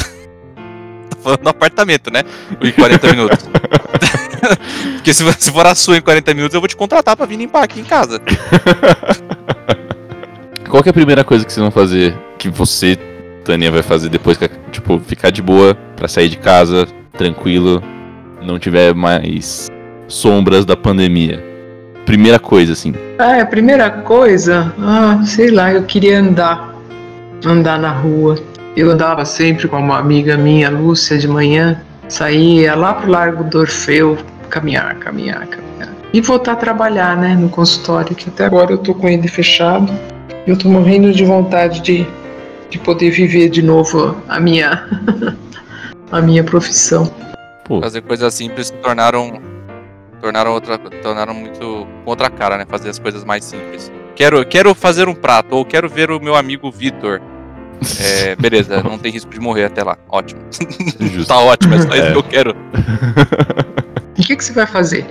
falando 1.22 1.42
do 1.42 1.50
apartamento, 1.50 2.12
né? 2.12 2.24
Em 2.62 2.72
40 2.72 3.08
minutos. 3.12 3.50
Porque 4.96 5.14
se, 5.14 5.24
se 5.34 5.52
for 5.52 5.66
a 5.66 5.76
sua 5.76 5.98
em 5.98 6.02
40 6.02 6.34
minutos, 6.34 6.54
eu 6.56 6.62
vou 6.62 6.68
te 6.68 6.76
contratar 6.76 7.16
pra 7.16 7.26
vir 7.26 7.38
limpar 7.38 7.64
aqui 7.64 7.80
em 7.80 7.84
casa. 7.84 8.22
Qual 10.70 10.82
é 10.86 10.90
a 10.90 10.94
primeira 10.94 11.24
coisa 11.24 11.46
que 11.46 11.52
vocês 11.52 11.62
vão 11.62 11.72
fazer, 11.72 12.16
que 12.38 12.50
você, 12.50 12.98
Tânia, 13.44 13.70
vai 13.70 13.82
fazer 13.82 14.10
depois 14.10 14.38
que, 14.38 14.50
tipo, 14.72 15.00
ficar 15.00 15.30
de 15.30 15.42
boa 15.42 15.76
pra 15.96 16.08
sair 16.08 16.30
de 16.30 16.38
casa, 16.38 16.88
tranquilo, 17.18 17.84
não 18.42 18.58
tiver 18.58 18.96
mais 18.96 19.70
sombras 20.08 20.66
da 20.66 20.78
pandemia? 20.78 21.44
Primeira 22.06 22.40
coisa, 22.40 22.74
assim. 22.74 22.94
Ah, 23.20 23.42
a 23.42 23.46
primeira 23.46 23.90
coisa, 23.90 24.74
ah, 24.80 25.22
sei 25.26 25.52
lá, 25.52 25.74
eu 25.74 25.84
queria 25.84 26.20
andar. 26.20 26.74
Andar 27.46 27.80
na 27.80 27.92
rua. 27.92 28.38
Eu 28.76 28.90
andava 28.90 29.26
sempre 29.26 29.68
com 29.68 29.78
uma 29.78 30.00
amiga 30.00 30.38
minha, 30.38 30.70
Lúcia, 30.70 31.18
de 31.18 31.28
manhã, 31.28 31.82
saía 32.08 32.74
lá 32.74 32.94
pro 32.94 33.12
Largo 33.12 33.44
do 33.44 33.60
Orfeu, 33.60 34.18
caminhar, 34.50 34.96
caminhar, 34.96 35.46
caminhar. 35.48 35.90
E 36.14 36.22
voltar 36.22 36.54
a 36.54 36.56
trabalhar, 36.56 37.18
né, 37.18 37.36
no 37.36 37.50
consultório, 37.50 38.16
que 38.16 38.30
até 38.30 38.46
agora 38.46 38.72
eu 38.72 38.78
tô 38.78 38.96
com 38.96 39.10
ele 39.10 39.28
fechado. 39.28 39.92
Eu 40.48 40.58
tô 40.58 40.70
morrendo 40.70 41.12
de 41.12 41.26
vontade 41.26 41.82
de, 41.82 42.08
de 42.70 42.80
poder 42.80 43.12
viver 43.12 43.50
de 43.50 43.62
novo 43.62 44.16
a 44.30 44.40
minha, 44.40 44.88
a 46.10 46.22
minha 46.22 46.44
profissão. 46.44 47.14
Pô. 47.66 47.82
Fazer 47.82 48.02
coisas 48.02 48.34
simples 48.34 48.68
se 48.68 48.74
tornaram 48.74 49.42
tornaram 50.22 50.52
outra 50.52 50.78
tornaram 50.78 51.34
muito 51.34 51.88
outra 52.06 52.30
cara, 52.30 52.58
né? 52.58 52.66
Fazer 52.68 52.90
as 52.90 53.00
coisas 53.00 53.24
mais 53.24 53.44
simples. 53.44 53.92
Quero 54.16 54.46
quero 54.46 54.74
fazer 54.74 55.10
um 55.10 55.16
prato 55.16 55.56
ou 55.56 55.66
quero 55.66 55.90
ver 55.90 56.12
o 56.12 56.20
meu 56.20 56.36
amigo 56.36 56.72
Vitor 56.72 57.22
é, 58.00 58.36
beleza, 58.36 58.82
não 58.84 58.98
tem 58.98 59.12
risco 59.12 59.32
de 59.32 59.40
morrer 59.40 59.66
até 59.66 59.84
lá. 59.84 59.98
Ótimo. 60.10 60.42
tá 61.28 61.40
ótimo, 61.40 61.74
é 61.76 61.82
só 61.82 61.96
isso 61.96 62.04
é. 62.04 62.12
que 62.12 62.18
eu 62.18 62.24
quero. 62.24 62.56
E 64.18 64.22
o 64.22 64.26
que, 64.26 64.36
que 64.36 64.44
você 64.44 64.54
vai 64.54 64.68
fazer? 64.68 65.06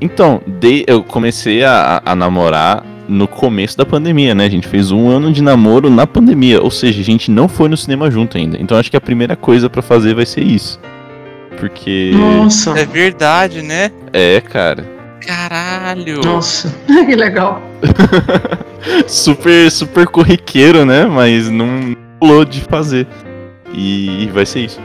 Então, 0.00 0.40
de, 0.46 0.84
eu 0.86 1.02
comecei 1.02 1.62
a, 1.64 2.00
a, 2.04 2.14
namorar 2.14 2.84
no 3.08 3.28
começo 3.28 3.76
da 3.76 3.84
pandemia, 3.84 4.34
né? 4.34 4.46
A 4.46 4.48
gente 4.48 4.66
fez 4.66 4.90
um 4.90 5.08
ano 5.08 5.32
de 5.32 5.42
namoro 5.42 5.90
na 5.90 6.06
pandemia, 6.06 6.62
ou 6.62 6.70
seja, 6.70 7.00
a 7.00 7.04
gente 7.04 7.30
não 7.30 7.46
foi 7.46 7.68
no 7.68 7.76
cinema 7.76 8.10
junto 8.10 8.38
ainda. 8.38 8.56
Então 8.60 8.78
acho 8.78 8.90
que 8.90 8.96
a 8.96 9.00
primeira 9.00 9.36
coisa 9.36 9.68
para 9.68 9.82
fazer 9.82 10.14
vai 10.14 10.24
ser 10.24 10.42
isso. 10.42 10.80
Porque. 11.58 12.12
Nossa! 12.14 12.70
É 12.70 12.86
verdade, 12.86 13.60
né? 13.60 13.90
É, 14.12 14.40
cara. 14.40 15.01
Caralho! 15.26 16.20
Nossa, 16.22 16.74
que 16.86 17.14
legal! 17.14 17.62
super, 19.06 19.70
super 19.70 20.06
corriqueiro, 20.06 20.84
né? 20.84 21.06
Mas 21.06 21.48
não 21.48 21.96
pulou 22.18 22.44
de 22.44 22.60
fazer. 22.62 23.06
E 23.72 24.28
vai 24.32 24.44
ser 24.44 24.60
isso. 24.60 24.80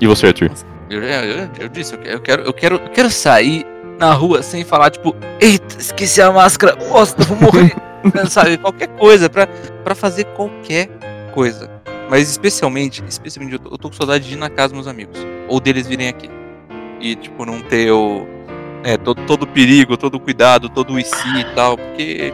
E 0.00 0.06
você, 0.06 0.26
Arthur? 0.26 0.50
Eu, 0.90 1.02
eu, 1.02 1.50
eu 1.58 1.68
disse, 1.68 1.94
eu 2.04 2.20
quero, 2.20 2.42
eu, 2.42 2.52
quero, 2.52 2.76
eu 2.76 2.90
quero 2.90 3.10
sair 3.10 3.64
na 3.98 4.12
rua 4.12 4.42
sem 4.42 4.64
falar, 4.64 4.90
tipo, 4.90 5.14
eita, 5.40 5.76
esqueci 5.78 6.20
a 6.20 6.30
máscara, 6.30 6.76
bosta, 6.76 7.24
vou 7.24 7.36
morrer. 7.36 7.74
sabe? 8.28 8.58
Qualquer 8.58 8.88
coisa, 8.88 9.28
pra, 9.28 9.46
pra 9.46 9.94
fazer 9.94 10.24
qualquer 10.36 10.88
coisa. 11.32 11.70
Mas 12.08 12.30
especialmente, 12.30 13.02
especialmente, 13.08 13.54
eu 13.54 13.58
tô, 13.58 13.70
eu 13.70 13.78
tô 13.78 13.88
com 13.88 13.96
saudade 13.96 14.28
de 14.28 14.34
ir 14.34 14.36
na 14.36 14.48
casa 14.48 14.68
dos 14.68 14.74
meus 14.74 14.86
amigos. 14.86 15.18
Ou 15.48 15.58
deles 15.60 15.86
virem 15.86 16.08
aqui. 16.08 16.30
E, 17.00 17.16
tipo, 17.16 17.44
não 17.44 17.60
ter 17.60 17.90
o. 17.90 18.26
É, 18.86 18.96
todo, 18.96 19.20
todo 19.26 19.48
perigo, 19.48 19.96
todo 19.96 20.20
cuidado, 20.20 20.68
todo 20.68 20.92
o 20.92 21.00
IC 21.00 21.10
e 21.40 21.44
tal. 21.56 21.76
Porque 21.76 22.32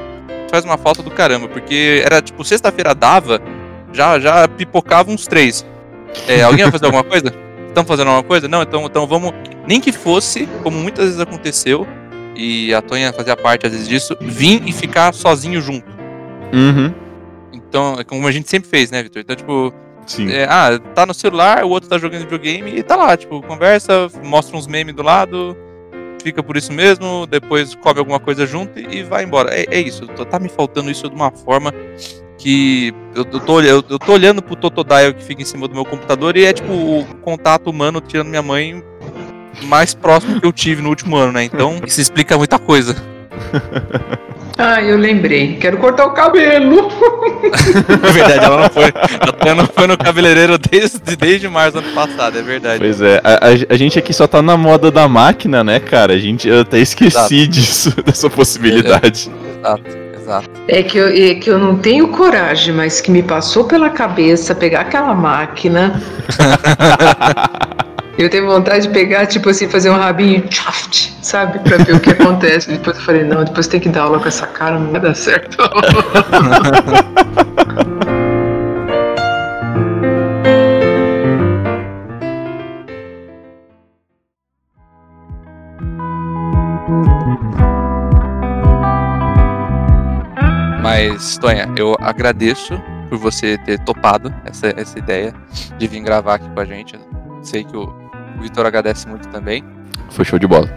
faz 0.50 0.66
uma 0.66 0.76
falta 0.76 1.03
do 1.03 1.11
caramba. 1.11 1.48
Porque 1.48 2.03
era, 2.05 2.20
tipo, 2.20 2.44
sexta-feira 2.44 2.94
dava, 2.94 3.40
já, 3.90 4.18
já 4.20 4.46
pipocava 4.46 5.11
uns 5.11 5.26
três. 5.26 5.64
É, 6.28 6.42
alguém 6.42 6.64
vai 6.64 6.72
fazer 6.72 6.84
alguma 6.84 7.05
coisa? 7.05 7.32
Estão 7.68 7.86
fazendo 7.86 8.09
alguma 8.09 8.22
coisa? 8.22 8.46
Não, 8.48 8.61
então, 8.61 8.84
então 8.84 9.07
vamos. 9.07 9.32
Nem 9.66 9.80
que 9.80 9.92
fosse, 9.92 10.46
como 10.62 10.76
muitas 10.76 11.07
vezes 11.07 11.20
aconteceu, 11.20 11.86
e 12.36 12.74
a 12.74 12.82
Tonha 12.82 13.14
fazia 13.14 13.34
parte 13.34 13.64
às 13.64 13.72
vezes 13.72 13.88
disso, 13.88 14.14
vir 14.20 14.62
e 14.66 14.72
ficar 14.72 15.14
sozinho 15.14 15.59
junto. 15.59 15.90
Uhum. 16.53 16.92
Então, 17.50 17.96
é 17.98 18.05
como 18.05 18.28
a 18.28 18.32
gente 18.32 18.50
sempre 18.50 18.68
fez, 18.68 18.90
né, 18.90 19.03
Vitor? 19.03 19.22
Então, 19.22 19.34
tipo, 19.34 19.72
Sim. 20.07 20.30
é, 20.30 20.44
ah, 20.44 20.78
tá 20.94 21.07
no 21.07 21.14
celular, 21.14 21.64
o 21.64 21.70
outro 21.70 21.88
tá 21.88 21.96
jogando 21.96 22.22
videogame 22.22 22.76
e 22.76 22.82
tá 22.82 22.94
lá, 22.94 23.16
tipo, 23.16 23.40
conversa, 23.40 24.11
mostra 24.22 24.55
uns 24.55 24.66
memes 24.66 24.94
do 24.94 25.03
lado, 25.03 25.57
fica 26.23 26.43
por 26.43 26.57
isso 26.57 26.73
mesmo, 26.73 27.27
depois 27.27 27.75
come 27.75 27.99
alguma 27.99 28.20
coisa 28.20 28.47
junto 28.47 28.79
e 28.79 29.03
vai 29.03 29.25
embora. 29.25 29.55
É, 29.55 29.66
é 29.70 29.81
isso, 29.81 30.07
tá 30.07 30.39
me 30.39 30.49
faltando 30.49 30.91
isso 30.91 31.09
de 31.09 31.14
uma 31.14 31.31
forma 31.31 31.75
que 32.39 32.93
eu, 33.14 33.27
eu, 33.33 33.41
tô, 33.41 33.61
eu, 33.61 33.85
eu 33.89 33.99
tô 33.99 34.12
olhando 34.12 34.43
pro 34.43 34.57
Totodile 34.57 35.14
que 35.14 35.23
fica 35.23 35.43
em 35.43 35.45
cima 35.45 35.68
do 35.68 35.75
meu 35.75 35.85
computador 35.85 36.37
e 36.37 36.45
é 36.45 36.53
tipo 36.53 36.73
o 36.73 37.05
contato 37.20 37.70
humano 37.70 38.01
tirando 38.01 38.29
minha 38.29 38.43
mãe 38.43 38.83
mais 39.64 39.95
próximo 39.95 40.41
que 40.41 40.47
eu 40.47 40.53
tive 40.53 40.83
no 40.83 40.89
último 40.89 41.16
ano, 41.16 41.33
né? 41.33 41.45
Então, 41.45 41.81
isso 41.87 42.01
explica 42.01 42.37
muita 42.37 42.59
coisa. 42.59 42.97
Ah, 44.59 44.82
eu 44.82 44.96
lembrei. 44.98 45.57
Quero 45.57 45.78
cortar 45.78 46.07
o 46.07 46.11
cabelo. 46.12 46.88
É 47.42 48.12
verdade, 48.12 48.44
ela 48.44 48.62
não 48.62 48.70
foi. 48.70 48.84
A 49.20 49.32
Tonha 49.32 49.55
não 49.55 49.66
foi 49.66 49.86
no 49.86 49.96
cabeleireiro 49.98 50.57
desde, 50.59 51.16
desde 51.16 51.48
março 51.48 51.72
do 51.72 51.78
ano 51.80 51.92
passado, 51.92 52.38
é 52.38 52.42
verdade. 52.42 52.78
Pois 52.78 53.00
é, 53.00 53.20
a, 53.24 53.32
a- 53.48 53.74
a 53.74 53.76
gente 53.76 53.98
aqui 53.98 54.12
só 54.12 54.26
tá 54.26 54.40
na 54.40 54.57
moda 54.57 54.90
da 54.90 55.09
máquina, 55.09 55.62
né, 55.64 55.80
cara? 55.80 56.12
A 56.14 56.18
gente, 56.18 56.48
eu 56.48 56.61
até 56.61 56.78
esqueci 56.78 57.16
Exato. 57.16 57.48
disso, 57.48 57.94
dessa 58.07 58.30
possibilidade. 58.30 59.30
Exato, 59.59 59.82
exato. 60.20 60.50
É 60.68 60.82
que, 60.82 60.98
eu, 60.98 61.09
é 61.09 61.34
que 61.34 61.50
eu 61.50 61.59
não 61.59 61.76
tenho 61.76 62.09
coragem, 62.09 62.72
mas 62.74 63.00
que 63.00 63.11
me 63.11 63.22
passou 63.22 63.64
pela 63.64 63.90
cabeça 63.90 64.55
pegar 64.55 64.80
aquela 64.82 65.14
máquina. 65.14 66.00
eu 68.19 68.29
tenho 68.29 68.47
vontade 68.47 68.87
de 68.87 68.93
pegar, 68.93 69.27
tipo 69.27 69.49
assim, 69.49 69.69
fazer 69.69 69.91
um 69.91 69.97
rabinho, 69.97 70.43
tchaft, 70.49 71.13
sabe? 71.23 71.59
Pra 71.61 71.79
ver 71.79 71.95
o 71.95 72.01
que 72.01 72.11
acontece. 72.11 72.71
Depois 72.71 72.97
eu 72.97 73.03
falei, 73.03 73.25
não, 73.25 73.45
depois 73.45 73.67
tem 73.67 73.81
que 73.81 73.89
dar 73.89 74.03
aula 74.03 74.21
com 74.21 74.29
essa 74.29 74.47
cara, 74.47 74.79
não 74.79 74.91
vai 74.91 75.01
dar 75.01 75.15
certo. 75.15 75.57
Mas, 90.83 91.39
Tonha, 91.39 91.73
eu 91.77 91.97
agradeço 92.01 92.75
por 93.09 93.17
você 93.17 93.57
ter 93.59 93.79
topado 93.81 94.35
essa, 94.45 94.75
essa 94.77 94.99
ideia 94.99 95.33
de 95.79 95.87
vir 95.87 96.01
gravar 96.01 96.35
aqui 96.35 96.49
com 96.51 96.61
a 96.61 96.65
gente. 96.65 96.99
Sei 97.43 97.65
que 97.65 97.77
o, 97.77 98.01
o 98.37 98.43
Vitor 98.43 98.66
agradece 98.66 99.09
muito 99.09 99.28
também. 99.28 99.64
Foi 100.11 100.24
show 100.24 100.39
de 100.39 100.47
bola. 100.47 100.68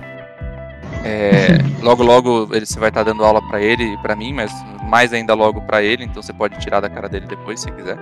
É, 1.04 1.60
logo, 1.82 2.02
logo 2.04 2.50
ele, 2.52 2.66
você 2.66 2.80
vai 2.80 2.90
estar 2.90 3.04
dando 3.04 3.24
aula 3.24 3.40
pra 3.48 3.62
ele 3.62 3.84
e 3.84 3.98
pra 4.00 4.16
mim, 4.16 4.34
mas 4.34 4.52
mais 4.90 5.14
ainda 5.14 5.34
logo 5.34 5.62
pra 5.62 5.84
ele, 5.84 6.04
então 6.04 6.22
você 6.22 6.34
pode 6.34 6.60
tirar 6.60 6.80
da 6.80 6.90
cara 6.90 7.08
dele 7.08 7.28
depois 7.28 7.60
se 7.60 7.72
quiser. 7.72 7.98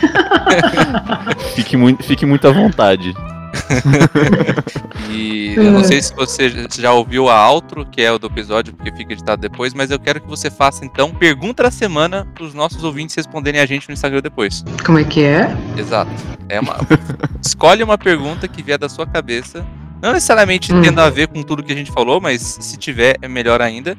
Fique 1.54 1.76
muito, 1.76 2.02
fique 2.02 2.24
muito 2.24 2.48
à 2.48 2.52
vontade. 2.52 3.12
E 5.12 5.54
eu 5.56 5.72
não 5.72 5.82
sei 5.82 6.00
se 6.00 6.14
você 6.14 6.68
já 6.78 6.92
ouviu 6.92 7.28
a 7.28 7.50
outro, 7.50 7.84
que 7.84 8.00
é 8.00 8.12
o 8.12 8.18
do 8.18 8.28
episódio, 8.28 8.72
porque 8.72 8.92
fica 8.92 9.12
editado 9.12 9.42
depois, 9.42 9.74
mas 9.74 9.90
eu 9.90 9.98
quero 9.98 10.20
que 10.20 10.28
você 10.28 10.48
faça 10.48 10.84
então 10.84 11.10
pergunta 11.10 11.64
da 11.64 11.70
semana 11.70 12.28
pros 12.34 12.54
nossos 12.54 12.84
ouvintes 12.84 13.16
responderem 13.16 13.60
a 13.60 13.66
gente 13.66 13.88
no 13.88 13.92
Instagram 13.92 14.20
depois. 14.20 14.62
Como 14.86 14.98
é 14.98 15.04
que 15.04 15.24
é? 15.24 15.52
Exato. 15.76 16.10
É 16.48 16.60
uma... 16.60 16.76
Escolhe 17.44 17.82
uma 17.82 17.98
pergunta 17.98 18.46
que 18.46 18.62
vier 18.62 18.78
da 18.78 18.88
sua 18.88 19.04
cabeça. 19.04 19.66
Não 20.00 20.12
necessariamente 20.12 20.72
Hum. 20.72 20.80
tendo 20.80 21.00
a 21.00 21.10
ver 21.10 21.26
com 21.26 21.42
tudo 21.42 21.62
que 21.62 21.72
a 21.72 21.76
gente 21.76 21.90
falou, 21.90 22.20
mas 22.20 22.40
se 22.60 22.76
tiver, 22.76 23.16
é 23.20 23.26
melhor 23.26 23.60
ainda. 23.60 23.96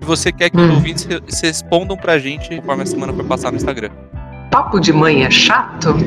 E 0.00 0.04
você 0.04 0.32
quer 0.32 0.48
que 0.48 0.56
os 0.56 0.62
Hum. 0.70 0.74
ouvintes 0.76 1.04
re- 1.04 1.20
respondam 1.42 1.94
pra 1.96 2.18
gente 2.18 2.48
conforme 2.56 2.84
a 2.84 2.86
semana 2.86 3.12
for 3.12 3.24
passar 3.24 3.50
no 3.50 3.56
Instagram. 3.58 3.90
Papo 4.50 4.80
de 4.80 4.92
mãe 4.94 5.24
é 5.24 5.30
chato? 5.30 5.94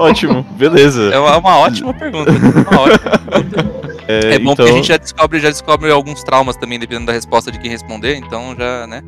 Ótimo, 0.00 0.42
beleza. 0.52 1.10
É 1.12 1.18
uma, 1.18 1.36
uma 1.38 1.58
ótima 1.58 1.92
pergunta. 1.94 2.30
Uma 2.32 2.80
ótima 2.80 3.18
pergunta. 3.18 3.80
É, 4.12 4.40
bom 4.40 4.50
então, 4.54 4.56
porque 4.56 4.72
a 4.72 4.74
gente 4.74 4.88
já 4.88 4.96
descobre, 4.96 5.38
já 5.38 5.48
descobre 5.50 5.88
alguns 5.88 6.24
traumas 6.24 6.56
também, 6.56 6.80
dependendo 6.80 7.06
da 7.06 7.12
resposta 7.12 7.48
de 7.52 7.60
quem 7.60 7.70
responder, 7.70 8.16
então 8.16 8.56
já, 8.58 8.84
né? 8.88 9.04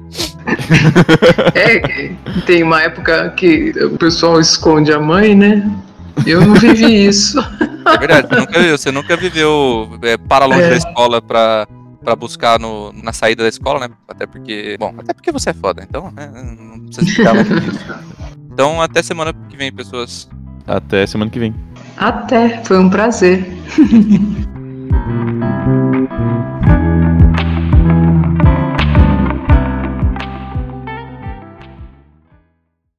É, 1.54 1.80
que 1.80 2.16
tem 2.46 2.62
uma 2.62 2.80
época 2.82 3.30
que 3.30 3.70
o 3.84 3.98
pessoal 3.98 4.38
esconde 4.40 4.92
a 4.92 5.00
mãe, 5.00 5.34
né? 5.34 5.68
Eu 6.24 6.40
não 6.46 6.54
vivi 6.54 7.06
isso. 7.06 7.40
É 7.84 7.98
verdade, 7.98 8.28
você 8.28 8.36
nunca, 8.38 8.52
viveu- 8.60 8.78
você 8.78 8.90
nunca 8.92 9.16
viveu 9.16 9.98
é, 10.02 10.16
para 10.16 10.44
longe 10.44 10.62
É. 10.62 10.70
da 10.70 10.76
escola 10.76 11.20
pra, 11.20 11.66
pra 12.04 12.14
buscar 12.14 12.60
no, 12.60 12.92
na 12.92 13.12
saída 13.12 13.42
da 13.42 13.48
escola, 13.48 13.80
né? 13.80 13.88
Até 14.06 14.24
porque. 14.24 14.76
Bom, 14.78 14.94
até 14.98 15.12
porque 15.12 15.32
você 15.32 15.50
é 15.50 15.54
foda, 15.54 15.82
então 15.82 16.12
né, 16.12 16.30
não 16.32 16.78
precisa 16.86 17.08
explicar 17.08 17.34
mais 17.34 17.48
do 17.48 17.60
que 17.60 17.68
isso. 17.70 17.84
Então 18.52 18.80
até 18.80 19.02
semana 19.02 19.32
que 19.48 19.56
vem, 19.56 19.72
pessoas. 19.72 20.28
Até 20.66 21.06
semana 21.06 21.30
que 21.30 21.38
vem. 21.38 21.54
Até, 21.96 22.62
foi 22.64 22.78
um 22.78 22.88
prazer. 22.88 23.44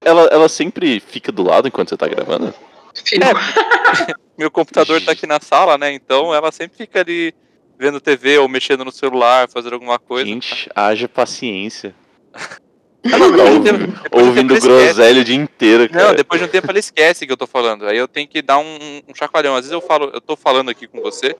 Ela, 0.05 0.23
ela 0.23 0.49
sempre 0.49 0.99
fica 0.99 1.31
do 1.31 1.43
lado 1.43 1.67
enquanto 1.67 1.89
você 1.89 1.97
tá 1.97 2.07
gravando? 2.07 2.53
Meu 4.37 4.51
computador 4.51 5.01
tá 5.01 5.13
aqui 5.13 5.25
na 5.25 5.39
sala, 5.39 5.77
né? 5.77 5.93
Então 5.93 6.33
ela 6.33 6.51
sempre 6.51 6.77
fica 6.77 6.99
ali 6.99 7.33
vendo 7.79 8.01
TV 8.01 8.37
ou 8.37 8.49
mexendo 8.49 8.83
no 8.83 8.91
celular, 8.91 9.47
fazendo 9.49 9.73
alguma 9.73 9.97
coisa. 9.97 10.25
Gente, 10.25 10.69
haja 10.75 11.07
paciência. 11.07 11.95
Ah, 13.11 13.17
não, 13.17 13.31
depois 13.31 13.51
de 13.51 13.57
um 13.57 13.63
tempo- 13.63 13.87
de 13.87 14.17
um 14.17 14.25
Ouvindo 14.27 14.53
tempo 14.53 14.67
esquece. 14.67 14.93
groselha 14.93 15.21
o 15.21 15.23
dia 15.25 15.35
inteiro, 15.35 15.89
cara. 15.89 16.07
Não, 16.07 16.15
depois 16.15 16.39
de 16.41 16.47
um 16.47 16.49
tempo 16.49 16.67
ela 16.69 16.79
esquece 16.79 17.25
que 17.25 17.31
eu 17.33 17.37
tô 17.37 17.45
falando. 17.45 17.85
Aí 17.87 17.97
eu 17.97 18.07
tenho 18.07 18.27
que 18.27 18.41
dar 18.41 18.57
um, 18.59 19.01
um 19.07 19.13
chacoalhão. 19.13 19.53
Às 19.55 19.61
vezes 19.61 19.73
eu 19.73 19.81
falo, 19.81 20.09
eu 20.13 20.21
tô 20.21 20.37
falando 20.37 20.69
aqui 20.69 20.87
com 20.87 21.01
você, 21.01 21.35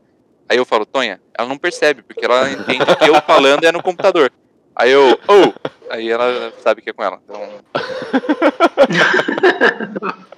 aí 0.49 0.57
eu 0.57 0.66
falo, 0.66 0.86
Tonha, 0.86 1.22
ela 1.38 1.47
não 1.47 1.57
percebe, 1.57 2.01
porque 2.01 2.26
ela 2.26 2.51
entende 2.51 2.86
que 2.86 3.09
eu 3.09 3.16
falando 3.22 3.64
é 3.64 3.72
no 3.72 3.82
computador. 3.82 4.30
Aí 4.76 4.91
eu, 4.91 5.18
oh! 5.28 5.53
Aí 5.89 6.09
ela 6.09 6.51
sabe 6.64 6.82
que 6.82 6.89
é 6.89 6.93
com 6.93 7.03
ela. 7.03 7.20
Então, 7.24 7.39